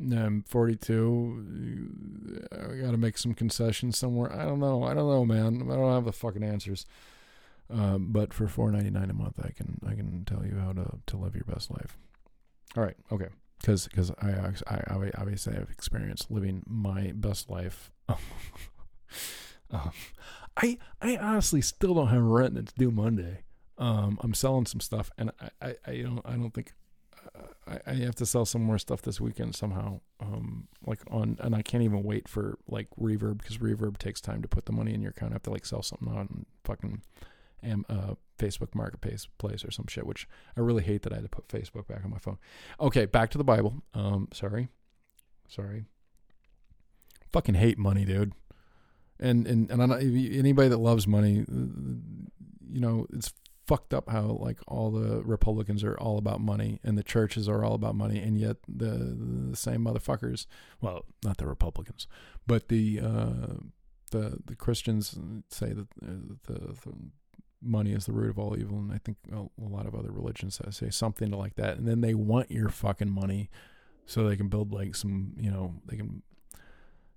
[0.00, 2.48] I'm 42.
[2.52, 4.32] I got to make some concessions somewhere.
[4.32, 4.82] I don't know.
[4.82, 5.68] I don't know, man.
[5.70, 6.86] I don't have the fucking answers.
[7.70, 10.72] Um, but for four ninety nine a month, I can I can tell you how
[10.72, 11.96] to to live your best life.
[12.76, 13.28] All right, okay,
[13.60, 17.90] because because I, I obviously have experience living my best life.
[18.08, 18.16] um,
[20.56, 23.44] I I honestly still don't have rent that's due Monday.
[23.82, 26.72] Um, I'm selling some stuff, and I I, I don't I don't think.
[27.66, 30.00] I, I have to sell some more stuff this weekend somehow.
[30.20, 34.42] Um, like on, and I can't even wait for like Reverb because Reverb takes time
[34.42, 35.32] to put the money in your account.
[35.32, 37.02] I have to like sell something on fucking
[37.62, 41.24] am, uh, Facebook Marketplace place or some shit, which I really hate that I had
[41.24, 42.38] to put Facebook back on my phone.
[42.80, 43.82] Okay, back to the Bible.
[43.94, 44.68] Um, sorry,
[45.48, 45.84] sorry.
[47.32, 48.32] Fucking hate money, dude.
[49.18, 53.32] And and and not, anybody that loves money, you know, it's
[53.72, 57.64] fucked up how like all the Republicans are all about money and the churches are
[57.64, 59.16] all about money, and yet the
[59.50, 60.46] the same motherfuckers,
[60.82, 62.06] well, not the Republicans,
[62.46, 63.54] but the uh,
[64.10, 65.18] the the Christians
[65.48, 66.54] say that uh, the,
[66.84, 66.92] the
[67.62, 70.60] money is the root of all evil, and I think a, lot of other religions
[70.70, 71.78] say something like that.
[71.78, 73.48] And then they want your fucking money
[74.04, 76.22] so they can build like some, you know, they can,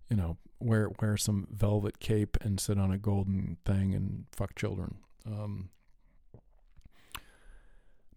[0.09, 4.55] you know, wear wear some velvet cape and sit on a golden thing and fuck
[4.55, 4.95] children.
[5.25, 5.69] Um,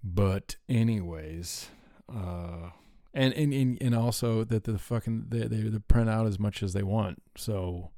[0.02, 1.68] but anyways,
[2.08, 2.70] uh,
[3.14, 6.62] and and and, and also that the fucking they, they they print out as much
[6.62, 7.22] as they want.
[7.36, 7.90] So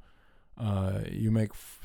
[0.58, 1.80] uh, you make f-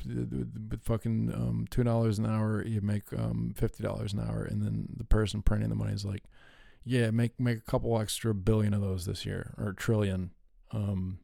[0.82, 2.64] fucking um, two dollars an hour.
[2.64, 6.04] You make um, fifty dollars an hour, and then the person printing the money is
[6.04, 6.24] like,
[6.84, 10.30] "Yeah, make make a couple extra billion of those this year or trillion,
[10.72, 11.20] um,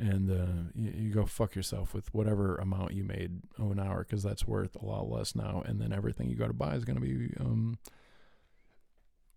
[0.00, 4.22] and uh, you, you, go fuck yourself with whatever amount you made an hour because
[4.22, 5.62] that's worth a lot less now.
[5.66, 7.78] And then everything you go to buy is going to be um,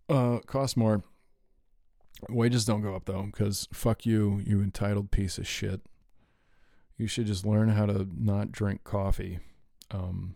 [0.10, 1.04] Uh, cost more.
[2.30, 5.82] Wages don't go up though, because fuck you, you entitled piece of shit.
[6.98, 9.40] You should just learn how to not drink coffee.
[9.92, 10.36] Um,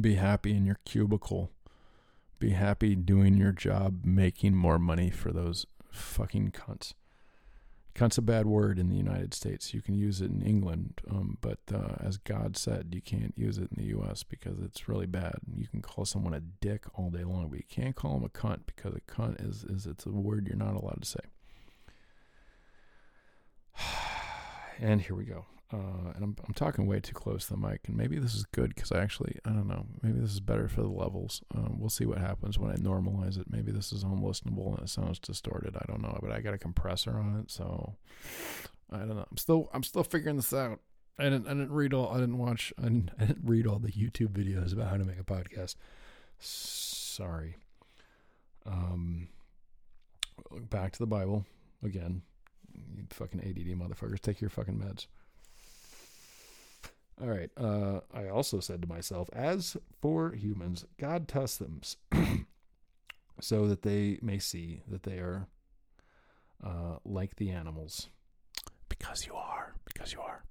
[0.00, 1.50] be happy in your cubicle.
[2.38, 6.94] Be happy doing your job, making more money for those fucking cunts.
[7.94, 9.72] Cunt's a bad word in the United States.
[9.72, 13.56] You can use it in England, um, but uh, as God said, you can't use
[13.56, 14.24] it in the U.S.
[14.24, 15.36] because it's really bad.
[15.54, 18.28] You can call someone a dick all day long, but you can't call them a
[18.28, 21.20] cunt because a cunt is is it's a word you're not allowed to say.
[24.80, 25.46] and here we go.
[25.74, 28.44] Uh, and I'm, I'm talking way too close to the mic, and maybe this is
[28.44, 29.86] good because I actually I don't know.
[30.02, 31.42] Maybe this is better for the levels.
[31.52, 33.46] Um, we'll see what happens when I normalize it.
[33.50, 35.76] Maybe this is unlistenable and it sounds distorted.
[35.76, 37.96] I don't know, but I got a compressor on it, so
[38.92, 39.26] I don't know.
[39.28, 40.78] I'm still I'm still figuring this out.
[41.18, 43.80] I didn't I didn't read all I didn't watch I didn't, I didn't read all
[43.80, 45.74] the YouTube videos about how to make a podcast.
[46.38, 47.56] Sorry.
[48.64, 49.28] Um,
[50.70, 51.44] back to the Bible
[51.82, 52.22] again.
[52.96, 55.06] You fucking ADD motherfuckers, take your fucking meds.
[57.20, 57.50] All right.
[57.56, 61.80] Uh, I also said to myself, as for humans, God tests them
[63.40, 65.48] so that they may see that they are
[66.62, 68.08] uh, like the animals.
[68.88, 69.74] Because you are.
[69.84, 70.44] Because you are.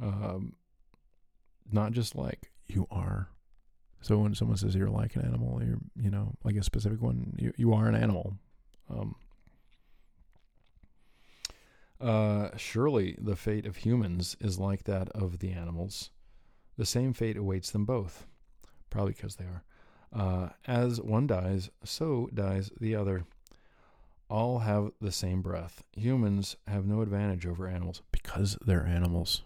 [0.00, 0.54] Um,
[1.70, 3.28] not just like you are.
[4.00, 7.34] So when someone says you're like an animal, you're, you know, like a specific one,
[7.38, 8.36] you, you are an animal.
[8.90, 9.16] Um,
[12.00, 16.10] uh, surely the fate of humans is like that of the animals.
[16.76, 18.26] The same fate awaits them both.
[18.90, 19.64] Probably because they are.
[20.12, 23.24] Uh, as one dies, so dies the other.
[24.28, 25.84] All have the same breath.
[25.92, 29.42] Humans have no advantage over animals because they're animals.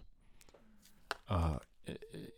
[1.29, 1.57] Uh,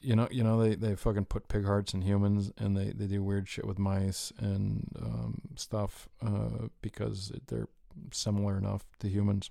[0.02, 3.08] you know, you know they, they fucking put pig hearts in humans, and they, they
[3.08, 7.68] do weird shit with mice and um, stuff uh, because they're
[8.12, 9.50] similar enough to humans.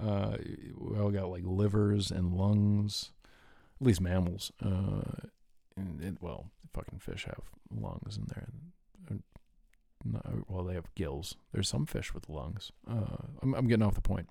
[0.00, 0.36] Uh,
[0.76, 3.10] we all got like livers and lungs,
[3.80, 4.52] at least mammals.
[4.64, 5.26] Uh,
[5.76, 8.48] and it, well, fucking fish have lungs in there.
[10.04, 11.34] No, well, they have gills.
[11.52, 12.70] There's some fish with lungs.
[12.88, 14.28] Uh, I'm, I'm, getting off the point.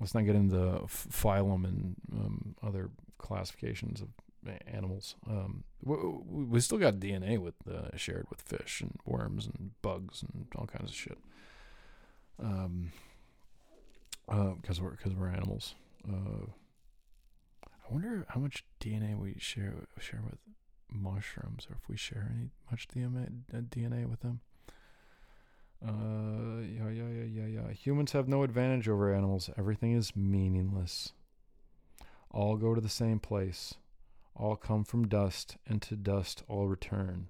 [0.00, 0.56] Let's not get into
[0.88, 4.08] phylum and um, other classifications of
[4.66, 5.14] animals.
[5.28, 5.96] Um, we,
[6.46, 10.66] we, still got DNA with uh, shared with fish and worms and bugs and all
[10.66, 11.18] kinds of shit.
[12.42, 12.90] Um,
[14.26, 15.74] because uh, we're because we're animals.
[16.08, 16.46] Uh,
[17.64, 20.38] I wonder how much DNA we share share with
[20.90, 24.40] mushrooms, or if we share any much DNA DNA with them.
[25.84, 27.72] Uh, yeah, yeah, yeah, yeah, yeah.
[27.72, 29.50] Humans have no advantage over animals.
[29.58, 31.12] Everything is meaningless.
[32.30, 33.74] All go to the same place.
[34.34, 37.28] All come from dust, and to dust all return.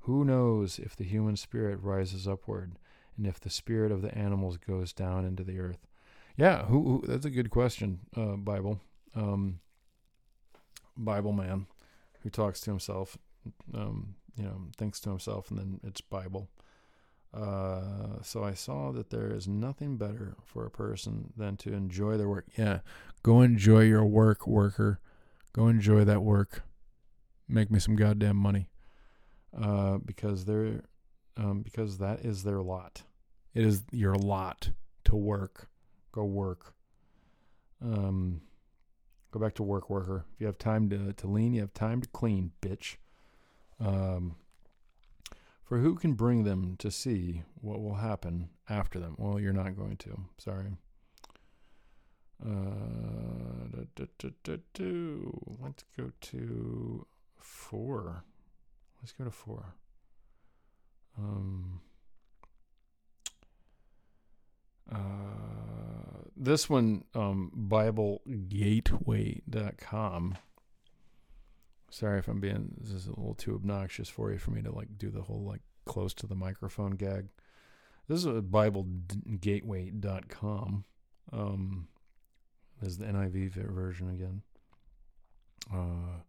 [0.00, 2.78] Who knows if the human spirit rises upward,
[3.16, 5.86] and if the spirit of the animals goes down into the earth?
[6.36, 8.80] Yeah, who, who that's a good question, uh, Bible.
[9.14, 9.60] Um,
[10.96, 11.66] Bible man
[12.22, 13.16] who talks to himself,
[13.74, 16.48] um, you know, thinks to himself, and then it's Bible.
[17.32, 22.16] Uh, so I saw that there is nothing better for a person than to enjoy
[22.16, 22.46] their work.
[22.56, 22.80] Yeah,
[23.22, 25.00] go enjoy your work, worker.
[25.52, 26.62] Go enjoy that work.
[27.48, 28.68] Make me some goddamn money.
[29.56, 30.82] Uh, because they're,
[31.36, 33.02] um, because that is their lot.
[33.52, 34.70] It is your lot
[35.04, 35.68] to work
[36.12, 36.74] go work.
[37.82, 38.42] Um,
[39.30, 40.26] go back to work, worker.
[40.34, 42.96] If you have time to, to lean, you have time to clean, bitch.
[43.78, 44.36] Um,
[45.64, 49.14] for who can bring them to see what will happen after them?
[49.18, 50.20] Well, you're not going to.
[50.36, 50.72] Sorry.
[52.44, 54.56] Uh, da, da, da,
[55.62, 57.06] Let's go to
[57.38, 58.24] four.
[59.00, 59.74] Let's go to four.
[61.18, 61.80] Um,
[64.92, 64.96] uh,
[66.36, 70.38] this one, um, BibleGateway.com.
[71.90, 74.70] Sorry if I'm being this is a little too obnoxious for you for me to
[74.70, 77.26] like do the whole like close to the microphone gag.
[78.08, 80.84] This is a BibleGateway.com.
[81.32, 81.88] Um,
[82.80, 84.42] this is the NIV version again.
[85.72, 86.20] Uh,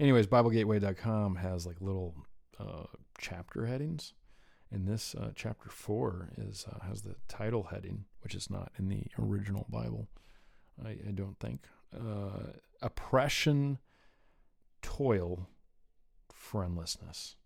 [0.00, 2.14] anyways, BibleGateway.com has like little
[2.58, 2.84] uh,
[3.18, 4.14] chapter headings
[4.72, 8.88] and this uh, chapter four is uh, has the title heading, which is not in
[8.88, 10.08] the original Bible.
[10.84, 13.78] I, I don't think uh, oppression,
[14.80, 15.48] toil,
[16.32, 17.36] friendlessness.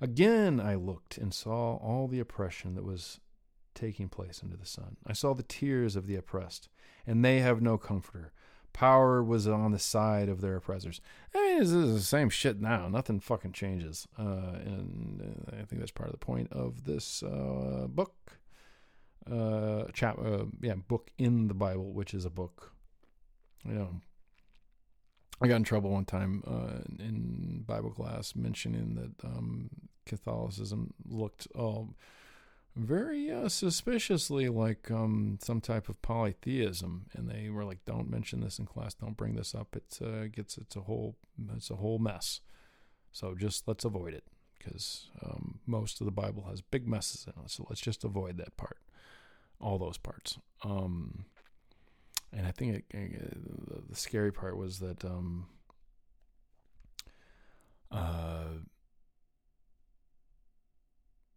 [0.00, 3.20] Again, I looked and saw all the oppression that was
[3.74, 4.96] taking place under the sun.
[5.06, 6.68] I saw the tears of the oppressed,
[7.06, 8.32] and they have no comforter.
[8.72, 11.00] Power was on the side of their oppressors.
[11.34, 12.88] Mean, is, is the same shit now.
[12.88, 14.06] Nothing fucking changes.
[14.18, 18.14] Uh, and uh, I think that's part of the point of this uh, book.
[19.30, 22.72] Uh, chap, uh, yeah, book in the Bible, which is a book.
[23.64, 24.00] You know,
[25.40, 29.68] I got in trouble one time uh, in Bible class mentioning that um,
[30.06, 31.94] Catholicism looked all
[32.78, 38.40] very uh, suspiciously like um, some type of polytheism, and they were like, "Don't mention
[38.40, 38.94] this in class.
[38.94, 39.76] Don't bring this up.
[39.76, 41.16] It uh, gets it's a whole
[41.56, 42.40] it's a whole mess.
[43.12, 44.24] So just let's avoid it
[44.58, 47.50] because um, most of the Bible has big messes in it.
[47.50, 48.78] So let's just avoid that part,
[49.60, 50.38] all those parts.
[50.62, 51.24] Um,
[52.32, 55.46] and I think it, it, the scary part was that um,
[57.90, 58.44] uh,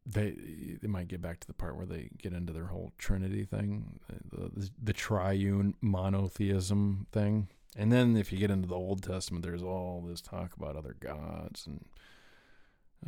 [0.05, 3.45] they they might get back to the part where they get into their whole Trinity
[3.45, 3.99] thing,
[4.31, 7.47] the, the, the triune monotheism thing,
[7.77, 10.95] and then if you get into the Old Testament, there's all this talk about other
[10.99, 11.85] gods and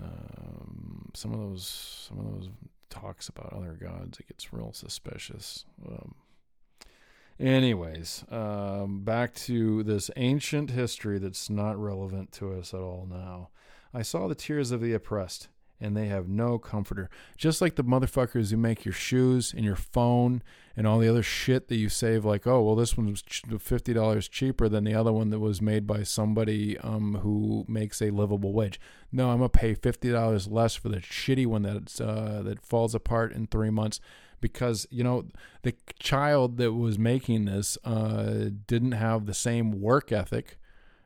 [0.01, 2.49] um, some of those some of those
[2.89, 4.19] talks about other gods.
[4.19, 5.65] It gets real suspicious.
[5.85, 6.15] Um,
[7.39, 13.49] anyways, um, back to this ancient history that's not relevant to us at all now.
[13.93, 15.49] I saw the tears of the oppressed
[15.79, 17.09] and they have no comforter.
[17.37, 20.41] Just like the motherfuckers who make your shoes and your phone
[20.75, 23.23] and all the other shit that you save, like, oh, well, this one was
[23.59, 28.01] fifty dollars cheaper than the other one that was made by somebody um, who makes
[28.01, 28.79] a livable wage.
[29.11, 32.95] No, I'm gonna pay fifty dollars less for the shitty one that uh, that falls
[32.95, 33.99] apart in three months
[34.43, 35.25] because you know
[35.61, 40.57] the child that was making this uh, didn't have the same work ethic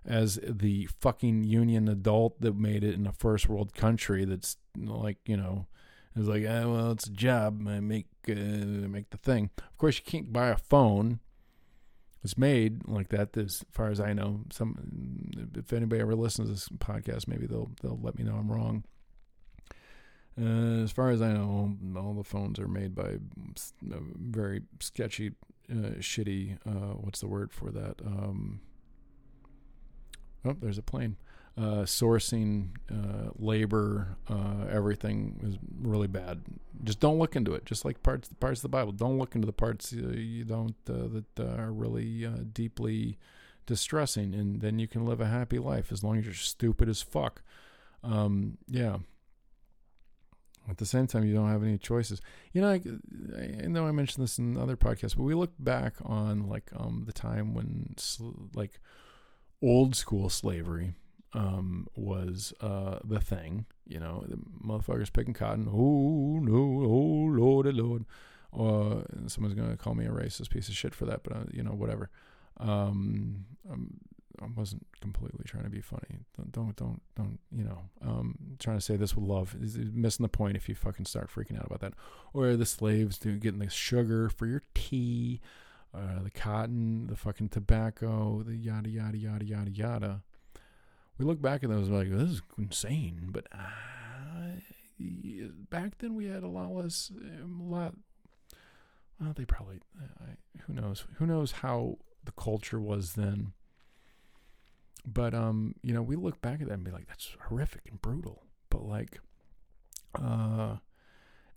[0.07, 5.17] as the fucking union adult that made it in a first world country that's like
[5.25, 5.67] you know
[6.15, 9.97] it's like ah, well it's a job I make uh, make the thing of course
[9.97, 11.19] you can't buy a phone
[12.23, 16.53] it's made like that as far as I know some if anybody ever listens to
[16.53, 18.83] this podcast maybe they'll they'll let me know I'm wrong
[20.39, 23.15] uh, as far as I know, all the phones are made by
[23.81, 25.31] very sketchy,
[25.71, 26.59] uh, shitty.
[26.63, 27.95] Uh, what's the word for that?
[28.05, 28.61] Um,
[30.47, 31.17] oh, there's a plane.
[31.57, 36.43] Uh, sourcing, uh, labor, uh, everything is really bad.
[36.83, 37.65] Just don't look into it.
[37.65, 40.75] Just like parts parts of the Bible, don't look into the parts uh, you don't
[40.87, 43.17] uh, that uh, are really deeply
[43.65, 47.01] distressing, and then you can live a happy life as long as you're stupid as
[47.01, 47.41] fuck.
[48.03, 48.97] Um, yeah.
[50.69, 52.21] At the same time, you don't have any choices.
[52.51, 52.81] You know, I,
[53.63, 57.03] I know I mentioned this in other podcasts, but we look back on like um,
[57.05, 57.95] the time when
[58.53, 58.79] like
[59.61, 60.93] old school slavery
[61.33, 63.65] um, was uh, the thing.
[63.85, 65.67] You know, the motherfuckers picking cotton.
[65.69, 68.05] Oh no, oh lordy lord.
[68.51, 71.43] Or uh, someone's gonna call me a racist piece of shit for that, but uh,
[71.51, 72.09] you know, whatever.
[72.59, 73.99] Um, um,
[74.41, 76.19] I wasn't completely trying to be funny.
[76.35, 77.81] Don't, don't, don't, don't you know?
[78.01, 81.29] Um, trying to say this with love is missing the point if you fucking start
[81.33, 81.93] freaking out about that.
[82.33, 85.41] Or the slaves do getting the sugar for your tea
[85.93, 90.21] uh, the cotton, the fucking tobacco, the yada yada yada yada yada.
[91.17, 94.59] We look back at those like this is insane, but uh,
[95.69, 97.11] back then we had a lot less,
[97.43, 97.95] um, a lot.
[99.19, 100.33] Well, they probably, uh,
[100.65, 103.53] who knows, who knows how the culture was then.
[105.05, 108.01] But um, you know, we look back at that and be like, that's horrific and
[108.01, 108.43] brutal.
[108.69, 109.19] But like,
[110.13, 110.77] uh,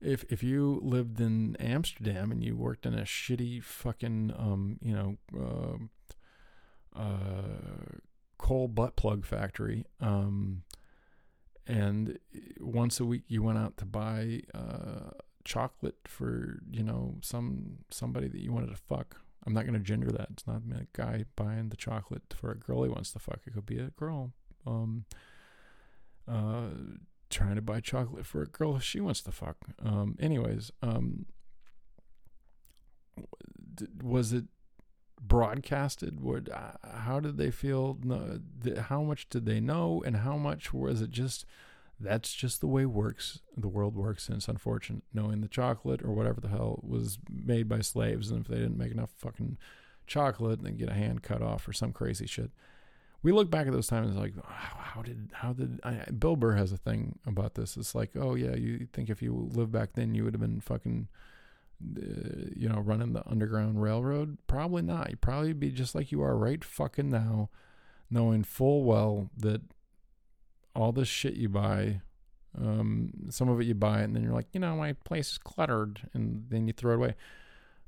[0.00, 4.94] if if you lived in Amsterdam and you worked in a shitty fucking um you
[4.94, 7.98] know uh, uh
[8.38, 10.62] coal butt plug factory um
[11.66, 12.18] and
[12.58, 15.10] once a week you went out to buy uh
[15.44, 19.16] chocolate for you know some somebody that you wanted to fuck.
[19.46, 20.28] I'm not going to gender that.
[20.32, 23.40] It's not a guy buying the chocolate for a girl he wants to fuck.
[23.46, 24.32] It could be a girl.
[24.66, 25.04] Um
[26.28, 26.68] uh
[27.30, 29.56] trying to buy chocolate for a girl she wants to fuck.
[29.82, 31.26] Um, anyways, um,
[34.02, 34.44] was it
[35.20, 36.20] broadcasted?
[36.20, 36.50] What?
[36.50, 37.98] Uh, how did they feel?
[38.02, 38.40] No,
[38.88, 41.46] how much did they know, and how much was it just?
[42.02, 43.40] That's just the way works.
[43.56, 47.68] The world works, and it's unfortunate knowing the chocolate or whatever the hell was made
[47.68, 49.58] by slaves, and if they didn't make enough fucking
[50.06, 52.50] chocolate, then get a hand cut off or some crazy shit
[53.22, 56.72] we look back at those times like how did how did I, Bill Burr has
[56.72, 57.76] a thing about this.
[57.76, 60.60] It's like oh yeah, you think if you lived back then you would have been
[60.60, 61.08] fucking
[61.96, 64.38] uh, you know running the underground railroad?
[64.46, 65.10] Probably not.
[65.10, 67.50] You'd probably be just like you are right fucking now,
[68.10, 69.62] knowing full well that
[70.74, 72.00] all this shit you buy.
[72.58, 75.32] Um, some of it you buy it and then you're like, you know, my place
[75.32, 77.14] is cluttered, and then you throw it away.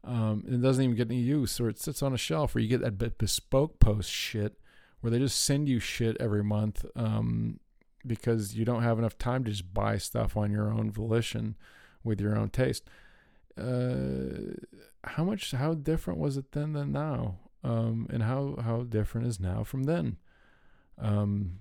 [0.05, 2.69] Um, it doesn't even get any use, or it sits on a shelf, or you
[2.69, 4.57] get that bespoke post shit
[5.03, 7.59] where they just send you shit every month um,
[8.07, 11.57] because you don't have enough time to just buy stuff on your own volition
[12.03, 12.89] with your own taste.
[13.59, 14.55] Uh,
[15.05, 17.39] how much, how different was it then than now?
[17.65, 20.17] Um, and how, how different is now from then?
[20.99, 21.59] Um,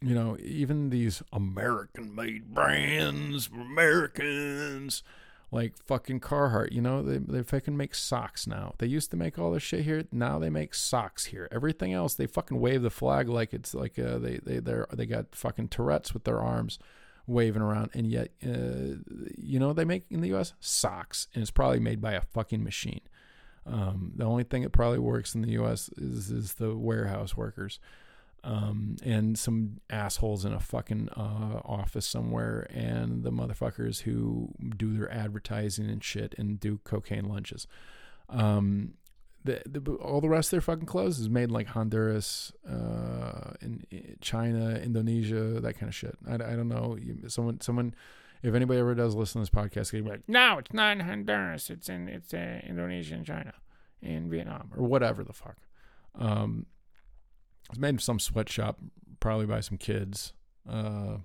[0.00, 5.02] you know, even these American made brands, Americans,
[5.50, 8.74] like fucking Carhartt, you know, they, they fucking make socks now.
[8.78, 10.04] They used to make all this shit here.
[10.12, 11.48] Now they make socks here.
[11.50, 15.06] Everything else, they fucking wave the flag like it's like uh, they, they, they they
[15.06, 16.78] got fucking Tourette's with their arms
[17.26, 17.90] waving around.
[17.94, 18.96] And yet, uh,
[19.36, 20.52] you know, they make in the U.S.
[20.60, 23.02] socks and it's probably made by a fucking machine.
[23.66, 25.90] Um, the only thing that probably works in the U.S.
[25.96, 27.80] is, is the warehouse workers
[28.44, 34.96] um, and some assholes in a fucking uh, office somewhere, and the motherfuckers who do
[34.96, 37.66] their advertising and shit and do cocaine lunches.
[38.28, 38.94] Um,
[39.44, 43.52] the, the, all the rest of their fucking clothes is made in like Honduras, uh,
[43.60, 46.16] in, in China, Indonesia, that kind of shit.
[46.28, 46.98] I, I don't know.
[47.28, 47.94] Someone, someone,
[48.42, 51.00] if anybody ever does listen to this podcast, they be like, "No, it's not in
[51.00, 51.70] Honduras.
[51.70, 53.54] It's in it's uh, Indonesia and China,
[54.02, 55.56] and Vietnam, or whatever the fuck."
[56.14, 56.66] Um,
[57.70, 58.78] it's made in some sweatshop,
[59.20, 60.32] probably by some kids.
[60.68, 61.18] Uh,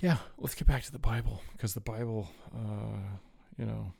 [0.00, 3.16] yeah, let's get back to the Bible because the Bible, uh,
[3.58, 3.92] you know,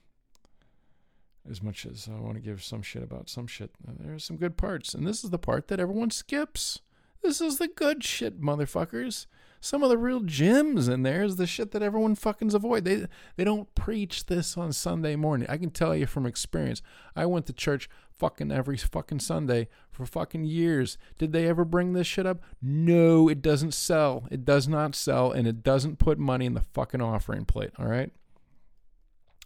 [1.50, 4.36] as much as I want to give some shit about some shit, uh, there's some
[4.36, 4.94] good parts.
[4.94, 6.80] And this is the part that everyone skips.
[7.22, 9.26] This is the good shit, motherfuckers.
[9.60, 12.84] Some of the real gems in there is the shit that everyone fuckings avoid.
[12.84, 13.06] They
[13.36, 15.48] they don't preach this on Sunday morning.
[15.50, 16.82] I can tell you from experience.
[17.16, 17.88] I went to church
[18.18, 20.98] fucking every fucking Sunday for fucking years.
[21.18, 22.42] Did they ever bring this shit up?
[22.60, 24.26] No, it doesn't sell.
[24.30, 27.70] It does not sell, and it doesn't put money in the fucking offering plate.
[27.78, 28.10] All right.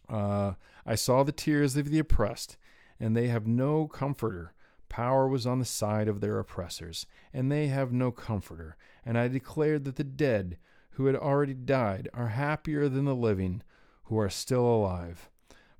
[0.08, 0.54] Uh,
[0.86, 2.56] I saw the tears of the oppressed,
[2.98, 4.54] and they have no comforter.
[4.88, 8.76] Power was on the side of their oppressors, and they have no comforter.
[9.04, 10.58] And I declared that the dead,
[10.92, 13.62] who had already died, are happier than the living,
[14.04, 15.30] who are still alive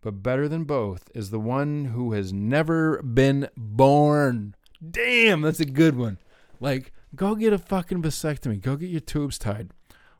[0.00, 4.54] but better than both is the one who has never been born.
[4.88, 6.18] Damn, that's a good one.
[6.58, 8.60] Like, go get a fucking vasectomy.
[8.60, 9.70] Go get your tubes tied.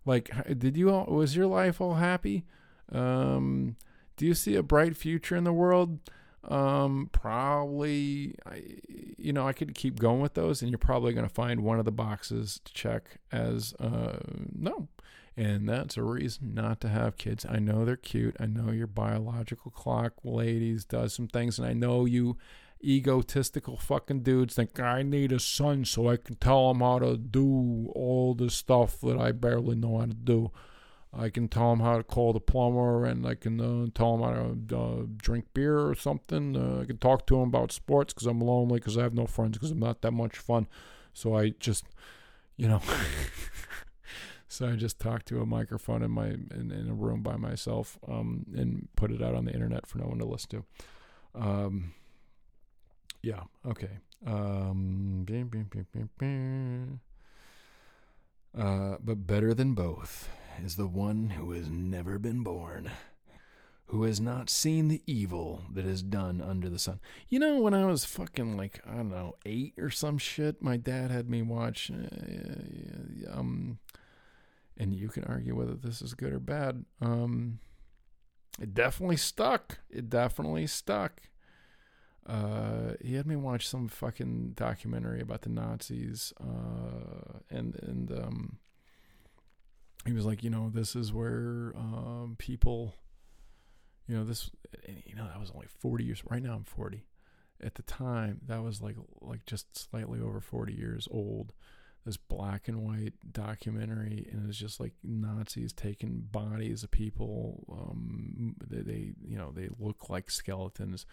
[0.04, 2.44] Like, did you all, was your life all happy?
[2.90, 3.76] Um,
[4.16, 5.98] do you see a bright future in the world?
[6.44, 8.62] Um, probably, I,
[9.18, 11.78] you know, I could keep going with those, and you're probably going to find one
[11.78, 14.18] of the boxes to check as uh,
[14.54, 14.88] no.
[15.40, 17.46] And that's a reason not to have kids.
[17.48, 18.36] I know they're cute.
[18.38, 21.58] I know your biological clock, ladies, does some things.
[21.58, 22.36] And I know you
[22.84, 27.16] egotistical fucking dudes think I need a son so I can tell him how to
[27.16, 30.50] do all the stuff that I barely know how to do.
[31.10, 34.20] I can tell him how to call the plumber and I can uh, tell him
[34.20, 34.32] how
[34.68, 36.54] to uh, drink beer or something.
[36.54, 39.24] Uh, I can talk to him about sports because I'm lonely because I have no
[39.24, 40.68] friends because I'm not that much fun.
[41.14, 41.86] So I just,
[42.58, 42.82] you know.
[44.50, 48.00] So I just talked to a microphone in my in, in a room by myself
[48.08, 50.64] um, and put it out on the internet for no one to listen to.
[51.40, 51.94] Um,
[53.22, 53.42] yeah.
[53.64, 54.00] Okay.
[54.26, 55.24] Um,
[58.58, 60.28] uh, but better than both
[60.64, 62.90] is the one who has never been born,
[63.86, 66.98] who has not seen the evil that is done under the sun.
[67.28, 70.76] You know, when I was fucking like I don't know eight or some shit, my
[70.76, 73.78] dad had me watch uh, um
[74.80, 76.86] and you can argue whether this is good or bad.
[77.02, 77.60] Um,
[78.58, 79.78] it definitely stuck.
[79.90, 81.20] It definitely stuck.
[82.26, 88.58] Uh, he had me watch some fucking documentary about the Nazis, uh, and and um,
[90.06, 92.94] he was like, you know, this is where um, people,
[94.06, 94.50] you know, this,
[95.04, 96.22] you know, that was only forty years.
[96.28, 97.04] Right now, I'm forty.
[97.62, 101.52] At the time, that was like like just slightly over forty years old
[102.04, 107.64] this black and white documentary, and it's just like Nazis taking bodies of people.
[107.70, 111.04] Um, they, they, you know, they look like skeletons.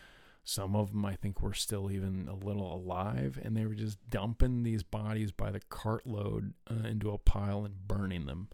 [0.44, 3.98] Some of them, I think, were still even a little alive, and they were just
[4.10, 8.48] dumping these bodies by the cartload uh, into a pile and burning them.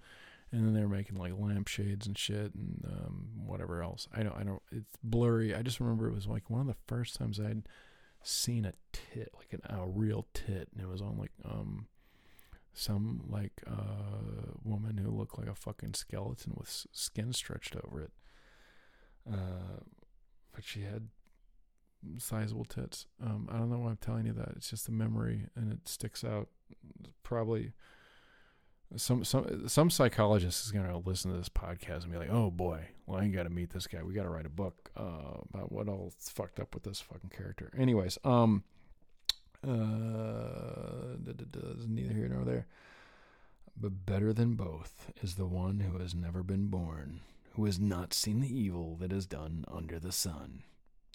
[0.51, 4.07] And then they were making like lampshades and shit and um, whatever else.
[4.13, 4.61] I don't, I don't.
[4.71, 5.53] It's blurry.
[5.53, 7.67] I just remember it was like one of the first times I'd
[8.23, 11.87] seen a tit, like an, a real tit, and it was on like um
[12.73, 18.11] some like uh, woman who looked like a fucking skeleton with skin stretched over it.
[19.31, 19.81] Uh,
[20.53, 21.09] but she had
[22.17, 23.05] sizable tits.
[23.23, 24.49] Um, I don't know why I'm telling you that.
[24.55, 26.49] It's just a memory, and it sticks out.
[27.23, 27.73] Probably
[28.95, 32.89] some some some psychologist is gonna listen to this podcast and be like, "Oh boy,
[33.05, 34.03] well I got to meet this guy.
[34.03, 37.31] We got to write a book uh, about what all fucked up with this fucking
[37.31, 38.63] character." Anyways, um
[39.65, 41.15] Uh,
[41.87, 42.67] neither here nor there.
[43.79, 47.21] But better than both is the one who has never been born,
[47.53, 50.63] who has not seen the evil that is done under the sun.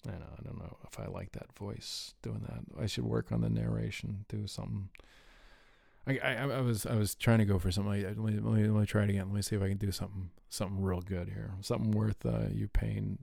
[0.07, 2.81] I know, I don't know if I like that voice doing that.
[2.81, 4.89] I should work on the narration, do something.
[6.07, 8.01] I, I, I was I was trying to go for something.
[8.01, 9.27] Let me, let me, let me try it again.
[9.27, 11.51] Let me see if I can do something something real good here.
[11.61, 13.19] Something worth uh, you paying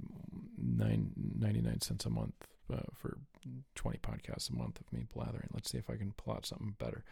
[0.57, 2.35] nine ninety nine cents a month
[2.73, 3.19] uh, for
[3.75, 5.49] twenty podcasts a month of me blathering.
[5.53, 7.05] Let's see if I can plot something better.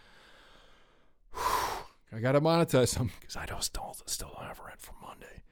[1.37, 5.43] I gotta monetize some because I don't still still don't have rent for Monday.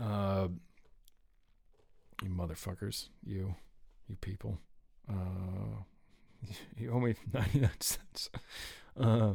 [0.00, 0.48] Uh,
[2.22, 3.54] you motherfuckers, you,
[4.08, 4.58] you people,
[5.08, 5.82] uh,
[6.76, 8.30] you owe me ninety nine cents.
[9.00, 9.34] Uh,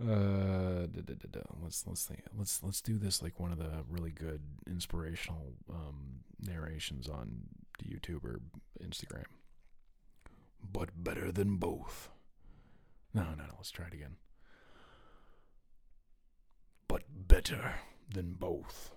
[0.00, 2.22] uh, da, da, da, let's let's think.
[2.36, 7.42] Let's let's do this like one of the really good inspirational um, narrations on
[7.84, 8.40] YouTube or
[8.80, 9.24] Instagram.
[10.70, 12.10] But better than both.
[13.14, 13.44] No, no, no.
[13.58, 14.16] Let's try it again
[16.92, 17.76] but better
[18.12, 18.90] than both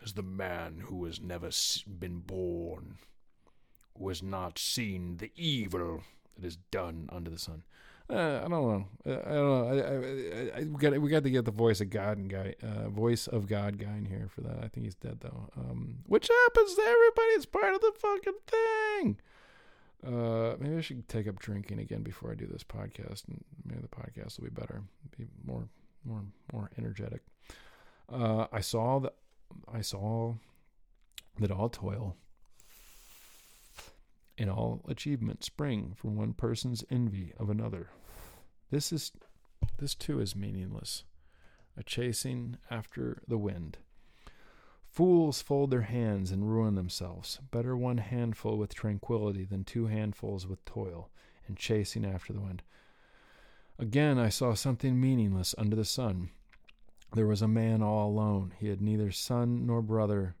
[0.00, 1.50] is the man who has never
[1.98, 2.98] been born,
[3.98, 6.04] who has not seen the evil
[6.36, 7.64] that is done under the sun.
[8.08, 8.86] Uh, I don't know.
[9.04, 9.66] Uh, I don't know.
[9.66, 12.54] I, I, I, we got we got to get the voice of God and guy,
[12.62, 14.58] uh, voice of God guy in here for that.
[14.62, 15.48] I think he's dead though.
[15.56, 17.28] Um, which happens to everybody.
[17.30, 19.16] It's part of the fucking thing.
[20.06, 23.80] Uh, maybe I should take up drinking again before I do this podcast, and maybe
[23.80, 24.82] the podcast will be better,
[25.16, 25.68] be more
[26.04, 26.22] more
[26.52, 27.22] more energetic.
[28.12, 29.14] Uh, I saw that
[29.72, 30.34] I saw
[31.38, 32.16] that all toil
[34.36, 37.88] and all achievement spring from one person's envy of another.
[38.70, 39.12] This is
[39.78, 41.04] this too is meaningless,
[41.76, 43.78] a chasing after the wind.
[44.94, 47.40] Fools fold their hands and ruin themselves.
[47.50, 51.10] Better one handful with tranquility than two handfuls with toil
[51.48, 52.62] and chasing after the wind.
[53.76, 56.30] Again, I saw something meaningless under the sun.
[57.12, 58.54] There was a man all alone.
[58.56, 60.36] He had neither son nor brother.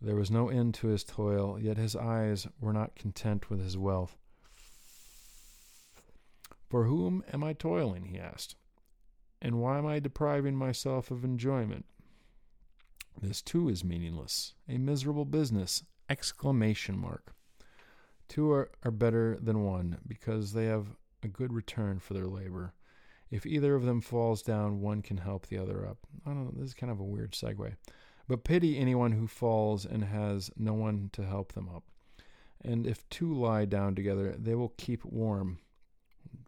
[0.00, 3.76] There was no end to his toil, yet his eyes were not content with his
[3.76, 4.16] wealth.
[6.70, 8.06] For whom am I toiling?
[8.06, 8.56] he asked.
[9.42, 11.84] And why am I depriving myself of enjoyment?
[13.20, 15.84] This too is meaningless, a miserable business!
[16.08, 17.34] Exclamation mark.
[18.28, 20.88] Two are, are better than one, because they have
[21.22, 22.74] a good return for their labor.
[23.30, 25.98] If either of them falls down, one can help the other up.
[26.26, 27.76] I don't know, this is kind of a weird segue.
[28.28, 31.84] But pity anyone who falls and has no one to help them up.
[32.60, 35.58] And if two lie down together, they will keep warm.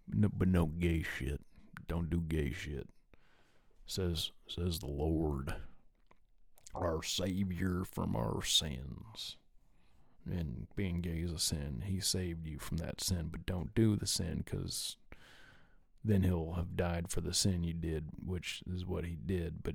[0.08, 1.40] No, but no gay shit.
[1.88, 2.88] Don't do gay shit.
[3.86, 5.54] Says says the Lord,
[6.74, 9.36] our Savior from our sins
[10.30, 11.84] and being gay is a sin.
[11.86, 14.96] He saved you from that sin, but don't do the sin because
[16.04, 19.62] then he'll have died for the sin you did, which is what he did.
[19.62, 19.74] But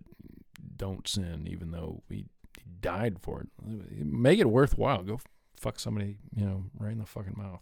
[0.77, 2.25] don't sin, even though he,
[2.57, 3.47] he died for it.
[4.05, 5.03] Make it worthwhile.
[5.03, 5.19] Go
[5.55, 7.61] fuck somebody, you know, right in the fucking mouth.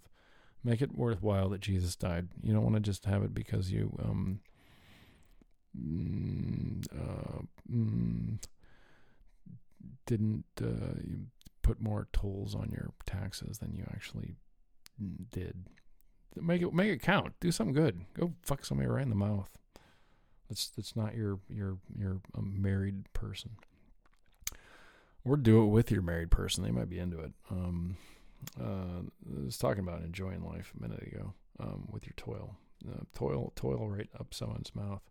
[0.64, 2.27] Make it worthwhile that Jesus died.
[2.41, 4.39] You don't want to just have it because you um
[5.80, 7.41] mm, uh,
[7.72, 8.39] mm,
[10.05, 11.27] didn't uh, you
[11.61, 14.35] put more tolls on your taxes than you actually
[15.31, 15.65] did.
[16.35, 17.33] Make it make it count.
[17.39, 18.05] Do something good.
[18.13, 19.49] Go fuck somebody right in the mouth.
[20.49, 23.51] That's that's not your your your a married person.
[25.25, 26.63] Or do it with your married person.
[26.63, 27.33] They might be into it.
[27.51, 27.97] Um,
[28.59, 32.55] uh, I was talking about enjoying life a minute ago um, with your toil.
[32.87, 35.01] Uh, toil toil right up someone's mouth.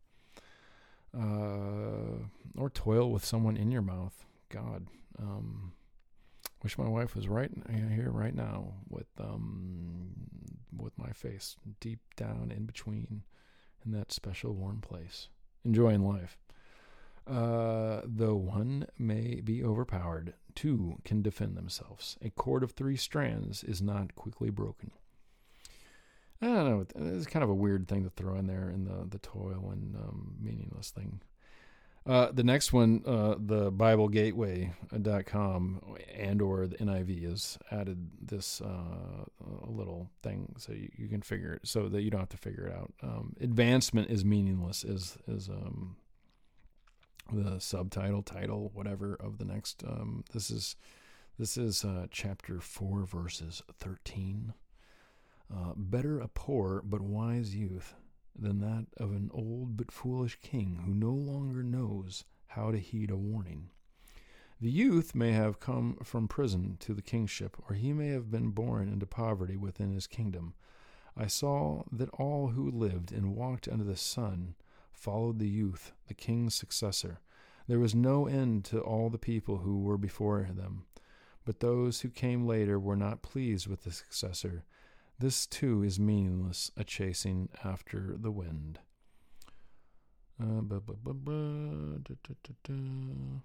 [1.15, 2.25] Uh,
[2.57, 4.26] or toil with someone in your mouth.
[4.49, 4.87] God.
[5.19, 5.73] Um,
[6.63, 10.09] Wish my wife was right here, right now, with um,
[10.77, 13.23] with my face deep down in between,
[13.85, 15.29] in that special warm place,
[15.65, 16.39] enjoying life.
[17.27, 22.17] Uh, though one may be overpowered, two can defend themselves.
[22.23, 24.93] A cord of three strands is not quickly broken.
[26.41, 26.87] I don't know.
[27.17, 29.95] It's kind of a weird thing to throw in there in the the toil and
[29.95, 31.21] um, meaningless thing.
[32.07, 35.81] Uh, the next one, uh, the BibleGateway.com
[36.15, 39.25] and or the NIV has added this uh,
[39.67, 42.69] little thing so you, you, can figure it so that you don't have to figure
[42.69, 42.93] it out.
[43.03, 45.97] Um, advancement is meaningless is is um,
[47.33, 49.83] the subtitle, title, whatever of the next.
[49.85, 50.77] Um, this is
[51.41, 54.55] this is uh, chapter four, verses thirteen.
[55.53, 57.95] Uh, better a poor but wise youth
[58.39, 63.11] than that of an old but foolish king who no longer knows how to heed
[63.11, 63.71] a warning.
[64.61, 68.51] The youth may have come from prison to the kingship, or he may have been
[68.51, 70.55] born into poverty within his kingdom.
[71.17, 74.55] I saw that all who lived and walked under the sun
[74.93, 77.21] followed the youth, the king's successor.
[77.69, 80.85] There was no end to all the people who were before them.
[81.45, 84.65] But those who came later were not pleased with the successor.
[85.19, 88.81] This too is meaningless, a chasing after the wind.
[90.41, 93.41] Uh, da- da- da-.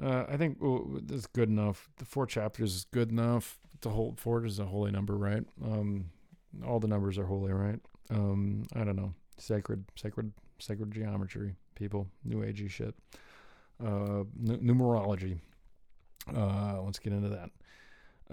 [0.00, 0.58] Uh, I think
[1.06, 1.88] this is good enough.
[1.96, 3.58] The four chapters is good enough.
[3.80, 5.44] The whole four is a holy number, right?
[5.62, 6.10] Um,
[6.64, 7.80] all the numbers are holy, right?
[8.10, 12.94] Um, I don't know, sacred, sacred, sacred geometry, people, new agey shit,
[13.84, 15.38] uh, n- numerology.
[16.34, 17.50] Uh, let's get into that.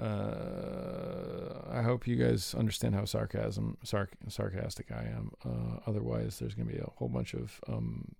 [0.02, 5.32] Uh, I hope you guys understand how sarcasm, sarc- sarcastic I am.
[5.46, 8.16] Uh, otherwise, there's going to be a whole bunch of um,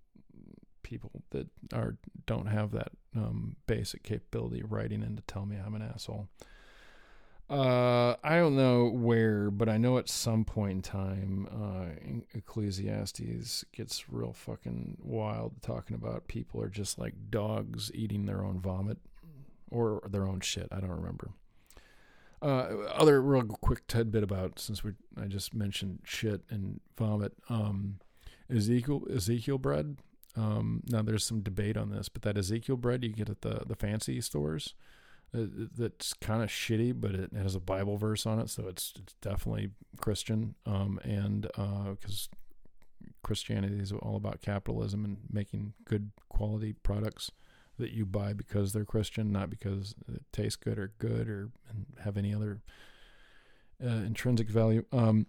[0.82, 1.96] people that are
[2.26, 6.28] don't have that um, basic capability writing in to tell me I'm an asshole.
[7.50, 13.64] Uh, I don't know where, but I know at some point in time, uh, Ecclesiastes
[13.72, 18.98] gets real fucking wild, talking about people are just like dogs eating their own vomit
[19.70, 20.68] or their own shit.
[20.70, 21.32] I don't remember.
[22.42, 27.34] Uh, other real quick tidbit about since we I just mentioned shit and vomit.
[27.48, 28.00] Um,
[28.50, 29.98] Ezekiel Ezekiel bread.
[30.34, 33.62] Um, now there's some debate on this, but that Ezekiel bread you get at the
[33.64, 34.74] the fancy stores,
[35.32, 35.44] uh,
[35.76, 39.14] that's kind of shitty, but it has a Bible verse on it, so it's it's
[39.20, 39.70] definitely
[40.00, 40.56] Christian.
[40.66, 41.42] Um, and
[41.94, 42.28] because
[43.22, 47.30] Christianity is all about capitalism and making good quality products
[47.82, 51.50] that you buy because they're Christian, not because it tastes good or good or
[52.02, 52.62] have any other
[53.84, 54.84] uh, intrinsic value.
[54.92, 55.26] Um,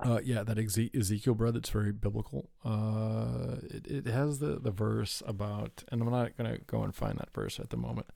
[0.00, 2.50] uh, yeah, that Ezekiel bread that's very biblical.
[2.64, 6.94] Uh, it, it has the, the verse about, and I'm not going to go and
[6.94, 8.06] find that verse at the moment.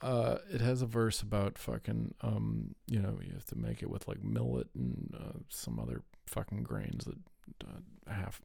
[0.00, 3.88] Uh, it has a verse about fucking, um, you know, you have to make it
[3.88, 7.16] with like millet and uh, some other fucking grains that
[7.64, 8.40] uh, half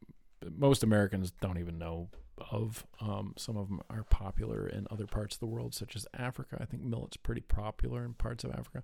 [0.57, 2.09] most Americans don't even know
[2.51, 2.85] of.
[3.01, 6.57] Um, some of them are popular in other parts of the world, such as Africa.
[6.59, 8.83] I think millet's pretty popular in parts of Africa.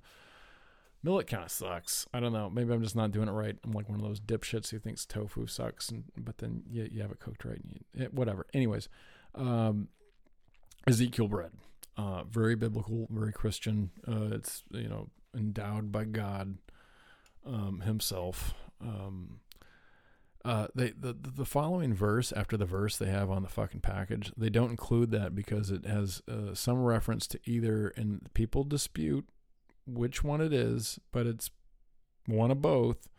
[1.04, 2.08] Millet kind of sucks.
[2.14, 2.50] I don't know.
[2.50, 3.56] Maybe I'm just not doing it right.
[3.64, 7.02] I'm like one of those dipshits who thinks tofu sucks, and but then you, you
[7.04, 7.62] have it cooked right.
[7.62, 8.48] And you, it, whatever.
[8.56, 8.90] Anyways,
[9.36, 9.90] um,
[10.88, 11.52] Ezekiel bread,
[11.96, 13.92] uh, very biblical, very Christian.
[14.08, 16.58] Uh, it's you know endowed by God
[17.46, 18.56] um, Himself.
[18.82, 19.42] Um,
[20.46, 24.32] uh, they the the following verse after the verse they have on the fucking package,
[24.38, 29.28] they don't include that because it has uh, some reference to either, and people dispute
[29.88, 31.50] which one it is, but it's
[32.28, 33.10] one of both.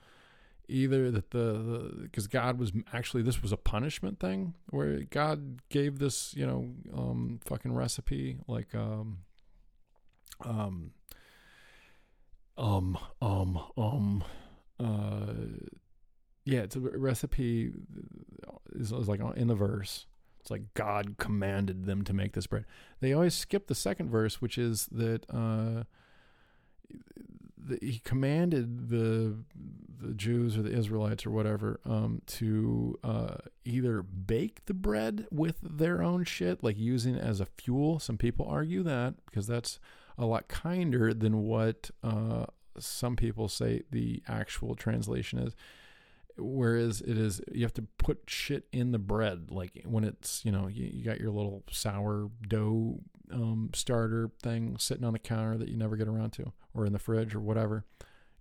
[0.69, 5.99] Either that the because God was actually this was a punishment thing where God gave
[5.99, 9.19] this you know um fucking recipe like um
[10.45, 10.91] um
[12.59, 14.25] um um um
[14.81, 15.35] uh
[16.47, 17.73] yeah it's a recipe
[18.73, 20.07] is, is like in the verse
[20.47, 22.67] it's like God commanded them to make this bread.
[23.01, 25.83] They always skip the second verse, which is that uh,
[27.59, 29.39] the, he commanded the
[29.99, 35.57] the Jews or the Israelites or whatever um, to uh, either bake the bread with
[35.61, 37.99] their own shit, like using it as a fuel.
[37.99, 39.81] Some people argue that because that's
[40.17, 42.47] a lot kinder than what uh,
[42.79, 45.57] some people say the actual translation is
[46.39, 50.53] whereas it is you have to put shit in the bread like when it's you
[50.53, 52.99] know you, you got your little sour dough
[53.33, 56.93] um, starter thing sitting on the counter that you never get around to or in
[56.93, 57.85] the fridge or whatever.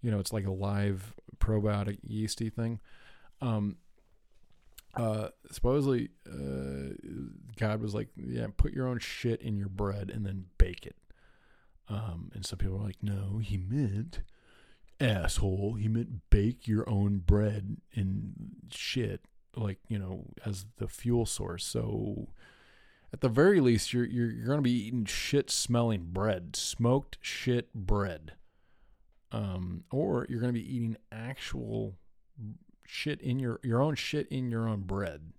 [0.02, 2.80] You know it's like a live probiotic yeasty thing.
[3.42, 3.78] Um,
[4.96, 6.94] uh, supposedly uh,
[7.60, 10.96] god was like yeah put your own shit in your bread and then bake it.
[11.88, 14.22] Um, and some people are like no he meant
[15.00, 15.76] asshole.
[15.76, 18.34] He meant bake your own bread and
[18.72, 19.22] shit,
[19.56, 21.66] like you know, as the fuel source.
[21.66, 22.30] So,
[23.14, 27.18] at the very least, you're you're, you're going to be eating shit smelling bread, smoked
[27.22, 28.34] shit bread,
[29.32, 31.96] um, or you're going to be eating actual
[32.86, 35.34] shit in your your own shit in your own bread.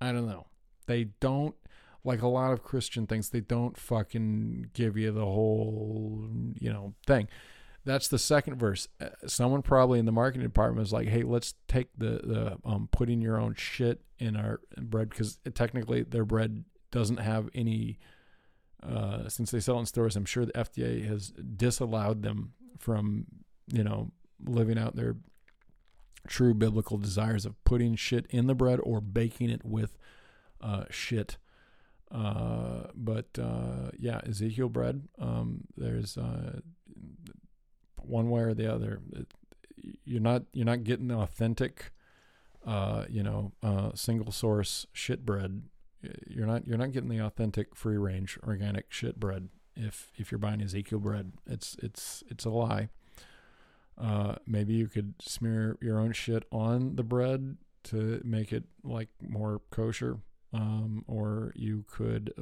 [0.00, 0.46] I don't know.
[0.86, 1.56] They don't
[2.04, 3.30] like a lot of Christian things.
[3.30, 6.28] They don't fucking give you the whole
[6.58, 7.28] you know thing
[7.88, 8.86] that's the second verse.
[9.00, 12.88] Uh, someone probably in the marketing department was like, "Hey, let's take the the um,
[12.92, 17.98] putting your own shit in our bread because technically their bread doesn't have any.
[18.80, 23.26] Uh, since they sell it in stores, I'm sure the FDA has disallowed them from
[23.72, 24.12] you know
[24.44, 25.16] living out their
[26.28, 29.96] true biblical desires of putting shit in the bread or baking it with
[30.60, 31.38] uh, shit.
[32.10, 35.08] Uh, but uh, yeah, Ezekiel bread.
[35.18, 36.60] Um, there's uh,
[38.08, 39.00] one way or the other.
[39.12, 39.26] It,
[40.04, 41.92] you're not you're not getting the authentic,
[42.66, 45.62] uh, you know, uh, single source shit bread.
[46.26, 50.38] You're not you're not getting the authentic free range organic shit bread if if you're
[50.38, 51.32] buying Ezekiel bread.
[51.46, 52.88] It's it's it's a lie.
[53.96, 59.08] Uh, maybe you could smear your own shit on the bread to make it like
[59.20, 60.18] more kosher,
[60.52, 62.32] um, or you could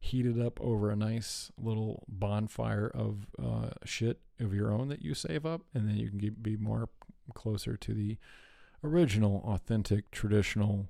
[0.00, 5.02] heat it up over a nice little bonfire of uh, shit of your own that
[5.02, 6.88] you save up, and then you can get, be more
[7.34, 8.16] closer to the
[8.84, 10.88] original, authentic, traditional,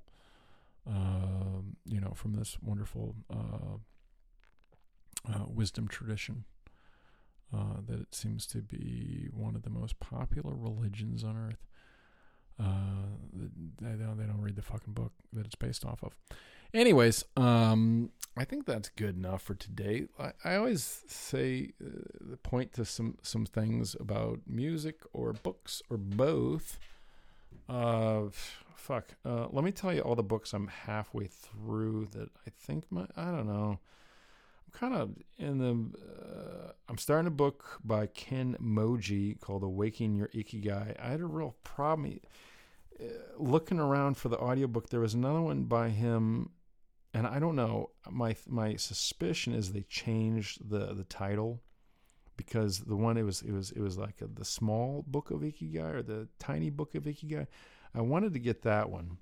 [0.87, 3.77] uh, you know, from this wonderful uh,
[5.27, 6.45] uh, wisdom tradition.
[7.51, 11.65] Uh, that it seems to be one of the most popular religions on earth.
[12.59, 13.15] Uh,
[13.81, 16.15] they don't they don't read the fucking book that it's based off of.
[16.73, 20.05] Anyways, um, I think that's good enough for today.
[20.19, 25.97] I, I always say uh, point to some some things about music or books or
[25.97, 26.79] both.
[27.67, 28.23] Uh,
[28.75, 29.15] fuck.
[29.25, 33.07] Uh, let me tell you all the books I'm halfway through that I think my
[33.17, 33.79] I don't know.
[34.67, 35.97] I'm kind of in the.
[35.99, 41.25] Uh, I'm starting a book by Ken Mogi called "Awakening Your Ikigai." I had a
[41.25, 42.19] real problem
[42.99, 43.05] uh,
[43.37, 44.89] looking around for the audiobook.
[44.89, 46.51] There was another one by him,
[47.13, 47.91] and I don't know.
[48.09, 51.61] My my suspicion is they changed the the title
[52.37, 55.41] because the one it was it was it was like a, the small book of
[55.41, 57.47] Ikigai or the tiny book of Ikigai.
[57.93, 59.17] I wanted to get that one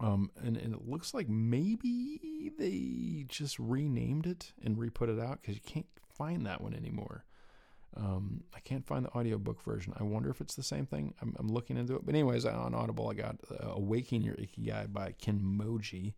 [0.00, 5.42] um, and, and it looks like maybe they just renamed it and re-put it out
[5.42, 7.24] because you can't find that one anymore.
[7.96, 9.92] Um, I can't find the audiobook version.
[9.98, 11.12] I wonder if it's the same thing.
[11.20, 12.06] I'm, I'm looking into it.
[12.06, 16.14] But anyways, on Audible, I got uh, "Awakening Your Ikigai" by Ken Mogi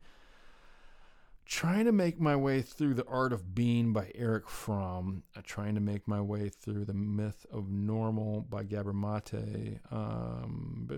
[1.45, 5.75] trying to make my way through the art of being by Erich Fromm uh, trying
[5.75, 10.89] to make my way through the myth of normal by Gabor Mate um,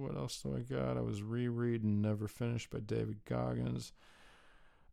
[0.00, 0.96] what else do i got?
[0.96, 3.92] I was rereading never finished by david goggins.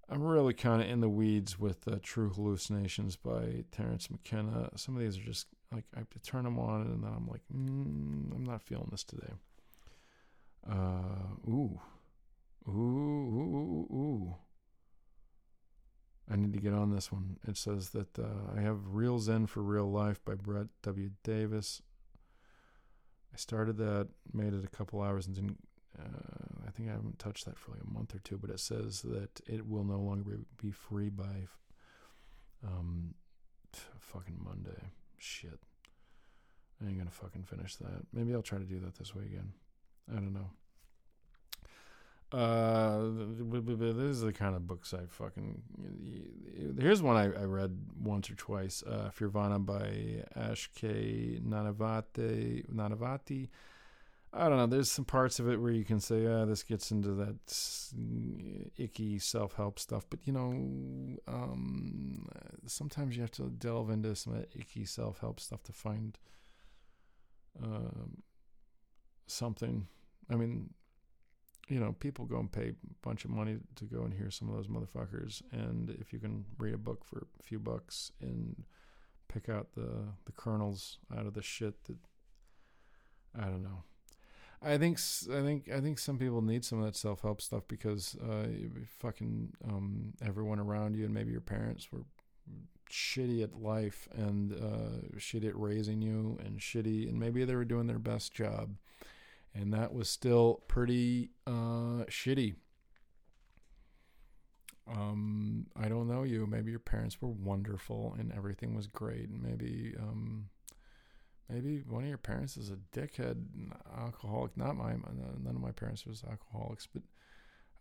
[0.09, 4.69] I'm really kind of in the weeds with uh, true hallucinations by terence mckenna.
[4.75, 7.27] Some of these are just like i have to turn them on and then i'm
[7.27, 9.33] like mm, i'm not feeling this today.
[10.69, 11.79] Uh, ooh
[12.67, 14.35] Ooh, ooh, ooh, ooh.
[16.31, 17.37] I need to get on this one.
[17.47, 21.11] It says that uh, I have Real Zen for Real Life by Brett W.
[21.23, 21.81] Davis.
[23.33, 25.57] I started that, made it a couple hours, and didn't.
[25.99, 28.59] Uh, I think I haven't touched that for like a month or two, but it
[28.59, 31.47] says that it will no longer be free by
[32.65, 33.13] um,
[33.99, 34.91] fucking Monday.
[35.17, 35.59] Shit.
[36.81, 38.07] I ain't gonna fucking finish that.
[38.11, 39.51] Maybe I'll try to do that this weekend.
[40.09, 40.49] I don't know.
[42.33, 43.11] Uh,
[43.51, 45.61] this is the kind of books I fucking.
[46.79, 48.81] Here's one I, I read once or twice.
[48.81, 51.39] Uh, Firvana by Ash K.
[51.45, 52.65] Nanavati.
[52.73, 53.49] Nanavati.
[54.33, 54.65] I don't know.
[54.65, 57.35] There's some parts of it where you can say, "Ah, this gets into that
[58.77, 60.49] icky self-help stuff," but you know,
[61.27, 62.27] um,
[62.65, 66.17] sometimes you have to delve into some icky self-help stuff to find
[67.61, 68.23] um,
[69.27, 69.87] something.
[70.31, 70.73] I mean,
[71.69, 74.49] you know, people go and pay a bunch of money to go and hear some
[74.49, 75.41] of those motherfuckers.
[75.51, 78.63] And if you can read a book for a few bucks and
[79.27, 79.89] pick out the
[80.25, 81.97] the kernels out of the shit that
[83.37, 83.83] I don't know.
[84.61, 84.99] I think
[85.31, 88.47] I think I think some people need some of that self help stuff because uh,
[88.99, 92.03] fucking um, everyone around you and maybe your parents were
[92.89, 97.65] shitty at life and uh, shitty at raising you and shitty and maybe they were
[97.65, 98.75] doing their best job
[99.55, 102.55] and that was still pretty uh, shitty.
[104.87, 106.45] Um, I don't know you.
[106.45, 110.49] Maybe your parents were wonderful and everything was great, and maybe um,
[111.49, 113.45] maybe one of your parents is a dickhead,
[113.97, 114.57] alcoholic.
[114.57, 115.03] Not mine.
[115.41, 117.03] None of my parents was alcoholics, but.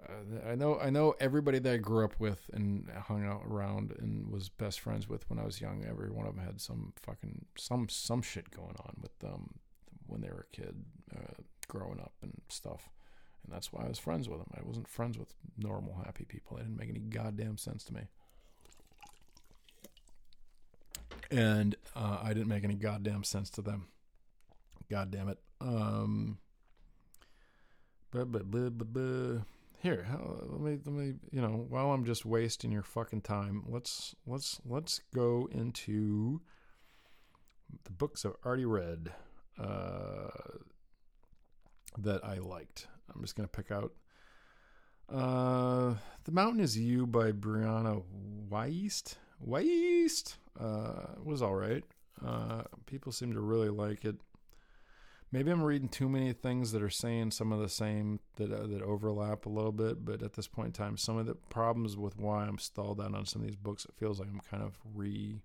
[0.03, 3.95] Uh, I know I know everybody that I grew up with and hung out around
[4.01, 5.85] and was best friends with when I was young.
[5.89, 9.61] Every one of them had some fucking some some shit going on with them
[10.09, 10.75] when they were a kid.
[11.15, 12.91] Uh, growing up and stuff.
[13.45, 14.51] And that's why I was friends with them.
[14.57, 16.57] I wasn't friends with normal, happy people.
[16.57, 18.03] They didn't make any goddamn sense to me.
[21.31, 23.87] And uh, I didn't make any goddamn sense to them.
[24.91, 25.39] God damn it.
[25.61, 26.39] Um,
[28.11, 29.43] but, but, but, but
[29.83, 30.07] here,
[30.49, 34.61] let me, let me, you know, while I'm just wasting your fucking time, let's, let's,
[34.65, 36.43] let's go into
[37.85, 39.13] the books I've already read.
[39.59, 40.29] Uh,
[41.99, 42.87] that I liked.
[43.15, 43.93] I'm just going to pick out
[45.13, 45.95] uh,
[46.25, 48.03] The Mountain is You by Brianna
[48.49, 49.17] Wiest.
[49.47, 51.85] Wiest uh, was all right.
[52.25, 54.17] Uh, people seem to really like it.
[55.31, 58.67] Maybe I'm reading too many things that are saying some of the same that uh,
[58.67, 61.97] that overlap a little bit, but at this point in time, some of the problems
[61.97, 64.63] with why I'm stalled out on some of these books, it feels like I'm kind
[64.63, 65.41] of re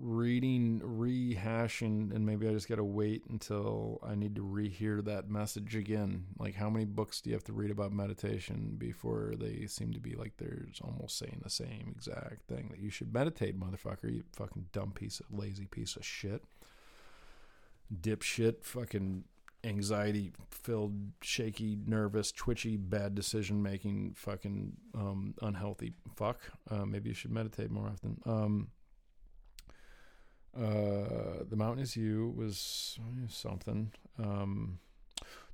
[0.00, 5.28] reading, rehashing, and maybe I just got to wait until I need to rehear that
[5.28, 6.26] message again.
[6.38, 10.00] Like, how many books do you have to read about meditation before they seem to
[10.00, 14.24] be like there's almost saying the same exact thing that you should meditate, motherfucker, you
[14.32, 16.42] fucking dumb piece of lazy piece of shit,
[18.00, 19.24] dipshit, fucking
[19.64, 26.40] anxiety filled, shaky, nervous, twitchy, bad decision making, fucking um, unhealthy fuck.
[26.70, 28.20] Uh, maybe you should meditate more often.
[28.24, 28.68] Um,
[30.56, 32.98] uh, the Mountain is You was
[33.28, 33.92] something.
[34.18, 34.78] Um,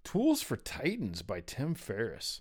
[0.05, 2.41] Tools for Titans by Tim Ferriss.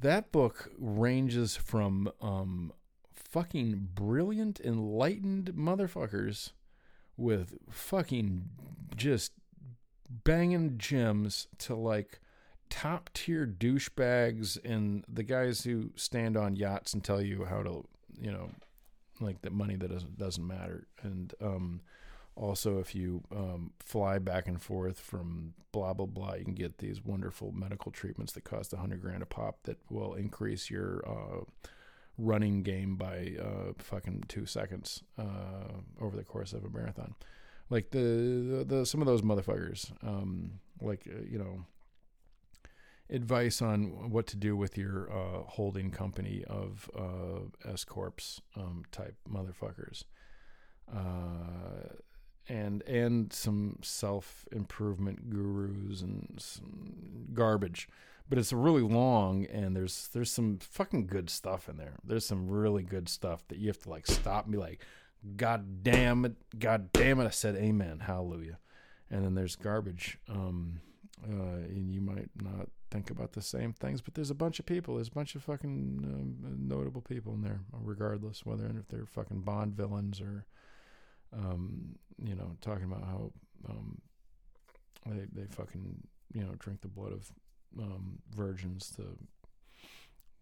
[0.00, 2.72] That book ranges from um,
[3.12, 6.50] fucking brilliant, enlightened motherfuckers
[7.16, 8.48] with fucking
[8.96, 9.32] just
[10.08, 12.20] banging gems to like
[12.68, 17.84] top tier douchebags and the guys who stand on yachts and tell you how to,
[18.20, 18.50] you know,
[19.22, 20.86] like the money that doesn't doesn't matter.
[21.02, 21.80] And um
[22.34, 26.78] also if you um, fly back and forth from blah blah blah you can get
[26.78, 31.04] these wonderful medical treatments that cost a hundred grand a pop that will increase your
[31.06, 31.44] uh,
[32.18, 37.14] running game by uh, fucking two seconds uh, over the course of a marathon.
[37.70, 41.64] Like the, the, the some of those motherfuckers um, like uh, you know
[43.12, 48.84] advice on what to do with your uh, holding company of uh, S corps um,
[48.90, 50.04] type motherfuckers,
[50.92, 51.94] uh,
[52.48, 57.88] and and some self improvement gurus and some garbage.
[58.28, 61.96] But it's really long, and there's there's some fucking good stuff in there.
[62.02, 64.80] There's some really good stuff that you have to like stop and be like,
[65.36, 67.26] God damn it, God damn it!
[67.26, 68.58] I said Amen, Hallelujah.
[69.10, 70.80] And then there's garbage, um,
[71.28, 74.00] uh, and you might not think about the same things.
[74.00, 74.96] But there's a bunch of people.
[74.96, 79.40] There's a bunch of fucking um, notable people in there, regardless whether if they're fucking
[79.40, 80.46] Bond villains or,
[81.32, 83.32] um, you know, talking about how
[83.68, 84.00] um,
[85.06, 86.02] they they fucking
[86.34, 87.30] you know drink the blood of
[87.78, 89.02] um, virgins to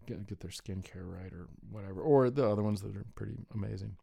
[0.06, 3.96] get get their skincare right or whatever, or the other ones that are pretty amazing.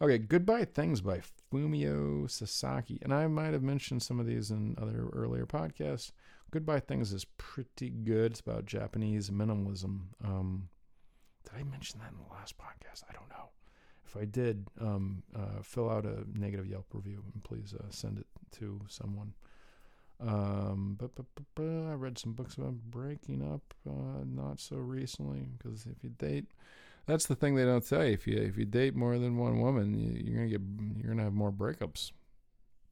[0.00, 1.20] Okay, Goodbye Things by
[1.52, 3.00] Fumio Sasaki.
[3.02, 6.12] And I might have mentioned some of these in other earlier podcasts.
[6.52, 8.30] Goodbye Things is pretty good.
[8.30, 10.02] It's about Japanese minimalism.
[10.24, 10.68] Um,
[11.42, 13.02] did I mention that in the last podcast?
[13.10, 13.48] I don't know.
[14.06, 18.18] If I did, um, uh, fill out a negative Yelp review and please uh, send
[18.18, 18.26] it
[18.58, 19.34] to someone.
[20.20, 24.76] Um, but, but, but, but, I read some books about breaking up uh, not so
[24.76, 26.46] recently because if you date,
[27.08, 28.12] that's the thing they don't tell you.
[28.12, 30.60] If you if you date more than one woman, you, are gonna get
[30.98, 32.12] you're gonna have more breakups.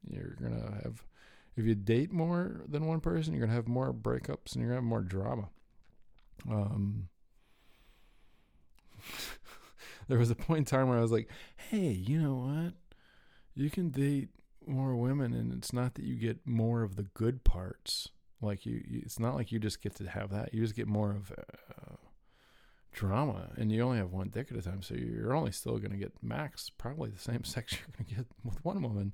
[0.09, 1.03] You're gonna have
[1.55, 4.81] if you date more than one person, you're gonna have more breakups and you're gonna
[4.81, 5.49] have more drama.
[6.49, 7.09] Um,
[10.07, 12.73] there was a point in time where I was like, "Hey, you know what?
[13.53, 14.29] You can date
[14.65, 18.09] more women, and it's not that you get more of the good parts.
[18.41, 20.55] Like you, you it's not like you just get to have that.
[20.55, 21.95] You just get more of uh,
[22.97, 25.97] drama, and you only have one dick at a time, so you're only still gonna
[25.97, 29.13] get max probably the same sex you're gonna get with one woman."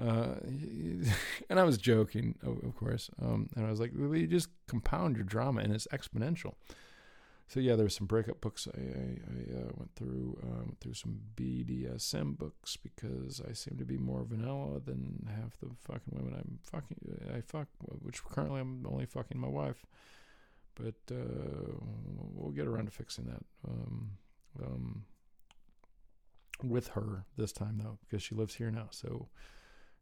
[0.00, 0.36] Uh,
[1.50, 3.10] and I was joking, of, of course.
[3.20, 6.54] Um, and I was like, well, you just compound your drama, and it's exponential.
[7.48, 10.38] So yeah, there's some breakup books I, I, I uh, went through.
[10.42, 15.58] Uh, went through some BDSM books because I seem to be more vanilla than half
[15.58, 16.98] the fucking women I'm fucking.
[17.34, 17.68] I fuck,
[18.02, 19.86] which currently I'm only fucking my wife.
[20.78, 21.74] But uh,
[22.34, 23.42] we'll get around to fixing that.
[23.66, 24.10] Um,
[24.62, 25.04] um,
[26.62, 28.88] with her this time though, because she lives here now.
[28.90, 29.28] So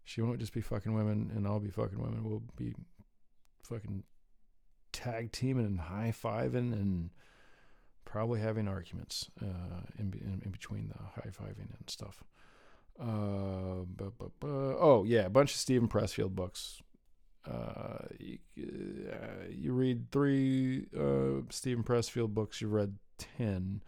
[0.04, 2.24] she won't just be fucking women and I'll be fucking women.
[2.24, 2.74] We'll be
[3.62, 4.04] fucking
[4.92, 7.10] tag teaming and high fiving and
[8.04, 12.22] probably having arguments uh, in, in, in between the high fiving and stuff.
[12.98, 16.80] Uh, bu- bu- bu- oh yeah, a bunch of Steven Pressfield books.
[17.48, 18.38] Uh, you,
[19.12, 23.82] uh, you read three uh, Steven Pressfield books, you've read ten,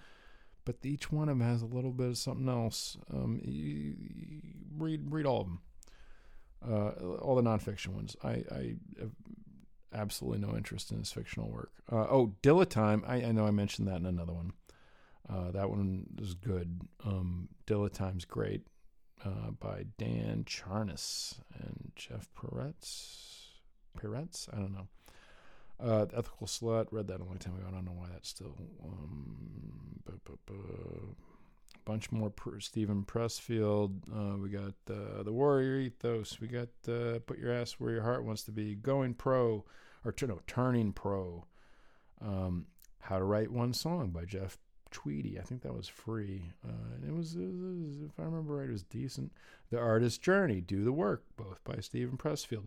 [0.65, 2.97] but each one of them has a little bit of something else.
[3.13, 4.41] Um, you, you
[4.77, 5.61] read read all of them
[6.67, 6.91] uh,
[7.21, 8.17] all the nonfiction ones.
[8.23, 9.11] I, I have
[9.93, 11.73] absolutely no interest in his fictional work.
[11.91, 13.05] Uh, oh, Dilla Time.
[13.07, 14.53] I, I know I mentioned that in another one.
[15.29, 16.81] Uh, that one is good.
[17.05, 17.49] Um,
[17.93, 18.63] Time's great
[19.25, 23.38] uh, by Dan Charnas and Jeff Peretz.
[23.97, 24.48] Peretz?
[24.52, 24.89] I don't know.
[25.81, 26.89] Uh, Ethical Slut.
[26.90, 27.66] Read that a long time ago.
[27.69, 28.56] I don't know why that's still.
[28.85, 29.39] Um,
[31.89, 33.93] bunch more pr- Steven Pressfield.
[34.15, 36.39] Uh, we got uh, the Warrior Ethos.
[36.39, 38.74] We got uh, Put Your Ass Where Your Heart Wants to Be.
[38.74, 39.65] Going Pro,
[40.05, 41.47] or no, Turning Pro.
[42.20, 42.66] Um,
[43.01, 44.59] How to Write One Song by Jeff
[44.90, 45.39] Tweedy.
[45.39, 46.52] I think that was free.
[46.62, 49.32] Uh, and it was, it was, if I remember right, it was decent.
[49.70, 52.66] The Artist's Journey, Do the Work, both by Steven Pressfield.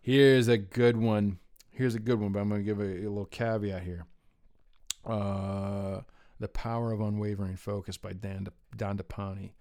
[0.00, 1.38] Here's a good one.
[1.70, 4.06] Here's a good one, but I'm going to give a, a, little caveat here.
[5.04, 6.00] Uh,
[6.40, 9.52] the Power of Unwavering Focus by Dan De, Dandapani.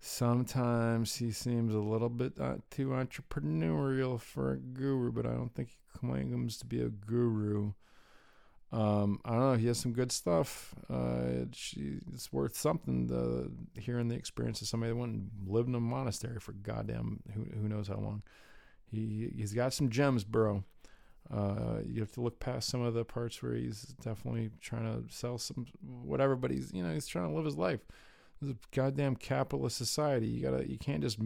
[0.00, 5.54] Sometimes he seems a little bit uh, too entrepreneurial for a guru, but I don't
[5.54, 7.72] think he claims to be a guru.
[8.70, 9.54] Um, I don't know.
[9.54, 10.74] He has some good stuff.
[10.90, 13.50] Uh, it's worth something to,
[13.80, 17.46] hearing the experience of somebody that went and lived in a monastery for goddamn who
[17.60, 18.22] who knows how long.
[18.90, 20.64] He he's got some gems, bro.
[21.32, 25.14] Uh, you have to look past some of the parts where he's definitely trying to
[25.14, 27.80] sell some whatever, but he's you know he's trying to live his life.
[28.40, 30.26] This goddamn capitalist society.
[30.26, 31.18] You gotta you can't just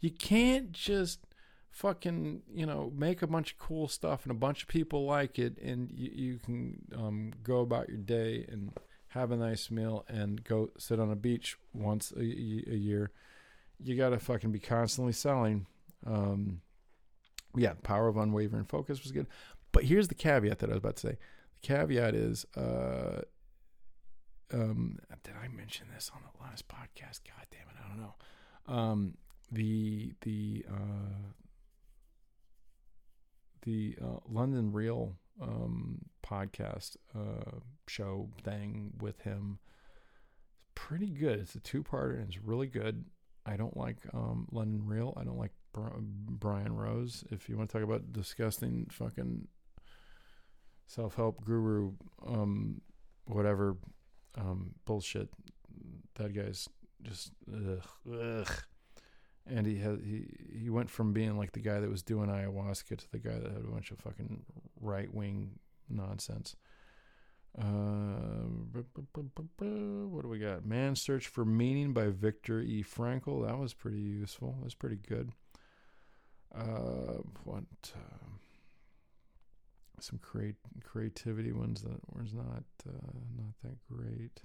[0.00, 1.20] you can't just
[1.70, 5.38] fucking you know make a bunch of cool stuff and a bunch of people like
[5.38, 8.72] it and you, you can um, go about your day and
[9.08, 13.10] have a nice meal and go sit on a beach once a, a year
[13.82, 15.66] you gotta fucking be constantly selling
[16.06, 16.60] um,
[17.56, 19.26] yeah power of unwavering focus was good
[19.72, 21.16] but here's the caveat that i was about to say
[21.60, 23.20] the caveat is uh,
[24.52, 28.14] um, did i mention this on the last podcast god damn it i don't know
[28.68, 29.14] um,
[29.50, 31.32] the the uh,
[33.62, 39.58] the uh, London Real um, podcast uh, show thing with him.
[40.56, 41.40] It's pretty good.
[41.40, 43.04] It's a two parter and it's really good.
[43.46, 45.14] I don't like um, London Real.
[45.16, 47.24] I don't like Brian Rose.
[47.30, 49.48] If you want to talk about disgusting fucking
[50.86, 51.92] self help guru,
[52.26, 52.80] um,
[53.26, 53.76] whatever
[54.36, 55.28] um, bullshit,
[56.14, 56.68] that guy's
[57.02, 57.82] just ugh,
[58.12, 58.62] ugh
[59.50, 60.26] and he had he
[60.60, 63.52] he went from being like the guy that was doing ayahuasca to the guy that
[63.52, 64.44] had a bunch of fucking
[64.80, 65.58] right wing
[65.88, 66.54] nonsense.
[67.58, 70.64] Uh, what do we got?
[70.64, 72.84] Man's Search for Meaning by Viktor E.
[72.84, 73.46] Frankl.
[73.46, 74.54] That was pretty useful.
[74.58, 75.32] That was pretty good.
[76.54, 77.64] Uh, what?
[77.94, 78.28] Uh,
[80.00, 80.54] some create
[80.84, 84.42] creativity ones that was not uh, not that great.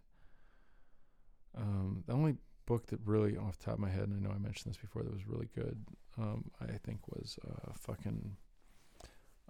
[1.55, 2.35] Um, the only
[2.65, 5.03] book that really, off top of my head, and I know I mentioned this before,
[5.03, 5.85] that was really good,
[6.17, 8.35] um, I think was uh, fucking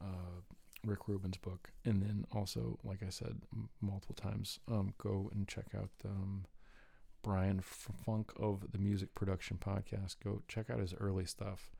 [0.01, 0.41] uh,
[0.85, 1.71] Rick Rubin's book.
[1.85, 6.45] And then also, like I said m- multiple times, um, go and check out um,
[7.21, 10.15] Brian Funk of the Music Production Podcast.
[10.23, 11.71] Go check out his early stuff.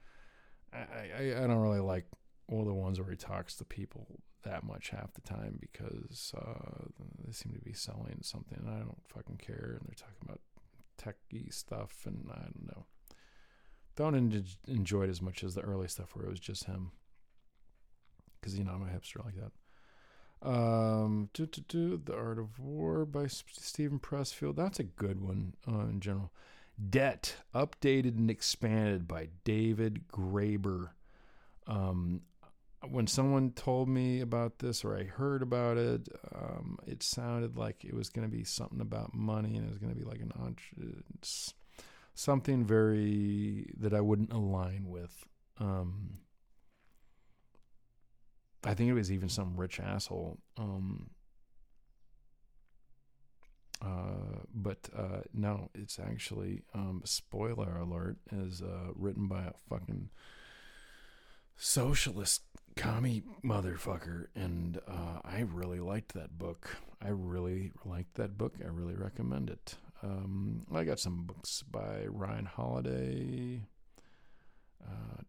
[0.74, 2.06] I, I, I don't really like
[2.52, 6.86] all the ones where he talks to people that much half the time because uh,
[7.24, 9.78] they seem to be selling something and I don't fucking care.
[9.80, 10.42] And they're talking about
[10.98, 12.86] techy stuff, and I don't know.
[13.96, 16.92] Don't en- enjoy it as much as the early stuff where it was just him.
[18.40, 19.52] Because you know I'm a hipster like that.
[20.48, 24.58] Um, do, do, do, The Art of War by Steven Pressfield.
[24.58, 26.34] That's a good one uh, in general.
[26.90, 30.90] Debt, updated and expanded by David Graeber.
[31.68, 32.22] Um,
[32.90, 37.86] when someone told me about this or I heard about it, um, it sounded like
[37.86, 40.20] it was going to be something about money and it was going to be like
[40.20, 40.34] an
[42.16, 45.26] something very that I wouldn't align with.
[45.60, 46.18] Um,
[48.64, 50.40] I think it was even some rich asshole.
[50.58, 51.10] Um,
[53.84, 60.10] uh, but uh, no, it's actually um, spoiler alert is uh, written by a fucking
[61.58, 62.42] socialist
[62.76, 64.28] commie motherfucker.
[64.36, 66.78] And uh, I really liked that book.
[67.02, 68.54] I really liked that book.
[68.64, 69.76] I really recommend it.
[70.02, 73.62] Um, I got some books by Ryan Holiday.
[74.86, 75.22] Uh,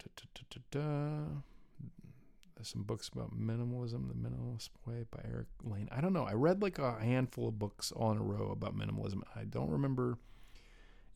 [2.56, 5.88] There's some books about minimalism, The Minimalist Way by Eric Lane.
[5.90, 6.24] I don't know.
[6.24, 9.22] I read like a handful of books all in a row about minimalism.
[9.34, 10.18] I don't remember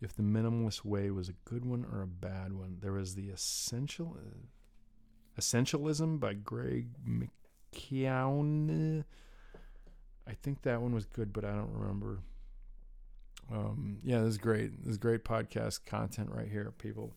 [0.01, 2.79] if The Minimalist Way was a good one or a bad one.
[2.81, 4.17] There was The Essential.
[5.39, 6.89] Essentialism by Greg
[7.73, 9.05] McKeown.
[10.27, 12.19] I think that one was good, but I don't remember.
[13.51, 14.85] Um, yeah, this is great.
[14.85, 17.15] This is great podcast content right here, people.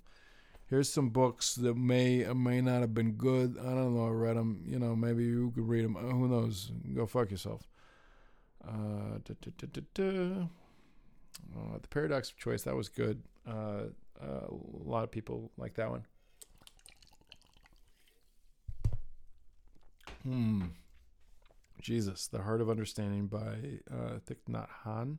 [0.71, 3.57] Here's some books that may or may not have been good.
[3.59, 4.05] I don't know.
[4.05, 4.63] I read them.
[4.65, 5.97] You know, maybe you could read them.
[5.97, 6.71] Uh, who knows?
[6.95, 7.67] Go fuck yourself.
[8.65, 10.37] Uh, uh,
[11.81, 12.63] the Paradox of Choice.
[12.63, 13.21] That was good.
[13.45, 13.87] Uh,
[14.23, 14.53] uh a
[14.85, 16.05] lot of people like that one.
[20.23, 20.67] Hmm.
[21.81, 23.57] Jesus, The Heart of Understanding by
[23.91, 25.17] uh, Thich Nhat Hanh.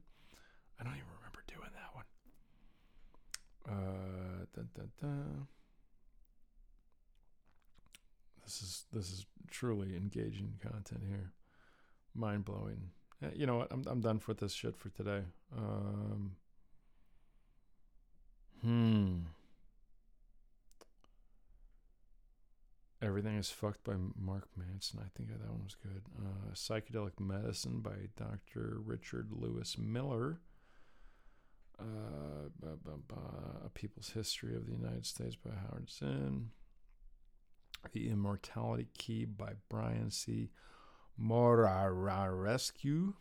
[0.81, 1.93] I don't even remember doing that
[8.45, 11.33] This is this is truly engaging content here,
[12.15, 12.91] mind blowing.
[13.35, 13.69] You know what?
[13.71, 15.23] I'm I'm done with this shit for today.
[15.57, 16.33] Um,
[18.63, 19.19] hmm.
[23.01, 25.01] Everything is fucked by Mark Manson.
[25.01, 26.03] I think that one was good.
[26.17, 28.79] Uh, Psychedelic Medicine by Dr.
[28.85, 30.39] Richard Louis Miller.
[31.79, 32.33] Uh.
[33.65, 36.51] A People's History of the United States by Howard Zinn.
[37.93, 40.51] The Immortality Key by Brian C.
[41.21, 43.15] Muraresku.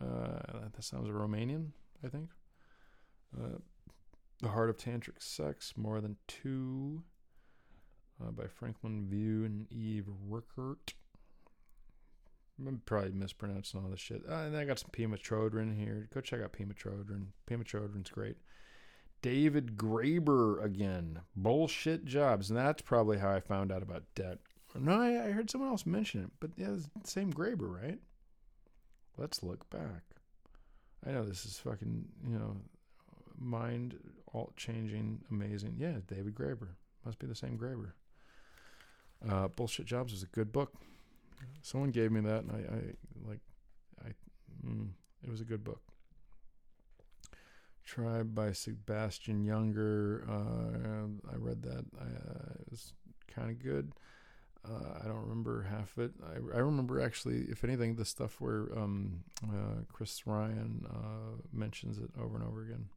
[0.00, 0.40] Uh,
[0.74, 1.72] that sounds Romanian,
[2.04, 2.30] I think.
[3.36, 3.58] Uh,
[4.40, 7.02] the Heart of Tantric Sex, More Than Two
[8.22, 10.94] uh, by Franklin View and Eve Rickert.
[12.66, 14.22] I'm probably mispronouncing all this shit.
[14.28, 16.08] Uh, and I got some Pema Chodron here.
[16.12, 16.52] Go check out.
[16.52, 18.36] Pema Chodron's great.
[19.22, 21.20] David Graeber again.
[21.36, 22.50] Bullshit jobs.
[22.50, 24.38] And that's probably how I found out about debt.
[24.74, 27.98] No, I, I heard someone else mention it, but yeah, same Graeber, right?
[29.16, 30.02] Let's look back.
[31.06, 32.56] I know this is fucking, you know,
[33.38, 33.96] mind
[34.34, 35.76] alt changing, amazing.
[35.78, 36.68] Yeah, David Graeber.
[37.04, 37.92] Must be the same Graeber.
[39.28, 40.74] Uh, Bullshit Jobs is a good book.
[41.62, 43.40] Someone gave me that, and I, I like,
[44.04, 44.08] I,
[44.66, 44.88] mm,
[45.22, 45.80] it was a good book.
[47.84, 50.24] Tribe by Sebastian Younger.
[50.28, 51.84] Uh, I read that.
[51.98, 52.92] Uh, it was
[53.34, 53.92] kind of good.
[54.68, 56.12] Uh, I don't remember half of it.
[56.22, 61.98] I, I remember actually, if anything, the stuff where um, uh, Chris Ryan uh, mentions
[61.98, 62.88] it over and over again.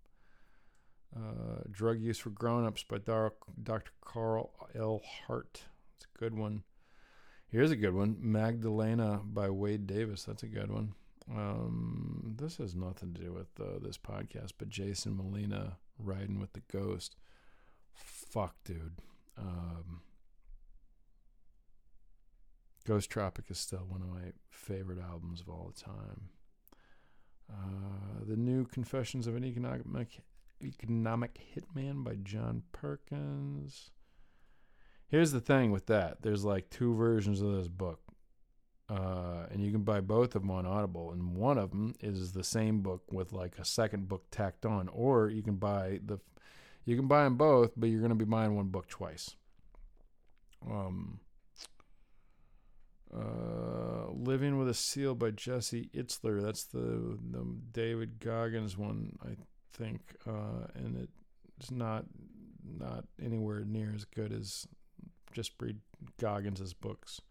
[1.15, 3.91] Uh, Drug Use for Grown-Ups by Dr.
[4.03, 5.01] Carl L.
[5.27, 5.63] Hart.
[5.97, 6.63] It's a good one.
[7.51, 8.15] Here's a good one.
[8.21, 10.23] Magdalena by Wade Davis.
[10.23, 10.93] That's a good one.
[11.29, 16.53] Um, this has nothing to do with uh, this podcast, but Jason Molina riding with
[16.53, 17.17] the ghost.
[17.93, 18.99] Fuck, dude.
[19.37, 20.01] Um,
[22.85, 26.29] Ghost Tropic is still one of my favorite albums of all time.
[27.49, 30.21] Uh, the new Confessions of an Economic
[30.63, 33.91] Economic Hitman by John Perkins.
[35.11, 36.21] Here's the thing with that.
[36.21, 37.99] There's like two versions of this book.
[38.89, 41.11] Uh, and you can buy both of them on Audible.
[41.11, 44.87] And one of them is the same book with like a second book tacked on,
[44.87, 46.19] or you can buy the,
[46.85, 49.35] you can buy them both, but you're going to be buying one book twice.
[50.69, 51.19] Um,
[53.13, 56.41] uh, Living with a Seal by Jesse Itzler.
[56.41, 59.35] That's the the David Goggins one, I
[59.73, 61.07] think, uh, and
[61.57, 62.05] it's not
[62.77, 64.67] not anywhere near as good as
[65.31, 65.79] just read
[66.19, 67.21] Goggins's books.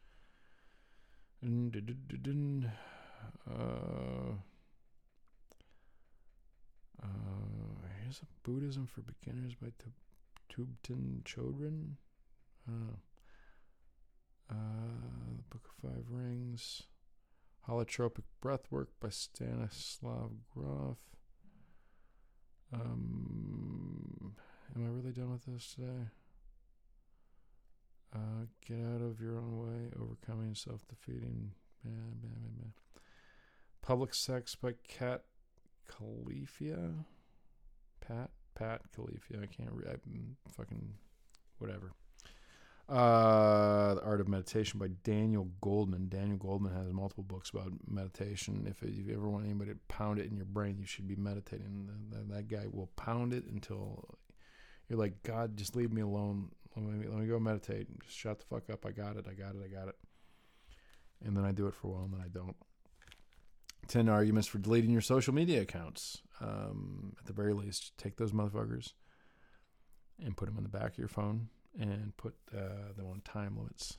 [3.49, 4.35] Uh,
[7.03, 7.07] uh,
[8.03, 9.69] here's a Buddhism for Beginners by
[10.53, 11.97] Thubten Chodron.
[12.69, 12.95] I.
[14.51, 14.55] Uh,
[15.37, 16.83] the Book of Five Rings.
[17.69, 20.99] Holotropic Breathwork by Stanislav Grof.
[22.73, 24.35] Um,
[24.75, 26.09] am I really done with this today?
[28.15, 31.53] Uh, get out of your own way, overcoming self defeating.
[33.83, 35.23] Public Sex by Cat
[35.89, 37.05] Califia.
[38.01, 38.31] Pat?
[38.55, 39.43] Pat Califia.
[39.43, 40.01] I can't read.
[40.07, 40.95] I'm fucking
[41.59, 41.93] whatever.
[42.89, 46.09] Uh, the Art of Meditation by Daniel Goldman.
[46.09, 48.67] Daniel Goldman has multiple books about meditation.
[48.69, 51.89] If, you ever want anybody to pound it in your brain, you should be meditating.
[52.29, 54.19] That guy will pound it until
[54.89, 56.51] you're like, God, just leave me alone.
[56.77, 57.89] Let me let me go meditate.
[58.05, 58.87] Just shut the fuck up.
[58.87, 59.27] I got it.
[59.29, 59.63] I got it.
[59.65, 59.97] I got it.
[61.25, 62.57] And then I do it for a while, and then I don't.
[63.89, 66.23] Ten arguments for deleting your social media accounts.
[66.41, 68.93] Um, at the very least, take those motherfuckers
[70.25, 71.49] and put them in the back of your phone
[71.79, 73.99] and put uh, them on time limits.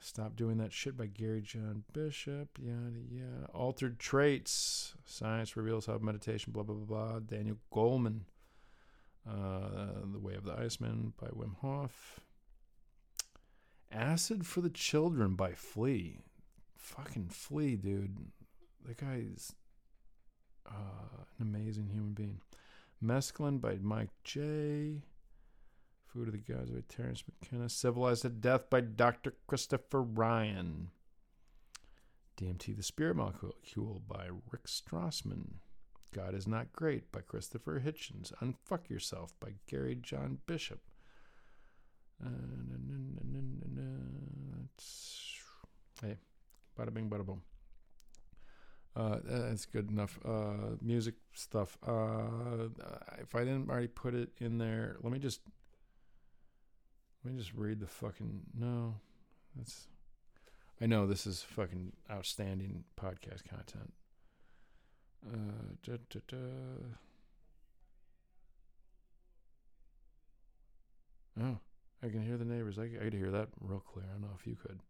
[0.00, 2.58] Stop doing that shit by Gary John Bishop.
[2.58, 3.46] Yada yada.
[3.52, 4.94] Altered traits.
[5.04, 6.52] Science reveals how meditation.
[6.52, 7.18] Blah blah blah blah.
[7.20, 8.20] Daniel Goleman.
[9.28, 12.20] Uh, the Way of the Iceman by Wim Hof.
[13.92, 16.20] Acid for the Children by Flea.
[16.76, 18.16] Fucking Flea, dude.
[18.86, 19.52] That guy's
[20.66, 22.40] uh, an amazing human being.
[23.02, 25.02] Mescaline by Mike Jay
[26.06, 27.68] Food of the Gods by Terence McKenna.
[27.68, 29.34] Civilized to Death by Dr.
[29.46, 30.88] Christopher Ryan.
[32.36, 35.58] DMT the Spirit Molecule by Rick Strassman.
[36.12, 38.32] God is Not Great by Christopher Hitchens.
[38.40, 40.80] Unfuck Yourself by Gary John Bishop.
[42.24, 42.28] Uh,
[46.02, 46.18] hey,
[46.78, 47.42] bada bing, bada boom.
[48.96, 50.18] Uh, that's good enough.
[50.24, 51.78] Uh, music stuff.
[51.86, 52.68] Uh,
[53.20, 55.40] if I didn't already put it in there, let me just
[57.24, 58.96] let me just read the fucking no.
[59.56, 59.86] That's
[60.80, 63.92] I know this is fucking outstanding podcast content.
[65.26, 66.36] Uh, da, da, da.
[71.42, 71.58] Oh,
[72.02, 72.78] I can hear the neighbors.
[72.78, 74.06] I, I could hear that real clear.
[74.08, 74.80] I don't know if you could.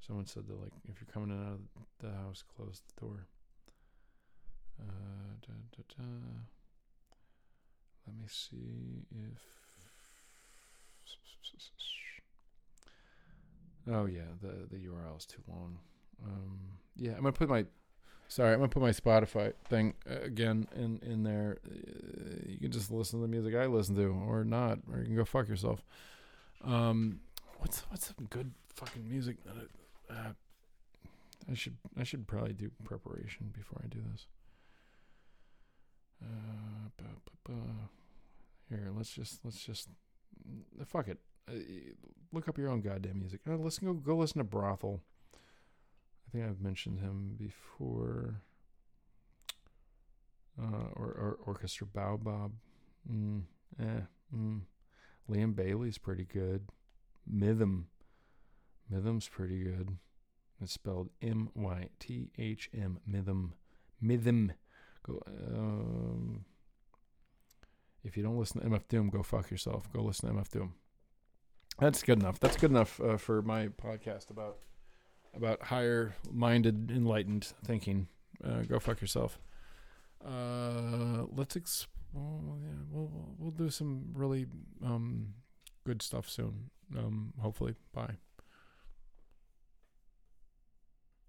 [0.00, 1.60] Someone said that, like, if you're coming in out of
[2.00, 3.26] the house, close the door.
[4.80, 6.04] Uh, da, da, da.
[8.06, 9.38] Let me see if.
[13.90, 15.78] Oh yeah, the the URL is too long.
[16.24, 16.58] Um,
[16.96, 17.64] yeah, I'm gonna put my.
[18.30, 21.58] Sorry, I'm gonna put my Spotify thing uh, again in in there.
[21.66, 25.06] Uh, you can just listen to the music I listen to, or not, or you
[25.06, 25.82] can go fuck yourself.
[26.62, 27.20] Um,
[27.58, 29.54] what's what's some good fucking music that
[30.10, 30.32] I, uh,
[31.50, 34.26] I should I should probably do preparation before I do this.
[36.22, 37.88] Uh, bah, bah, bah.
[38.68, 39.88] Here, let's just let's just
[40.84, 41.18] fuck it.
[41.48, 41.54] Uh,
[42.30, 43.40] look up your own goddamn music.
[43.48, 45.00] Uh, listen, go go listen to Brothel.
[46.28, 48.42] I think I've mentioned him before.
[50.60, 52.52] Uh, or, or Orchestra Baobab.
[53.10, 53.42] Mm,
[53.80, 54.00] eh,
[54.36, 54.60] mm.
[55.30, 56.66] Liam Bailey's pretty good.
[57.32, 57.84] Mythm.
[58.92, 59.98] Mythm's pretty good.
[60.60, 62.98] It's spelled M Y T H M.
[63.08, 63.52] Mythm.
[64.02, 64.50] Mythm.
[65.04, 65.22] Go.
[65.26, 66.44] Um,
[68.02, 69.90] if you don't listen to MF Doom, go fuck yourself.
[69.92, 70.74] Go listen to MF Doom.
[71.78, 72.40] That's good enough.
[72.40, 74.58] That's good enough uh, for my podcast about
[75.34, 78.08] about higher minded, enlightened thinking.
[78.44, 79.38] Uh, go fuck yourself.
[80.24, 84.46] Uh, let's exp- well, yeah, we'll we'll do some really
[84.84, 85.34] um,
[85.84, 86.70] good stuff soon.
[86.96, 88.16] Um, hopefully, bye.